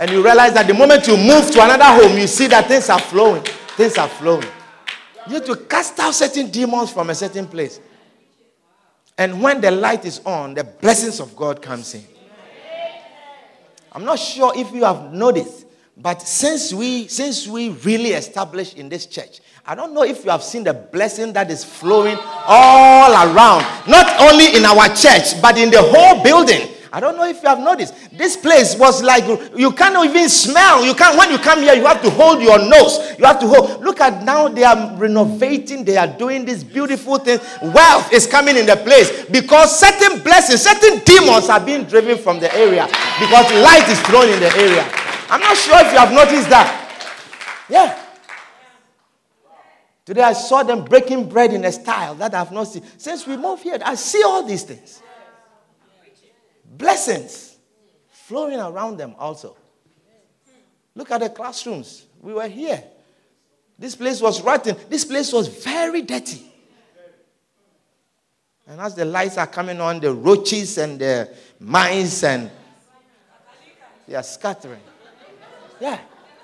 And 0.00 0.10
you 0.10 0.20
realize 0.20 0.52
that 0.54 0.66
the 0.66 0.74
moment 0.74 1.06
you 1.06 1.16
move 1.16 1.48
to 1.52 1.62
another 1.62 1.84
home, 1.84 2.18
you 2.18 2.26
see 2.26 2.48
that 2.48 2.66
things 2.66 2.90
are 2.90 2.98
flowing. 2.98 3.44
Things 3.76 3.96
are 3.98 4.08
flowing. 4.08 4.48
You 5.28 5.34
need 5.34 5.46
to 5.46 5.54
cast 5.54 6.00
out 6.00 6.12
certain 6.12 6.50
demons 6.50 6.90
from 6.90 7.08
a 7.10 7.14
certain 7.14 7.46
place. 7.46 7.78
And 9.20 9.42
when 9.42 9.60
the 9.60 9.70
light 9.70 10.06
is 10.06 10.18
on, 10.24 10.54
the 10.54 10.64
blessings 10.64 11.20
of 11.20 11.36
God 11.36 11.60
comes 11.60 11.94
in. 11.94 12.02
I'm 13.92 14.02
not 14.02 14.18
sure 14.18 14.50
if 14.56 14.72
you 14.72 14.84
have 14.84 15.12
noticed, 15.12 15.66
but 15.94 16.22
since 16.22 16.72
we 16.72 17.06
since 17.06 17.46
we 17.46 17.68
really 17.68 18.12
established 18.12 18.78
in 18.78 18.88
this 18.88 19.04
church, 19.04 19.40
I 19.66 19.74
don't 19.74 19.92
know 19.92 20.04
if 20.04 20.24
you 20.24 20.30
have 20.30 20.42
seen 20.42 20.64
the 20.64 20.72
blessing 20.72 21.34
that 21.34 21.50
is 21.50 21.62
flowing 21.62 22.16
all 22.46 23.12
around, 23.12 23.66
not 23.86 24.22
only 24.22 24.56
in 24.56 24.64
our 24.64 24.88
church, 24.88 25.42
but 25.42 25.58
in 25.58 25.70
the 25.70 25.82
whole 25.82 26.22
building. 26.22 26.70
I 26.92 26.98
don't 26.98 27.16
know 27.16 27.24
if 27.24 27.40
you 27.42 27.48
have 27.48 27.60
noticed. 27.60 27.94
This 28.18 28.36
place 28.36 28.76
was 28.76 29.02
like 29.02 29.24
you 29.56 29.70
cannot 29.72 30.06
even 30.06 30.28
smell. 30.28 30.84
You 30.84 30.94
can't 30.94 31.16
when 31.16 31.30
you 31.30 31.38
come 31.38 31.60
here, 31.60 31.74
you 31.74 31.86
have 31.86 32.02
to 32.02 32.10
hold 32.10 32.42
your 32.42 32.58
nose. 32.58 33.14
You 33.16 33.24
have 33.26 33.38
to 33.40 33.46
hold. 33.46 33.84
Look 33.84 34.00
at 34.00 34.24
now 34.24 34.48
they 34.48 34.64
are 34.64 34.96
renovating, 34.96 35.84
they 35.84 35.96
are 35.96 36.08
doing 36.08 36.44
this 36.44 36.64
beautiful 36.64 37.18
thing. 37.18 37.38
Wealth 37.62 38.12
is 38.12 38.26
coming 38.26 38.56
in 38.56 38.66
the 38.66 38.76
place 38.76 39.24
because 39.26 39.78
certain 39.78 40.20
blessings, 40.22 40.62
certain 40.62 40.98
demons 41.04 41.48
are 41.48 41.64
being 41.64 41.84
driven 41.84 42.18
from 42.18 42.40
the 42.40 42.52
area 42.56 42.86
because 43.20 43.46
light 43.62 43.88
is 43.88 44.00
thrown 44.02 44.28
in 44.28 44.40
the 44.40 44.52
area. 44.56 44.84
I'm 45.30 45.40
not 45.40 45.56
sure 45.56 45.78
if 45.78 45.92
you 45.92 45.98
have 45.98 46.12
noticed 46.12 46.50
that. 46.50 46.76
Yeah. 47.68 48.04
Today 50.04 50.22
I 50.22 50.32
saw 50.32 50.64
them 50.64 50.84
breaking 50.84 51.28
bread 51.28 51.52
in 51.52 51.64
a 51.64 51.70
style 51.70 52.16
that 52.16 52.34
I've 52.34 52.50
not 52.50 52.64
seen. 52.64 52.82
Since 52.96 53.28
we 53.28 53.36
moved 53.36 53.62
here, 53.62 53.78
I 53.84 53.94
see 53.94 54.24
all 54.24 54.42
these 54.42 54.64
things 54.64 55.02
blessings 56.70 57.56
flowing 58.08 58.60
around 58.60 58.96
them 58.96 59.14
also. 59.18 59.56
Look 60.94 61.10
at 61.10 61.20
the 61.20 61.28
classrooms. 61.28 62.06
We 62.20 62.32
were 62.32 62.48
here. 62.48 62.82
This 63.78 63.96
place 63.96 64.20
was 64.20 64.42
rotten. 64.42 64.76
This 64.88 65.04
place 65.04 65.32
was 65.32 65.48
very 65.48 66.02
dirty. 66.02 66.46
And 68.66 68.80
as 68.80 68.94
the 68.94 69.04
lights 69.04 69.36
are 69.36 69.46
coming 69.46 69.80
on, 69.80 69.98
the 69.98 70.12
roaches 70.12 70.78
and 70.78 70.98
the 70.98 71.34
mice 71.58 72.22
and 72.22 72.50
they 74.06 74.14
are 74.14 74.22
scattering. 74.22 74.80
Yeah. 75.80 75.98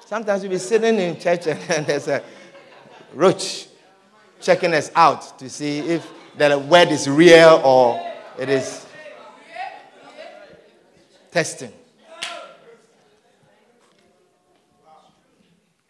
Sometimes 0.06 0.42
we'll 0.42 0.50
be 0.50 0.58
sitting 0.58 0.98
in 0.98 1.20
church 1.20 1.46
and 1.46 1.86
there's 1.86 2.08
a 2.08 2.22
roach 3.12 3.68
checking 4.40 4.72
us 4.72 4.90
out 4.94 5.38
to 5.38 5.50
see 5.50 5.80
if 5.80 6.08
the 6.36 6.58
word 6.58 6.88
is 6.88 7.08
real 7.08 7.60
or 7.64 8.00
it 8.38 8.48
is 8.48 8.85
testing. 11.36 11.70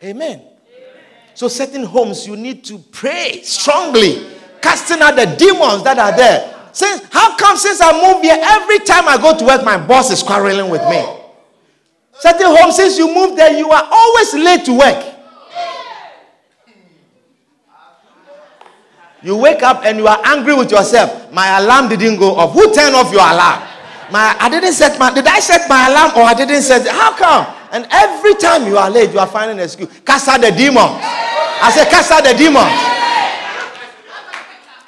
Amen. 0.03 0.43
So, 1.35 1.47
certain 1.47 1.85
homes 1.85 2.27
you 2.27 2.37
need 2.37 2.65
to 2.65 2.79
pray 2.79 3.43
strongly, 3.45 4.27
casting 4.61 5.01
out 5.01 5.15
the 5.15 5.27
demons 5.39 5.85
that 5.85 6.01
are 6.01 6.17
there. 6.17 6.53
Since 6.73 7.03
how 7.13 7.37
come 7.37 7.57
since 7.57 7.81
I 7.81 7.93
moved 7.93 8.25
here, 8.25 8.37
every 8.43 8.81
time 8.81 9.07
I 9.07 9.19
go 9.19 9.39
to 9.39 9.45
work, 9.45 9.65
my 9.65 9.79
boss 9.79 10.11
is 10.11 10.21
quarreling 10.21 10.69
with 10.69 10.83
me. 10.91 11.01
Certain 12.15 12.47
homes, 12.49 12.75
since 12.75 12.99
you 12.99 13.15
moved 13.15 13.39
there, 13.39 13.57
you 13.57 13.71
are 13.71 13.89
always 13.89 14.35
late 14.35 14.65
to 14.65 14.77
work. 14.77 15.15
You 19.23 19.37
wake 19.37 19.63
up 19.63 19.85
and 19.85 19.99
you 19.99 20.09
are 20.09 20.21
angry 20.25 20.57
with 20.57 20.73
yourself. 20.73 21.33
My 21.33 21.61
alarm 21.61 21.89
didn't 21.89 22.19
go 22.19 22.35
off. 22.35 22.53
Who 22.53 22.75
turned 22.75 22.97
off 22.97 23.13
your 23.13 23.23
alarm? 23.23 23.76
My, 24.11 24.37
I 24.39 24.49
didn't 24.49 24.73
set 24.73 24.99
my, 24.99 25.13
did 25.13 25.27
I 25.27 25.41
set 25.41 25.69
my 25.69 25.91
alarm 25.91 26.13
or 26.17 26.23
I 26.23 26.35
didn't 26.35 26.63
set? 26.63 26.87
How 26.87 27.11
come? 27.17 27.43
And 27.73 27.87
every 27.91 28.35
time 28.39 28.67
you 28.67 28.79
are 28.79 28.91
late, 28.91 29.11
you 29.11 29.19
are 29.19 29.27
finding 29.27 29.59
an 29.59 29.65
excuse. 29.65 29.91
Cast 30.07 30.29
out 30.29 30.41
the 30.41 30.51
demons. 30.55 30.95
I 31.59 31.73
said, 31.75 31.91
cast 31.91 32.13
out 32.15 32.23
the 32.23 32.35
demons. 32.39 32.71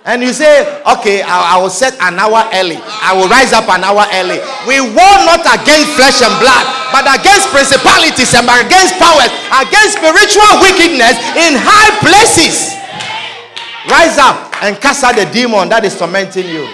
And 0.06 0.22
you 0.22 0.32
say, 0.32 0.64
okay, 0.86 1.20
I, 1.20 1.52
I, 1.52 1.60
will 1.60 1.68
set 1.68 1.92
an 2.00 2.16
hour 2.16 2.40
early. 2.56 2.80
I 2.80 3.12
will 3.12 3.28
rise 3.28 3.52
up 3.52 3.68
an 3.68 3.84
hour 3.84 4.06
early. 4.16 4.40
We 4.64 4.80
war 4.80 5.14
not 5.28 5.44
against 5.44 5.98
flesh 6.00 6.22
and 6.24 6.32
blood, 6.40 6.64
but 6.94 7.04
against 7.12 7.52
principalities 7.52 8.32
and 8.32 8.48
against 8.48 8.96
powers, 8.96 9.28
against 9.52 10.00
spiritual 10.00 10.48
wickedness 10.64 11.18
in 11.36 11.58
high 11.60 11.92
places. 12.00 12.72
Rise 13.90 14.16
up 14.16 14.48
and 14.62 14.80
cast 14.80 15.04
out 15.04 15.16
the 15.18 15.26
demon 15.28 15.68
that 15.68 15.84
is 15.84 15.92
tormenting 15.98 16.48
you. 16.48 16.64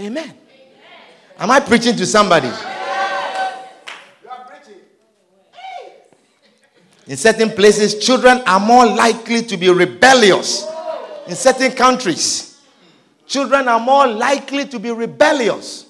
Amen. 0.00 0.34
Am 1.38 1.50
I 1.50 1.60
preaching 1.60 1.94
to 1.96 2.06
somebody? 2.06 2.50
In 7.06 7.16
certain 7.16 7.50
places, 7.50 7.98
children 7.98 8.40
are 8.46 8.60
more 8.60 8.86
likely 8.86 9.42
to 9.42 9.56
be 9.56 9.68
rebellious. 9.68 10.66
In 11.26 11.34
certain 11.34 11.72
countries, 11.72 12.60
children 13.26 13.68
are 13.68 13.80
more 13.80 14.06
likely 14.06 14.64
to 14.66 14.78
be 14.78 14.90
rebellious. 14.90 15.86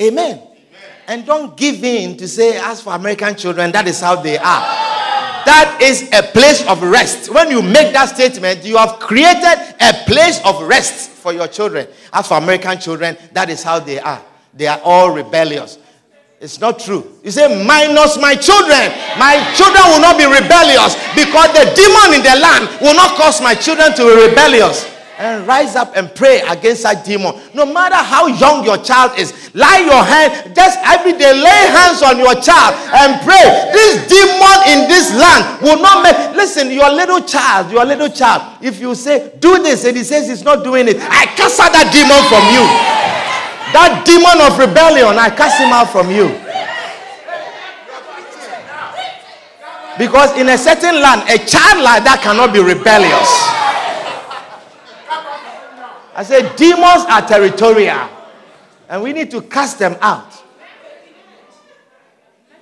Amen. 0.00 0.38
Amen. 0.38 0.50
And 1.08 1.26
don't 1.26 1.56
give 1.56 1.82
in 1.84 2.16
to 2.16 2.28
say, 2.28 2.56
as 2.58 2.80
for 2.80 2.94
American 2.94 3.34
children, 3.34 3.72
that 3.72 3.86
is 3.88 4.00
how 4.00 4.16
they 4.16 4.38
are 4.38 4.95
that 5.46 5.78
is 5.80 6.10
a 6.12 6.22
place 6.22 6.66
of 6.66 6.82
rest. 6.82 7.32
When 7.32 7.50
you 7.50 7.62
make 7.62 7.92
that 7.94 8.10
statement, 8.14 8.64
you 8.64 8.76
have 8.76 8.98
created 8.98 9.56
a 9.80 9.92
place 10.06 10.40
of 10.44 10.62
rest 10.62 11.10
for 11.10 11.32
your 11.32 11.46
children. 11.48 11.86
As 12.12 12.28
for 12.28 12.38
American 12.38 12.78
children, 12.78 13.16
that 13.32 13.48
is 13.48 13.62
how 13.62 13.78
they 13.78 13.98
are. 13.98 14.22
They 14.52 14.66
are 14.66 14.80
all 14.82 15.10
rebellious. 15.10 15.78
It's 16.40 16.60
not 16.60 16.78
true. 16.78 17.18
You 17.24 17.30
say, 17.30 17.46
minus 17.64 18.18
my 18.18 18.34
children. 18.34 18.92
My 19.18 19.40
children 19.56 19.82
will 19.88 20.00
not 20.00 20.18
be 20.18 20.26
rebellious 20.26 20.94
because 21.14 21.48
the 21.56 21.72
demon 21.72 22.18
in 22.18 22.22
the 22.22 22.36
land 22.42 22.68
will 22.80 22.94
not 22.94 23.16
cause 23.16 23.40
my 23.40 23.54
children 23.54 23.94
to 23.94 24.02
be 24.02 24.28
rebellious 24.28 24.95
and 25.18 25.46
rise 25.46 25.76
up 25.76 25.96
and 25.96 26.12
pray 26.14 26.40
against 26.48 26.82
that 26.84 27.04
demon. 27.04 27.34
No 27.54 27.64
matter 27.64 27.96
how 27.96 28.26
young 28.26 28.64
your 28.64 28.76
child 28.76 29.18
is, 29.18 29.32
lay 29.54 29.88
your 29.88 30.04
hand, 30.04 30.54
just 30.54 30.76
every 30.84 31.12
day 31.16 31.32
lay 31.32 31.62
hands 31.72 32.04
on 32.04 32.18
your 32.20 32.36
child 32.36 32.76
and 32.92 33.16
pray. 33.24 33.44
This 33.72 34.04
demon 34.08 34.58
in 34.68 34.88
this 34.88 35.12
land 35.16 35.62
will 35.62 35.80
not 35.80 36.04
make. 36.04 36.16
Listen, 36.36 36.70
your 36.70 36.90
little 36.92 37.20
child, 37.20 37.72
your 37.72 37.84
little 37.84 38.08
child, 38.08 38.60
if 38.60 38.78
you 38.78 38.94
say, 38.94 39.32
do 39.40 39.62
this, 39.62 39.84
and 39.84 39.96
he 39.96 40.04
says 40.04 40.28
he's 40.28 40.44
not 40.44 40.62
doing 40.62 40.88
it, 40.88 40.96
I 41.00 41.24
cast 41.32 41.60
out 41.60 41.72
that 41.72 41.88
demon 41.88 42.20
from 42.28 42.44
you. 42.52 42.64
That 43.72 44.04
demon 44.04 44.40
of 44.44 44.58
rebellion, 44.60 45.18
I 45.18 45.30
cast 45.30 45.60
him 45.60 45.72
out 45.72 45.90
from 45.90 46.10
you. 46.10 46.28
Because 49.98 50.36
in 50.36 50.48
a 50.50 50.58
certain 50.58 51.00
land, 51.00 51.24
a 51.24 51.38
child 51.40 51.80
like 51.82 52.04
that 52.04 52.20
cannot 52.20 52.52
be 52.52 52.60
rebellious. 52.60 53.45
I 56.16 56.22
said, 56.22 56.56
demons 56.56 57.04
are 57.10 57.20
territorial. 57.28 58.08
And 58.88 59.02
we 59.02 59.12
need 59.12 59.30
to 59.32 59.42
cast 59.42 59.78
them 59.78 59.96
out. 60.00 60.32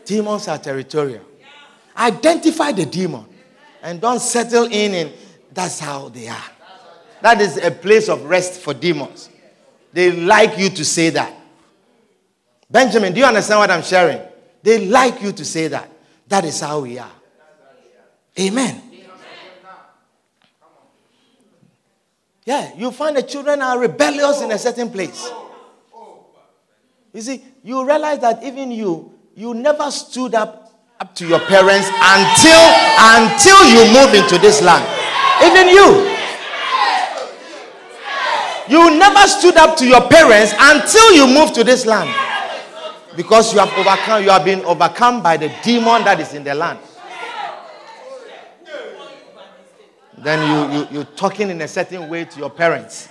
Demons 0.04 0.48
are 0.48 0.58
territorial. 0.58 1.22
Identify 1.96 2.72
the 2.72 2.84
demon 2.84 3.24
and 3.80 4.00
don't 4.00 4.18
settle 4.18 4.64
in 4.64 4.94
and 4.94 5.12
that's 5.52 5.78
how 5.78 6.08
they 6.08 6.26
are. 6.26 6.50
That 7.22 7.40
is 7.40 7.56
a 7.58 7.70
place 7.70 8.08
of 8.08 8.24
rest 8.24 8.60
for 8.60 8.74
demons. 8.74 9.30
They 9.92 10.10
like 10.10 10.58
you 10.58 10.68
to 10.70 10.84
say 10.84 11.10
that. 11.10 11.32
Benjamin, 12.68 13.12
do 13.12 13.20
you 13.20 13.26
understand 13.26 13.60
what 13.60 13.70
I'm 13.70 13.84
sharing? 13.84 14.20
They 14.64 14.84
like 14.88 15.22
you 15.22 15.30
to 15.30 15.44
say 15.44 15.68
that. 15.68 15.88
That 16.26 16.44
is 16.44 16.58
how 16.60 16.80
we 16.80 16.98
are. 16.98 17.12
Amen. 18.40 18.93
Yeah, 22.44 22.72
you 22.76 22.90
find 22.90 23.16
the 23.16 23.22
children 23.22 23.62
are 23.62 23.78
rebellious 23.78 24.42
in 24.42 24.52
a 24.52 24.58
certain 24.58 24.90
place. 24.90 25.30
You 27.12 27.20
see, 27.22 27.42
you 27.62 27.86
realize 27.86 28.18
that 28.20 28.42
even 28.42 28.70
you, 28.70 29.14
you 29.34 29.54
never 29.54 29.90
stood 29.90 30.34
up 30.34 30.60
up 31.00 31.14
to 31.14 31.26
your 31.26 31.40
parents 31.40 31.88
until 31.88 32.62
until 33.18 33.58
you 33.66 33.82
move 33.92 34.14
into 34.14 34.38
this 34.38 34.62
land. 34.62 34.84
Even 35.42 35.68
you. 35.68 36.14
You 38.68 38.96
never 38.98 39.26
stood 39.26 39.56
up 39.56 39.76
to 39.78 39.86
your 39.86 40.00
parents 40.08 40.54
until 40.58 41.12
you 41.14 41.26
moved 41.26 41.54
to 41.56 41.64
this 41.64 41.84
land. 41.84 42.08
Because 43.16 43.52
you 43.52 43.58
have 43.60 43.72
overcome, 43.74 44.22
you 44.22 44.30
have 44.30 44.44
been 44.44 44.64
overcome 44.64 45.22
by 45.22 45.36
the 45.36 45.52
demon 45.62 46.04
that 46.04 46.18
is 46.20 46.32
in 46.34 46.44
the 46.44 46.54
land. 46.54 46.78
Then 50.24 50.40
you, 50.48 50.78
you, 50.78 50.88
you're 50.90 51.04
talking 51.16 51.50
in 51.50 51.60
a 51.60 51.68
certain 51.68 52.08
way 52.08 52.24
to 52.24 52.38
your 52.38 52.48
parents. 52.48 53.10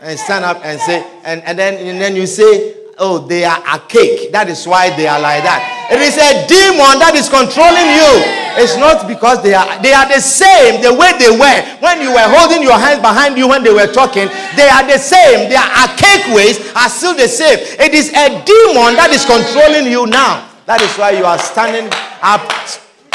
And 0.00 0.18
stand 0.18 0.44
up 0.44 0.64
and 0.64 0.80
say, 0.80 1.04
and, 1.24 1.42
and, 1.42 1.58
then, 1.58 1.74
and 1.74 2.00
then 2.00 2.16
you 2.16 2.26
say, 2.26 2.74
oh, 2.98 3.18
they 3.18 3.44
are 3.44 3.60
a 3.68 3.78
cake. 3.80 4.32
That 4.32 4.48
is 4.48 4.66
why 4.66 4.96
they 4.96 5.06
are 5.06 5.20
like 5.20 5.44
that. 5.44 5.60
It 5.92 6.00
is 6.00 6.16
a 6.16 6.48
demon 6.48 6.96
that 7.04 7.12
is 7.14 7.28
controlling 7.28 7.84
you. 8.00 8.12
It's 8.56 8.80
not 8.80 9.04
because 9.04 9.42
they 9.42 9.52
are 9.52 9.68
they 9.84 9.92
are 9.92 10.08
the 10.08 10.20
same 10.20 10.80
the 10.80 10.88
way 10.88 11.12
they 11.20 11.28
were 11.28 11.60
when 11.84 12.00
you 12.00 12.08
were 12.08 12.24
holding 12.24 12.62
your 12.64 12.80
hands 12.80 13.04
behind 13.04 13.36
you 13.36 13.48
when 13.48 13.62
they 13.62 13.72
were 13.72 13.92
talking. 13.92 14.32
They 14.56 14.68
are 14.72 14.80
the 14.88 14.96
same. 14.96 15.52
Their 15.52 15.60
archaic 15.60 16.32
ways 16.32 16.56
are 16.72 16.88
still 16.88 17.12
the 17.12 17.28
same. 17.28 17.60
It 17.76 17.92
is 17.92 18.08
a 18.16 18.32
demon 18.48 18.96
that 18.96 19.12
is 19.12 19.28
controlling 19.28 19.92
you 19.92 20.06
now. 20.08 20.48
That 20.64 20.80
is 20.80 20.88
why 20.96 21.12
you 21.12 21.28
are 21.28 21.38
standing 21.38 21.92
up 22.24 22.48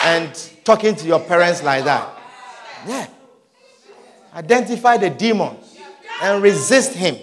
and 0.05 0.29
talking 0.63 0.95
to 0.95 1.07
your 1.07 1.19
parents 1.19 1.63
like 1.63 1.83
that. 1.85 2.17
Yeah. 2.87 3.07
Identify 4.33 4.97
the 4.97 5.09
demon 5.09 5.57
and 6.21 6.41
resist 6.41 6.93
him. 6.93 7.17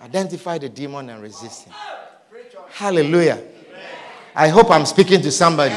Identify 0.00 0.58
the 0.58 0.68
demon 0.68 1.10
and 1.10 1.22
resist 1.22 1.64
him. 1.64 1.74
Hallelujah. 2.70 3.42
I 4.34 4.48
hope 4.48 4.70
I'm 4.70 4.86
speaking 4.86 5.20
to 5.22 5.30
somebody. 5.32 5.74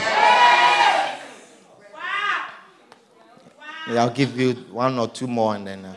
I'll 3.87 4.09
give 4.09 4.39
you 4.39 4.53
one 4.71 4.97
or 4.99 5.07
two 5.07 5.27
more 5.27 5.55
and 5.55 5.67
then. 5.67 5.85
Uh, 5.85 5.95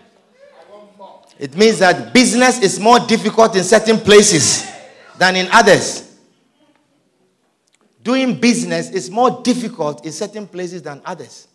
it 1.38 1.56
means 1.56 1.78
that 1.80 2.14
business 2.14 2.60
is 2.62 2.78
more 2.80 2.98
difficult 3.00 3.54
in 3.56 3.64
certain 3.64 3.98
places 3.98 4.66
than 5.18 5.36
in 5.36 5.48
others. 5.52 6.03
Doing 8.04 8.38
business 8.38 8.90
is 8.90 9.10
more 9.10 9.40
difficult 9.42 10.04
in 10.04 10.12
certain 10.12 10.46
places 10.46 10.82
than 10.82 11.00
others. 11.06 11.48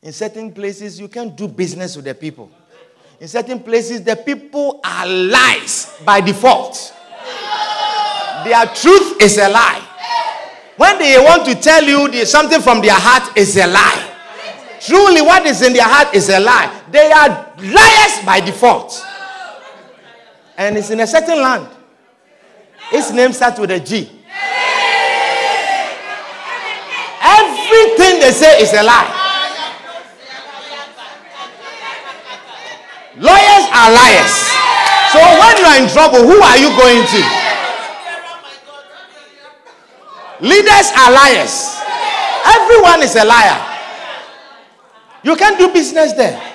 In 0.00 0.12
certain 0.12 0.52
places, 0.52 1.00
you 1.00 1.08
can't 1.08 1.36
do 1.36 1.48
business 1.48 1.96
with 1.96 2.04
the 2.04 2.14
people. 2.14 2.48
In 3.18 3.26
certain 3.26 3.58
places, 3.58 4.04
the 4.04 4.14
people 4.14 4.80
are 4.84 5.06
lies 5.06 5.98
by 6.04 6.20
default. 6.20 6.94
Their 8.44 8.66
truth 8.66 9.20
is 9.20 9.36
a 9.38 9.48
lie. 9.48 9.82
When 10.76 10.98
they 10.98 11.18
want 11.18 11.44
to 11.46 11.56
tell 11.56 11.82
you 11.82 12.24
something 12.24 12.60
from 12.60 12.82
their 12.82 12.94
heart 12.94 13.36
is 13.36 13.56
a 13.56 13.66
lie. 13.66 14.10
Truly, 14.80 15.22
what 15.22 15.44
is 15.44 15.60
in 15.60 15.72
their 15.72 15.88
heart 15.88 16.14
is 16.14 16.28
a 16.28 16.38
lie. 16.38 16.82
They 16.92 17.10
are 17.10 17.52
liars 17.58 18.24
by 18.24 18.40
default. 18.44 19.04
And 20.56 20.78
it's 20.78 20.90
in 20.90 21.00
a 21.00 21.06
certain 21.06 21.42
land. 21.42 21.68
Its 22.92 23.10
name 23.10 23.32
starts 23.32 23.58
with 23.58 23.70
a 23.70 23.80
G. 23.80 24.08
Everything 27.22 28.20
they 28.20 28.32
say 28.32 28.60
is 28.62 28.72
a 28.74 28.82
lie. 28.82 29.08
Lawyers 33.16 33.66
are 33.72 33.90
liars. 33.92 34.34
So 35.12 35.20
when 35.20 35.56
you 35.58 35.64
are 35.64 35.78
in 35.80 35.88
trouble, 35.88 36.20
who 36.26 36.40
are 36.40 36.58
you 36.58 36.68
going 36.76 37.06
to? 37.06 37.20
Leaders 40.40 40.90
are 40.98 41.12
liars. 41.12 41.78
Everyone 42.44 43.02
is 43.02 43.14
a 43.16 43.24
liar. 43.24 43.60
You 45.22 45.36
can't 45.36 45.56
do 45.58 45.72
business 45.72 46.12
there. 46.14 46.51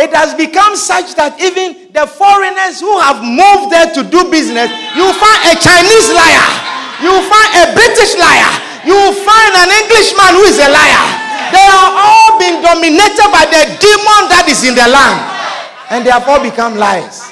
It 0.00 0.16
has 0.16 0.32
become 0.32 0.80
such 0.80 1.12
that 1.20 1.36
even 1.36 1.92
the 1.92 2.08
foreigners 2.08 2.80
who 2.80 2.88
have 3.04 3.20
moved 3.20 3.68
there 3.68 3.92
to 3.92 4.00
do 4.00 4.24
business, 4.32 4.72
you 4.96 5.04
find 5.12 5.40
a 5.52 5.56
Chinese 5.60 6.08
liar, 6.08 6.48
you 7.04 7.12
find 7.28 7.50
a 7.60 7.76
British 7.76 8.16
liar, 8.16 8.52
you 8.88 8.96
find 9.20 9.52
an 9.60 9.68
Englishman 9.68 10.40
who 10.40 10.44
is 10.48 10.56
a 10.56 10.72
liar. 10.72 11.04
They 11.52 11.66
are 11.68 11.90
all 12.00 12.40
being 12.40 12.64
dominated 12.64 13.28
by 13.28 13.44
the 13.44 13.76
demon 13.76 14.22
that 14.32 14.48
is 14.48 14.64
in 14.64 14.72
the 14.72 14.88
land 14.88 15.20
and 15.92 16.06
they 16.06 16.10
have 16.10 16.24
all 16.24 16.40
become 16.40 16.76
lies. 16.80 17.28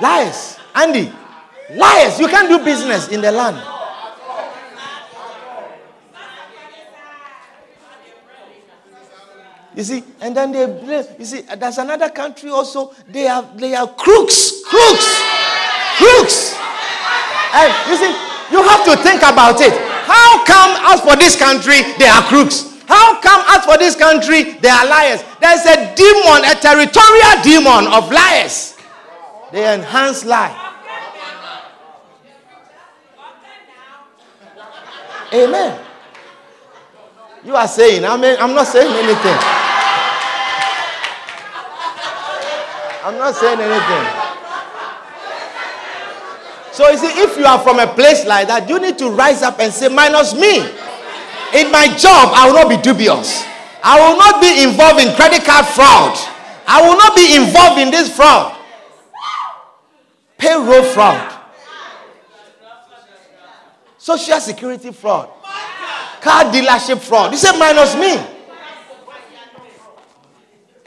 Lies. 0.00 0.58
Andy, 0.74 1.12
lies. 1.76 2.18
You 2.18 2.26
can't 2.26 2.48
do 2.48 2.58
business 2.64 3.06
in 3.06 3.20
the 3.20 3.30
land. 3.30 3.62
You 9.74 9.82
see, 9.82 10.04
and 10.20 10.36
then 10.36 10.52
they 10.52 10.66
blame. 10.66 11.04
You 11.18 11.24
see, 11.24 11.44
uh, 11.48 11.56
there's 11.56 11.78
another 11.78 12.10
country 12.10 12.50
also. 12.50 12.92
They 13.08 13.26
are 13.26 13.42
they 13.56 13.74
are 13.74 13.88
crooks, 13.88 14.62
crooks, 14.68 15.08
crooks. 15.96 16.54
And 17.54 17.72
you 17.88 17.96
see, 17.96 18.12
you 18.52 18.62
have 18.62 18.84
to 18.84 18.96
think 19.02 19.22
about 19.24 19.60
it. 19.60 19.72
How 20.04 20.44
come, 20.44 20.76
as 20.92 21.00
for 21.00 21.16
this 21.16 21.36
country, 21.36 21.80
they 21.98 22.06
are 22.06 22.22
crooks? 22.28 22.68
How 22.86 23.20
come, 23.20 23.44
as 23.48 23.64
for 23.64 23.78
this 23.78 23.96
country, 23.96 24.60
they 24.60 24.68
are 24.68 24.86
liars? 24.86 25.24
There's 25.40 25.64
a 25.64 25.94
demon, 25.94 26.44
a 26.44 26.54
territorial 26.54 27.42
demon 27.42 27.92
of 27.92 28.12
liars. 28.12 28.76
They 29.52 29.72
enhance 29.74 30.24
lie. 30.24 30.58
Amen. 35.32 35.80
You 37.44 37.56
are 37.56 37.68
saying, 37.68 38.04
I 38.04 38.16
mean, 38.18 38.36
I'm 38.38 38.54
not 38.54 38.66
saying 38.66 38.92
anything. 38.92 39.61
I'm 43.04 43.18
not 43.18 43.34
saying 43.34 43.58
anything. 43.58 44.06
So 46.72 46.88
you 46.88 46.96
see, 46.96 47.20
if 47.20 47.36
you 47.36 47.44
are 47.44 47.58
from 47.60 47.78
a 47.80 47.86
place 47.86 48.24
like 48.24 48.48
that, 48.48 48.68
you 48.68 48.80
need 48.80 48.96
to 48.98 49.10
rise 49.10 49.42
up 49.42 49.60
and 49.60 49.72
say, 49.72 49.88
minus 49.88 50.34
me. 50.34 50.60
In 51.52 51.70
my 51.70 51.84
job, 51.98 52.32
I 52.32 52.46
will 52.48 52.54
not 52.54 52.68
be 52.70 52.78
dubious. 52.80 53.44
I 53.84 54.00
will 54.00 54.16
not 54.16 54.40
be 54.40 54.62
involved 54.64 55.00
in 55.02 55.14
credit 55.14 55.44
card 55.44 55.66
fraud. 55.66 56.16
I 56.66 56.80
will 56.80 56.96
not 56.96 57.14
be 57.14 57.36
involved 57.36 57.78
in 57.80 57.90
this 57.90 58.14
fraud. 58.14 58.56
Payroll 60.38 60.82
fraud. 60.84 61.40
Social 63.98 64.40
security 64.40 64.92
fraud. 64.92 65.28
Car 66.22 66.44
dealership 66.44 67.00
fraud. 67.00 67.32
You 67.32 67.38
say 67.38 67.56
minus 67.58 67.94
me. 67.96 68.16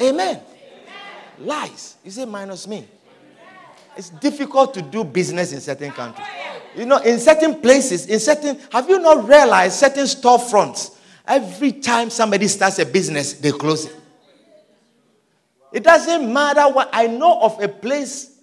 Amen. 0.02 0.42
Lies. 1.40 1.98
You 2.04 2.12
say 2.12 2.26
minus 2.26 2.68
me. 2.68 2.88
It's 3.98 4.10
difficult 4.10 4.74
to 4.74 4.82
do 4.82 5.04
business 5.04 5.54
in 5.54 5.62
certain 5.62 5.92
countries. 5.92 6.28
You 6.76 6.86
know, 6.86 6.98
in 6.98 7.20
certain 7.20 7.62
places, 7.62 8.08
in 8.08 8.20
certain, 8.20 8.60
have 8.72 8.90
you 8.90 9.00
not 9.00 9.28
realized 9.28 9.76
certain 9.80 10.04
storefronts? 10.04 10.96
Every 11.26 11.72
time 11.72 12.10
somebody 12.10 12.48
starts 12.48 12.80
a 12.80 12.86
business, 12.86 13.34
they 13.34 13.52
close 13.52 13.86
it. 13.86 13.96
It 15.72 15.84
doesn't 15.84 16.32
matter 16.32 16.64
what. 16.70 16.90
I 16.94 17.08
know 17.08 17.42
of 17.42 17.62
a 17.62 17.68
place 17.68 18.38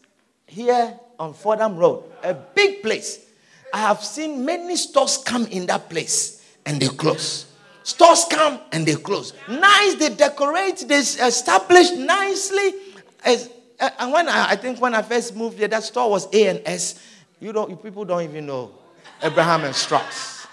here 0.46 0.98
on 1.18 1.34
Fordham 1.34 1.76
Road, 1.76 2.04
a 2.22 2.34
big 2.34 2.82
place. 2.82 3.24
I 3.72 3.78
have 3.78 4.02
seen 4.02 4.44
many 4.44 4.76
stores 4.76 5.16
come 5.18 5.46
in 5.46 5.66
that 5.66 5.88
place 5.88 6.44
and 6.66 6.80
they 6.80 6.88
close. 6.88 7.46
Stores 7.82 8.26
come 8.30 8.60
and 8.70 8.86
they 8.86 8.94
close. 8.94 9.32
Nice, 9.48 9.94
they 9.96 10.10
decorate, 10.10 10.84
they 10.86 10.98
uh, 10.98 11.26
establish 11.26 11.90
nicely. 11.92 12.74
As, 13.24 13.50
uh, 13.80 13.90
and 13.98 14.12
when 14.12 14.28
I, 14.28 14.50
I 14.50 14.56
think 14.56 14.80
when 14.80 14.94
I 14.94 15.02
first 15.02 15.34
moved 15.34 15.58
there, 15.58 15.68
that 15.68 15.82
store 15.82 16.10
was 16.10 16.32
A 16.32 16.46
and 16.48 16.62
S 16.64 17.00
you 17.42 17.52
don't, 17.52 17.82
people 17.82 18.04
don't 18.04 18.22
even 18.22 18.46
know 18.46 18.70
Abraham 19.20 19.64
and 19.64 19.74
Straus. 19.74 20.46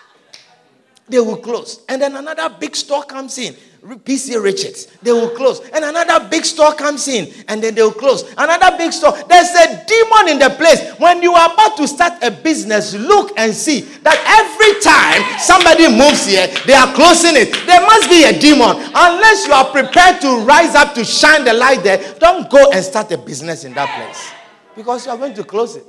They 1.07 1.19
will 1.19 1.38
close. 1.38 1.82
And 1.88 2.01
then 2.01 2.15
another 2.15 2.49
big 2.49 2.75
store 2.75 3.03
comes 3.03 3.38
in, 3.38 3.55
PC 3.82 4.41
Richards. 4.41 4.88
They 5.01 5.11
will 5.11 5.30
close. 5.30 5.59
And 5.69 5.84
another 5.86 6.27
big 6.30 6.45
store 6.45 6.73
comes 6.73 7.07
in, 7.07 7.32
and 7.47 7.61
then 7.63 7.75
they 7.75 7.82
will 7.82 7.91
close. 7.91 8.23
Another 8.38 8.77
big 8.77 8.91
store. 8.93 9.13
There's 9.27 9.49
a 9.49 9.86
demon 9.86 10.30
in 10.30 10.39
the 10.39 10.53
place. 10.57 10.93
When 10.99 11.21
you 11.21 11.34
are 11.34 11.53
about 11.53 11.77
to 11.77 11.88
start 11.88 12.21
a 12.23 12.32
business, 12.32 12.93
look 12.93 13.32
and 13.38 13.53
see 13.53 13.82
that 14.03 14.17
every 14.27 14.82
time 14.82 15.23
somebody 15.39 15.88
moves 15.88 16.25
here, 16.25 16.47
they 16.65 16.73
are 16.73 16.93
closing 16.93 17.36
it. 17.36 17.53
There 17.65 17.82
must 17.82 18.09
be 18.09 18.23
a 18.23 18.38
demon. 18.38 18.75
Unless 18.93 19.47
you 19.47 19.53
are 19.53 19.71
prepared 19.71 20.21
to 20.21 20.45
rise 20.45 20.75
up 20.75 20.93
to 20.95 21.03
shine 21.03 21.43
the 21.45 21.53
light 21.53 21.84
there, 21.84 22.15
don't 22.19 22.49
go 22.49 22.71
and 22.71 22.84
start 22.84 23.11
a 23.11 23.17
business 23.17 23.63
in 23.63 23.73
that 23.73 23.89
place 23.95 24.32
because 24.75 25.05
you 25.05 25.11
are 25.11 25.17
going 25.17 25.34
to 25.34 25.43
close 25.43 25.75
it. 25.75 25.86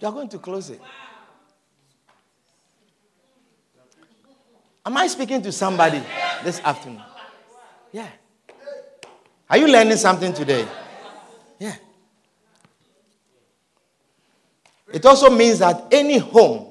You 0.00 0.08
are 0.08 0.12
going 0.12 0.28
to 0.28 0.38
close 0.38 0.70
it. 0.70 0.80
Am 4.86 4.96
I 4.98 5.06
speaking 5.06 5.40
to 5.40 5.50
somebody 5.50 6.02
this 6.42 6.60
afternoon? 6.60 7.02
Yeah. 7.90 8.08
Are 9.48 9.56
you 9.56 9.66
learning 9.66 9.96
something 9.96 10.32
today? 10.34 10.66
Yeah. 11.58 11.76
It 14.92 15.06
also 15.06 15.30
means 15.30 15.60
that 15.60 15.86
any 15.90 16.18
home, 16.18 16.66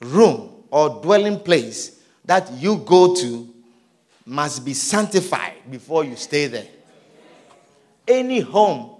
room, 0.00 0.50
or 0.70 1.00
dwelling 1.02 1.40
place 1.40 2.00
that 2.26 2.52
you 2.52 2.76
go 2.78 3.14
to 3.14 3.48
must 4.26 4.64
be 4.64 4.74
sanctified 4.74 5.54
before 5.70 6.04
you 6.04 6.16
stay 6.16 6.46
there. 6.46 6.66
any 8.06 8.40
home, 8.40 8.90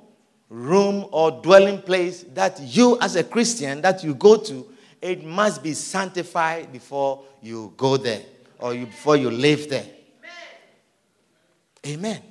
room, 0.48 1.06
or 1.12 1.30
dwelling 1.30 1.82
place 1.82 2.22
that 2.34 2.58
you, 2.60 2.98
as 3.00 3.16
a 3.16 3.24
Christian, 3.24 3.82
that 3.82 4.02
you 4.02 4.14
go 4.14 4.38
to, 4.38 4.66
it 5.02 5.22
must 5.22 5.62
be 5.62 5.74
sanctified 5.74 6.72
before 6.72 7.22
you 7.42 7.74
go 7.76 7.98
there 7.98 8.22
or 8.64 8.72
you, 8.72 8.86
before 8.86 9.18
you 9.18 9.30
live 9.30 9.68
there. 9.68 9.84
Amen. 11.84 12.16
Amen. 12.16 12.22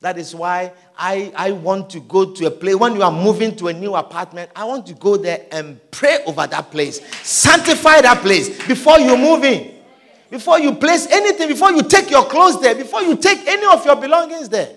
That 0.00 0.18
is 0.18 0.34
why 0.34 0.72
I, 0.98 1.32
I 1.36 1.52
want 1.52 1.90
to 1.90 2.00
go 2.00 2.32
to 2.32 2.46
a 2.46 2.50
place. 2.50 2.74
When 2.74 2.96
you 2.96 3.02
are 3.02 3.12
moving 3.12 3.54
to 3.56 3.68
a 3.68 3.72
new 3.72 3.94
apartment, 3.94 4.50
I 4.56 4.64
want 4.64 4.84
to 4.88 4.94
go 4.94 5.16
there 5.16 5.46
and 5.52 5.78
pray 5.92 6.24
over 6.26 6.44
that 6.48 6.72
place. 6.72 7.00
Sanctify 7.22 8.00
that 8.00 8.20
place 8.20 8.48
before 8.66 8.98
you 8.98 9.16
move 9.16 9.44
in. 9.44 9.76
Before 10.28 10.58
you 10.58 10.74
place 10.74 11.06
anything, 11.08 11.46
before 11.46 11.70
you 11.70 11.84
take 11.84 12.10
your 12.10 12.24
clothes 12.24 12.60
there, 12.60 12.74
before 12.74 13.02
you 13.02 13.16
take 13.16 13.46
any 13.46 13.64
of 13.72 13.86
your 13.86 13.94
belongings 13.94 14.48
there. 14.48 14.74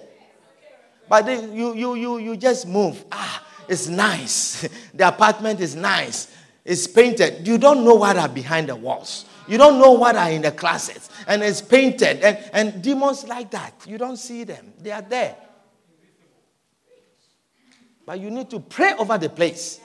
But 1.10 1.26
then 1.26 1.56
you, 1.56 1.74
you, 1.74 1.96
you, 1.96 2.18
you 2.20 2.38
just 2.38 2.68
move. 2.68 3.04
Ah, 3.12 3.44
it's 3.68 3.88
nice. 3.88 4.70
the 4.94 5.08
apartment 5.08 5.60
is 5.60 5.76
nice. 5.76 6.32
It's 6.64 6.86
painted. 6.86 7.48
You 7.48 7.58
don't 7.58 7.84
know 7.84 7.96
what 7.96 8.16
are 8.16 8.30
behind 8.30 8.70
the 8.70 8.76
walls. 8.76 9.26
You 9.50 9.58
don't 9.58 9.80
know 9.80 9.93
what 9.93 10.16
are 10.16 10.30
in 10.30 10.43
the 10.43 10.52
closets. 10.52 11.10
And 11.28 11.41
it's 11.41 11.62
painted. 11.62 12.22
And, 12.22 12.38
and 12.54 12.84
demons 12.84 13.28
like 13.28 13.50
that. 13.52 13.74
You 13.88 13.97
don't 13.97 14.18
see 14.18 14.43
them. 14.43 14.74
They 14.80 14.91
are 14.91 15.02
there. 15.02 15.36
But 18.06 18.20
you 18.20 18.30
need 18.30 18.50
to 18.52 18.60
pray 18.60 18.93
over 18.97 19.18
the 19.18 19.30
place 19.30 19.80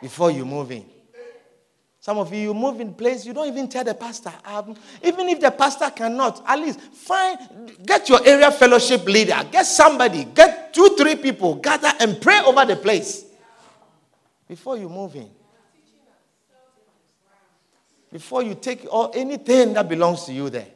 before 0.00 0.30
you 0.30 0.44
move 0.44 0.72
in. 0.72 0.86
Some 2.00 2.18
of 2.18 2.34
you, 2.34 2.40
you 2.40 2.54
move 2.54 2.80
in 2.80 2.94
place, 2.94 3.24
you 3.24 3.32
don't 3.32 3.46
even 3.46 3.68
tell 3.68 3.84
the 3.84 3.94
pastor. 3.94 4.32
Um, 4.44 4.74
even 5.04 5.28
if 5.28 5.40
the 5.40 5.52
pastor 5.52 5.88
cannot, 5.90 6.42
at 6.44 6.58
least 6.58 6.80
find, 6.80 7.38
get 7.86 8.08
your 8.08 8.26
area 8.26 8.50
fellowship 8.50 9.04
leader, 9.04 9.38
get 9.52 9.64
somebody, 9.66 10.24
get 10.24 10.74
two, 10.74 10.96
three 10.98 11.14
people, 11.14 11.54
gather 11.54 11.92
and 12.00 12.20
pray 12.20 12.40
over 12.40 12.64
the 12.64 12.74
place 12.74 13.24
before 14.48 14.76
you 14.76 14.88
move 14.88 15.14
in. 15.14 15.30
Before 18.12 18.42
you 18.42 18.54
take 18.54 18.86
all, 18.90 19.10
anything 19.14 19.72
that 19.72 19.88
belongs 19.88 20.24
to 20.24 20.32
you 20.34 20.50
there. 20.50 20.66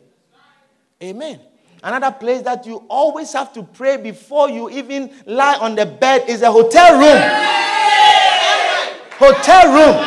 Amen. 1.02 1.38
Another 1.82 2.10
place 2.10 2.40
that 2.42 2.64
you 2.64 2.76
always 2.88 3.32
have 3.34 3.52
to 3.52 3.62
pray 3.62 3.98
before 3.98 4.48
you 4.48 4.70
even 4.70 5.12
lie 5.26 5.56
on 5.56 5.74
the 5.74 5.84
bed 5.84 6.28
is 6.28 6.40
a 6.40 6.50
hotel 6.50 6.98
room. 6.98 7.22
Hotel 9.18 9.72
room. 9.72 10.06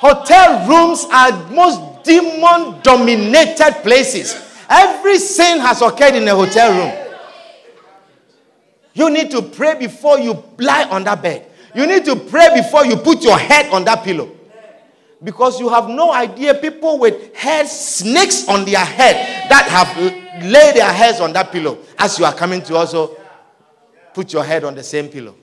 Hotel 0.00 0.68
rooms 0.68 1.06
are 1.12 1.48
most 1.50 2.02
demon 2.02 2.80
dominated 2.82 3.82
places. 3.82 4.34
Every 4.68 5.18
sin 5.18 5.60
has 5.60 5.80
occurred 5.82 6.16
in 6.16 6.26
a 6.26 6.34
hotel 6.34 6.72
room. 6.72 6.98
You 8.94 9.10
need 9.10 9.30
to 9.30 9.42
pray 9.42 9.78
before 9.78 10.18
you 10.18 10.42
lie 10.58 10.84
on 10.90 11.04
that 11.04 11.22
bed. 11.22 11.46
You 11.74 11.86
need 11.86 12.04
to 12.06 12.16
pray 12.16 12.60
before 12.60 12.84
you 12.84 12.96
put 12.96 13.22
your 13.22 13.38
head 13.38 13.72
on 13.72 13.84
that 13.84 14.02
pillow. 14.02 14.30
Because 15.22 15.60
you 15.60 15.68
have 15.68 15.88
no 15.88 16.12
idea 16.12 16.54
people 16.54 16.98
with 16.98 17.34
hair 17.36 17.66
snakes 17.66 18.48
on 18.48 18.64
their 18.64 18.84
head 18.84 19.48
that 19.48 19.68
have 19.68 19.96
laid 20.44 20.74
their 20.76 20.92
heads 20.92 21.20
on 21.20 21.32
that 21.34 21.52
pillow 21.52 21.78
as 21.98 22.18
you 22.18 22.24
are 22.24 22.34
coming 22.34 22.60
to 22.62 22.74
also 22.74 23.16
put 24.12 24.32
your 24.32 24.44
head 24.44 24.64
on 24.64 24.74
the 24.74 24.82
same 24.82 25.08
pillow. 25.08 25.36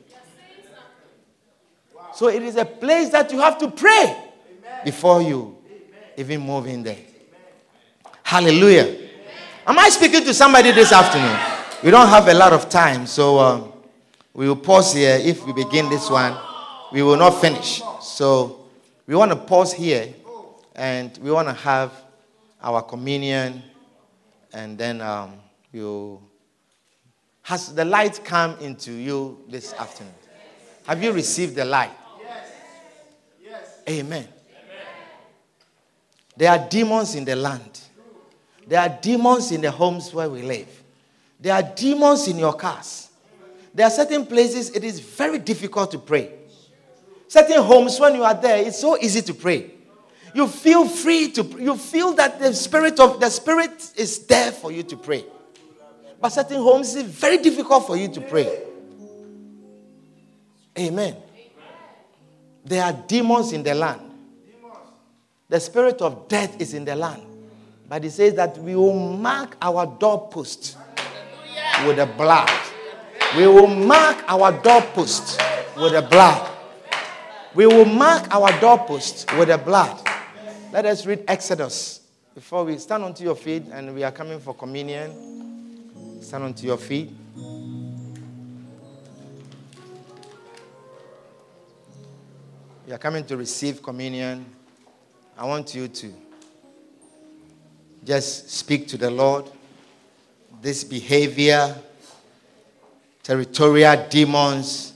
So 2.14 2.28
it 2.28 2.44
is 2.44 2.58
a 2.58 2.66
place 2.66 3.10
that 3.10 3.32
you 3.32 3.40
have 3.40 3.58
to 3.60 3.72
pray 3.72 4.18
before 4.84 5.22
you 5.22 5.58
even 6.18 6.42
move 6.42 6.68
in 6.68 6.84
there. 6.84 6.98
Hallelujah. 8.24 9.08
Am 9.66 9.80
I 9.80 9.90
speaking 9.90 10.24
to 10.26 10.34
somebody 10.34 10.72
this 10.72 10.92
afternoon? 10.92 11.40
We 11.82 11.92
don't 11.92 12.10
have 12.10 12.28
a 12.28 12.34
lot 12.34 12.52
of 12.52 12.68
time, 12.68 13.08
so 13.08 13.40
um, 13.40 13.72
we 14.34 14.48
will 14.48 14.58
pause 14.58 14.94
here. 14.94 15.18
If 15.22 15.46
we 15.46 15.54
begin 15.54 15.90
this 15.90 16.10
one, 16.10 16.38
we 16.92 17.02
will 17.02 17.16
not 17.16 17.40
finish. 17.40 17.82
So 18.02 18.59
we 19.10 19.16
want 19.16 19.32
to 19.32 19.36
pause 19.36 19.74
here 19.74 20.14
and 20.76 21.18
we 21.18 21.32
want 21.32 21.48
to 21.48 21.54
have 21.56 21.92
our 22.62 22.84
communion 22.84 23.64
and 24.54 24.78
then 24.78 25.02
um, 25.02 25.34
you 25.74 26.22
has 27.42 27.74
the 27.74 27.84
light 27.84 28.22
come 28.24 28.56
into 28.60 28.92
you 28.92 29.44
this 29.50 29.74
afternoon 29.74 30.14
have 30.86 31.04
you 31.04 31.12
received 31.12 31.56
the 31.56 31.66
light 31.66 31.90
yes. 32.22 32.52
Yes. 33.44 33.82
amen 33.90 34.28
there 36.40 36.50
are 36.52 36.70
demons 36.70 37.16
in 37.16 37.26
the 37.26 37.36
land. 37.36 37.82
There 38.66 38.80
are 38.80 38.88
demons 38.88 39.52
in 39.52 39.60
the 39.60 39.72
homes 39.72 40.14
where 40.14 40.30
we 40.30 40.42
live. 40.42 40.70
There 41.38 41.54
are 41.54 41.62
demons 41.62 42.30
in 42.30 42.38
your 42.38 42.54
cars. 42.54 43.10
There 43.74 43.86
are 43.86 43.90
certain 43.90 44.26
places 44.26 44.70
it 44.70 44.86
is 44.86 45.02
very 45.02 45.38
difficult 45.38 45.92
to 45.92 45.98
pray. 46.00 46.39
Certain 47.30 47.62
homes, 47.62 48.00
when 48.00 48.16
you 48.16 48.24
are 48.24 48.34
there, 48.34 48.58
it's 48.58 48.80
so 48.80 48.98
easy 48.98 49.22
to 49.22 49.36
pray. 49.36 49.70
You 50.34 50.48
feel 50.48 50.88
free 50.88 51.32
to 51.32 51.44
you 51.60 51.78
feel 51.78 52.14
that 52.14 52.40
the 52.40 52.54
spirit 52.54 53.00
of 53.00 53.20
the 53.20 53.30
spirit 53.30 53.92
is 53.96 54.26
there 54.26 54.52
for 54.52 54.72
you 54.72 54.82
to 54.84 54.98
pray. 54.98 55.24
But 56.20 56.30
certain 56.30 56.58
homes 56.58 56.96
it's 56.96 57.08
very 57.08 57.38
difficult 57.38 57.86
for 57.86 57.96
you 57.96 58.08
to 58.10 58.22
pray. 58.22 58.64
Amen. 60.78 61.18
There 62.66 62.84
are 62.84 62.94
demons 62.94 63.54
in 63.54 63.62
the 63.62 63.76
land. 63.76 64.02
The 65.50 65.60
spirit 65.60 66.02
of 66.02 66.28
death 66.28 66.60
is 66.60 66.74
in 66.74 66.84
the 66.84 66.96
land. 66.96 67.24
But 67.88 68.04
he 68.04 68.10
says 68.10 68.34
that 68.36 68.58
we 68.58 68.76
will 68.76 68.94
mark 68.94 69.56
our 69.62 69.86
doorpost 69.86 70.78
with 71.86 71.98
the 71.98 72.06
blood. 72.06 72.50
We 73.38 73.46
will 73.46 73.68
mark 73.68 74.24
our 74.28 74.52
doorpost 74.52 75.40
with 75.76 75.94
the 75.94 76.02
blood. 76.02 76.49
We 77.56 77.66
will 77.66 77.86
mark 77.86 78.34
our 78.34 78.52
doorpost 78.60 79.32
with 79.36 79.48
the 79.48 79.58
blood. 79.58 80.00
Let 80.72 80.86
us 80.86 81.06
read 81.08 81.24
Exodus 81.28 82.02
before 82.36 82.64
we 82.64 82.78
stand 82.78 83.04
onto 83.04 83.24
your 83.24 83.36
feet 83.36 83.64
and 83.72 83.96
we 83.96 84.04
are 84.04 84.12
coming 84.12 84.40
for 84.40 84.54
communion. 84.54 86.22
Stand 86.22 86.44
onto 86.44 86.68
your 86.68 86.78
feet. 86.78 87.10
We 92.86 92.94
are 92.94 93.00
coming 93.00 93.26
to 93.26 93.36
receive 93.36 93.82
communion. 93.82 94.46
I 95.36 95.46
want 95.46 95.74
you 95.74 95.88
to 95.88 96.14
just 98.04 98.52
speak 98.52 98.88
to 98.90 98.98
the 98.98 99.10
Lord. 99.10 99.46
This 100.62 100.84
behavior, 100.84 101.76
territorial 103.24 104.06
demons, 104.08 104.89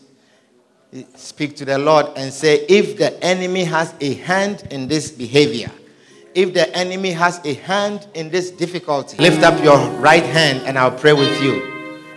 speak 1.16 1.56
to 1.58 1.66
the 1.66 1.78
Lord 1.78 2.08
and 2.16 2.32
say, 2.32 2.66
if 2.68 2.98
the 2.98 3.22
enemy 3.24 3.64
has 3.64 3.94
a 4.00 4.14
hand 4.16 4.68
in 4.72 4.88
this 4.88 5.12
behavior, 5.12 5.72
if 6.36 6.54
the 6.54 6.76
enemy 6.76 7.12
has 7.12 7.40
a 7.46 7.54
hand 7.54 8.08
in 8.14 8.30
this 8.30 8.52
difficulty, 8.52 9.18
lift 9.18 9.44
up 9.44 9.64
your 9.64 9.78
right 10.00 10.24
hand 10.24 10.62
and 10.66 10.78
I'll 10.78 10.92
pray 10.92 11.14
with 11.14 11.42
you. 11.42 11.62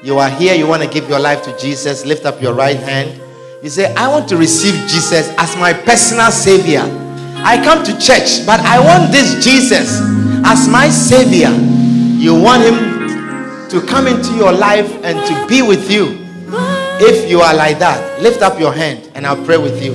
You 0.02 0.18
are 0.18 0.30
here, 0.30 0.54
you 0.54 0.66
want 0.66 0.82
to 0.82 0.88
give 0.88 1.08
your 1.08 1.18
life 1.18 1.42
to 1.44 1.58
Jesus, 1.58 2.04
lift 2.04 2.26
up 2.26 2.40
your 2.40 2.54
right 2.54 2.76
hand. 2.76 3.20
You 3.62 3.70
say, 3.70 3.94
I 3.94 4.08
want 4.08 4.28
to 4.28 4.36
receive 4.36 4.74
Jesus 4.88 5.34
as 5.38 5.56
my 5.56 5.72
personal 5.72 6.30
Savior. 6.30 6.82
I 7.44 7.62
come 7.62 7.84
to 7.84 7.92
church, 7.98 8.44
but 8.46 8.60
I 8.60 8.78
want 8.80 9.12
this 9.12 9.44
Jesus 9.44 10.00
as 10.44 10.68
my 10.68 10.88
Savior. 10.88 11.50
You 11.50 12.40
want 12.40 12.62
Him 12.62 13.68
to 13.70 13.86
come 13.86 14.06
into 14.06 14.34
your 14.34 14.52
life 14.52 14.90
and 15.04 15.18
to 15.26 15.46
be 15.48 15.62
with 15.62 15.90
you. 15.90 16.25
If 16.98 17.28
you 17.30 17.40
are 17.40 17.54
like 17.54 17.78
that, 17.80 18.22
lift 18.22 18.40
up 18.40 18.58
your 18.58 18.72
hand 18.72 19.10
and 19.14 19.26
I'll 19.26 19.44
pray 19.44 19.58
with 19.58 19.84
you. 19.84 19.94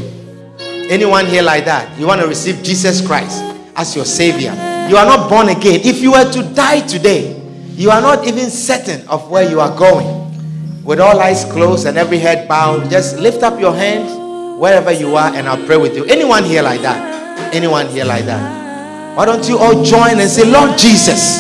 Anyone 0.89 1.26
here 1.26 1.41
like 1.41 1.66
that? 1.66 1.97
You 1.97 2.06
want 2.06 2.22
to 2.22 2.28
receive 2.28 2.62
Jesus 2.62 3.06
Christ 3.06 3.41
as 3.76 3.95
your 3.95 4.06
Savior? 4.06 4.52
You 4.88 4.97
are 4.97 5.06
not 5.06 5.30
born 5.30 5.49
again. 5.49 5.82
If 5.84 5.99
you 6.02 6.12
were 6.12 6.32
to 6.32 6.43
die 6.54 6.82
today, 6.86 7.41
you 7.74 7.89
are 7.89 8.02
not 8.02 8.28
even 8.28 8.49
certain 8.52 9.08
of 9.08 9.32
where 9.32 9.49
you 9.49 9.60
are 9.60 9.76
going. 9.76 10.84
With 10.84 10.99
all 10.99 11.20
eyes 11.20 11.43
closed 11.45 11.88
and 11.88 11.97
every 11.97 12.20
head 12.20 12.47
bowed, 12.47 12.89
just 12.91 13.18
lift 13.18 13.41
up 13.41 13.60
your 13.60 13.74
hand 13.74 14.60
wherever 14.60 14.91
you 14.91 15.16
are 15.16 15.34
and 15.34 15.47
I'll 15.47 15.66
pray 15.66 15.78
with 15.78 15.95
you. 15.95 16.06
Anyone 16.06 16.43
here 16.43 16.62
like 16.62 16.82
that? 16.82 17.54
Anyone 17.56 17.88
here 17.88 18.06
like 18.06 18.26
that? 18.26 19.18
Why 19.18 19.26
don't 19.26 19.47
you 19.49 19.58
all 19.58 19.84
join 19.84 20.20
and 20.20 20.30
say, 20.30 20.45
Lord 20.45 20.78
Jesus, 20.78 21.39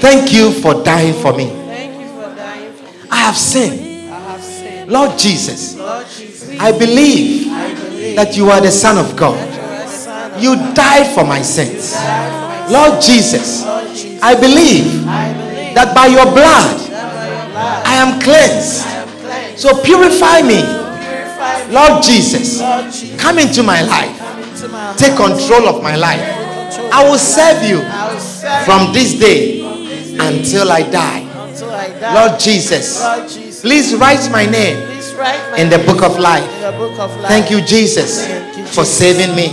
thank 0.00 0.32
you 0.32 0.52
for 0.52 0.84
dying 0.84 1.14
for 1.20 1.32
me. 1.36 1.50
I 3.10 3.16
have 3.16 3.36
sinned. 3.36 3.81
Lord 4.86 5.18
Jesus, 5.18 5.76
I 6.58 6.72
believe 6.72 7.46
that 8.16 8.36
you 8.36 8.50
are 8.50 8.60
the 8.60 8.70
Son 8.70 8.98
of 8.98 9.16
God. 9.16 9.38
You 10.40 10.56
died 10.74 11.14
for 11.14 11.24
my 11.24 11.42
sins. 11.42 11.94
Lord 12.70 13.00
Jesus, 13.02 13.64
I 14.22 14.34
believe 14.38 15.04
that 15.74 15.94
by 15.94 16.06
your 16.06 16.26
blood 16.26 16.80
I 17.84 17.94
am 17.94 18.20
cleansed. 18.20 18.86
So 19.58 19.82
purify 19.82 20.42
me. 20.42 20.62
Lord 21.72 22.02
Jesus, 22.02 22.60
come 23.18 23.38
into 23.38 23.62
my 23.62 23.82
life. 23.82 24.18
Take 24.96 25.16
control 25.16 25.68
of 25.68 25.82
my 25.82 25.96
life. 25.96 26.20
I 26.92 27.08
will 27.08 27.18
serve 27.18 27.62
you 27.62 27.80
from 28.64 28.92
this 28.92 29.14
day 29.18 29.60
until 30.20 30.70
I 30.70 30.82
die. 30.82 31.28
Lord 32.14 32.38
Jesus, 32.38 33.00
please 33.62 33.94
write 33.94 34.30
my 34.30 34.44
name 34.44 34.76
please 34.86 35.14
write 35.14 35.50
my 35.50 35.58
in 35.58 35.70
the 35.70 35.78
book 35.78 36.02
of 36.02 36.18
life. 36.18 36.42
in 36.54 36.60
the 36.62 36.78
book 36.78 36.98
of 36.98 37.10
life. 37.20 37.28
Thank 37.28 37.50
you, 37.50 37.60
Jesus, 37.60 38.26
for 38.74 38.84
saving 38.84 39.34
me. 39.36 39.46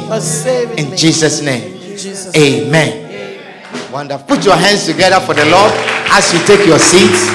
In. 0.78 0.97
Jesus' 0.97 1.41
name. 1.41 1.74
In 1.74 1.97
Jesus' 1.97 2.34
name. 2.34 2.68
Amen. 2.68 3.91
Wonderful. 3.91 4.28
Put 4.28 4.45
your 4.45 4.55
hands 4.55 4.86
together 4.86 5.20
for 5.20 5.34
the 5.34 5.45
Lord 5.45 5.72
as 6.12 6.34
you 6.34 6.39
take 6.45 6.66
your 6.66 6.80
seats. 6.80 7.30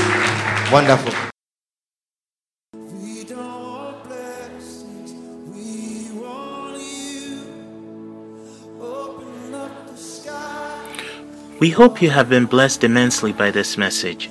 Wonderful. 0.72 1.12
We 2.72 3.24
don't 3.24 3.38
want 3.38 4.04
blessings, 4.04 5.12
we 5.50 6.20
want 6.20 6.78
you. 6.80 7.42
Open 8.80 9.54
up 9.54 9.86
the 9.90 9.96
sky. 9.96 10.86
We 11.60 11.70
hope 11.70 12.00
you 12.02 12.10
have 12.10 12.28
been 12.28 12.46
blessed 12.46 12.84
immensely 12.84 13.32
by 13.32 13.50
this 13.50 13.76
message. 13.76 14.30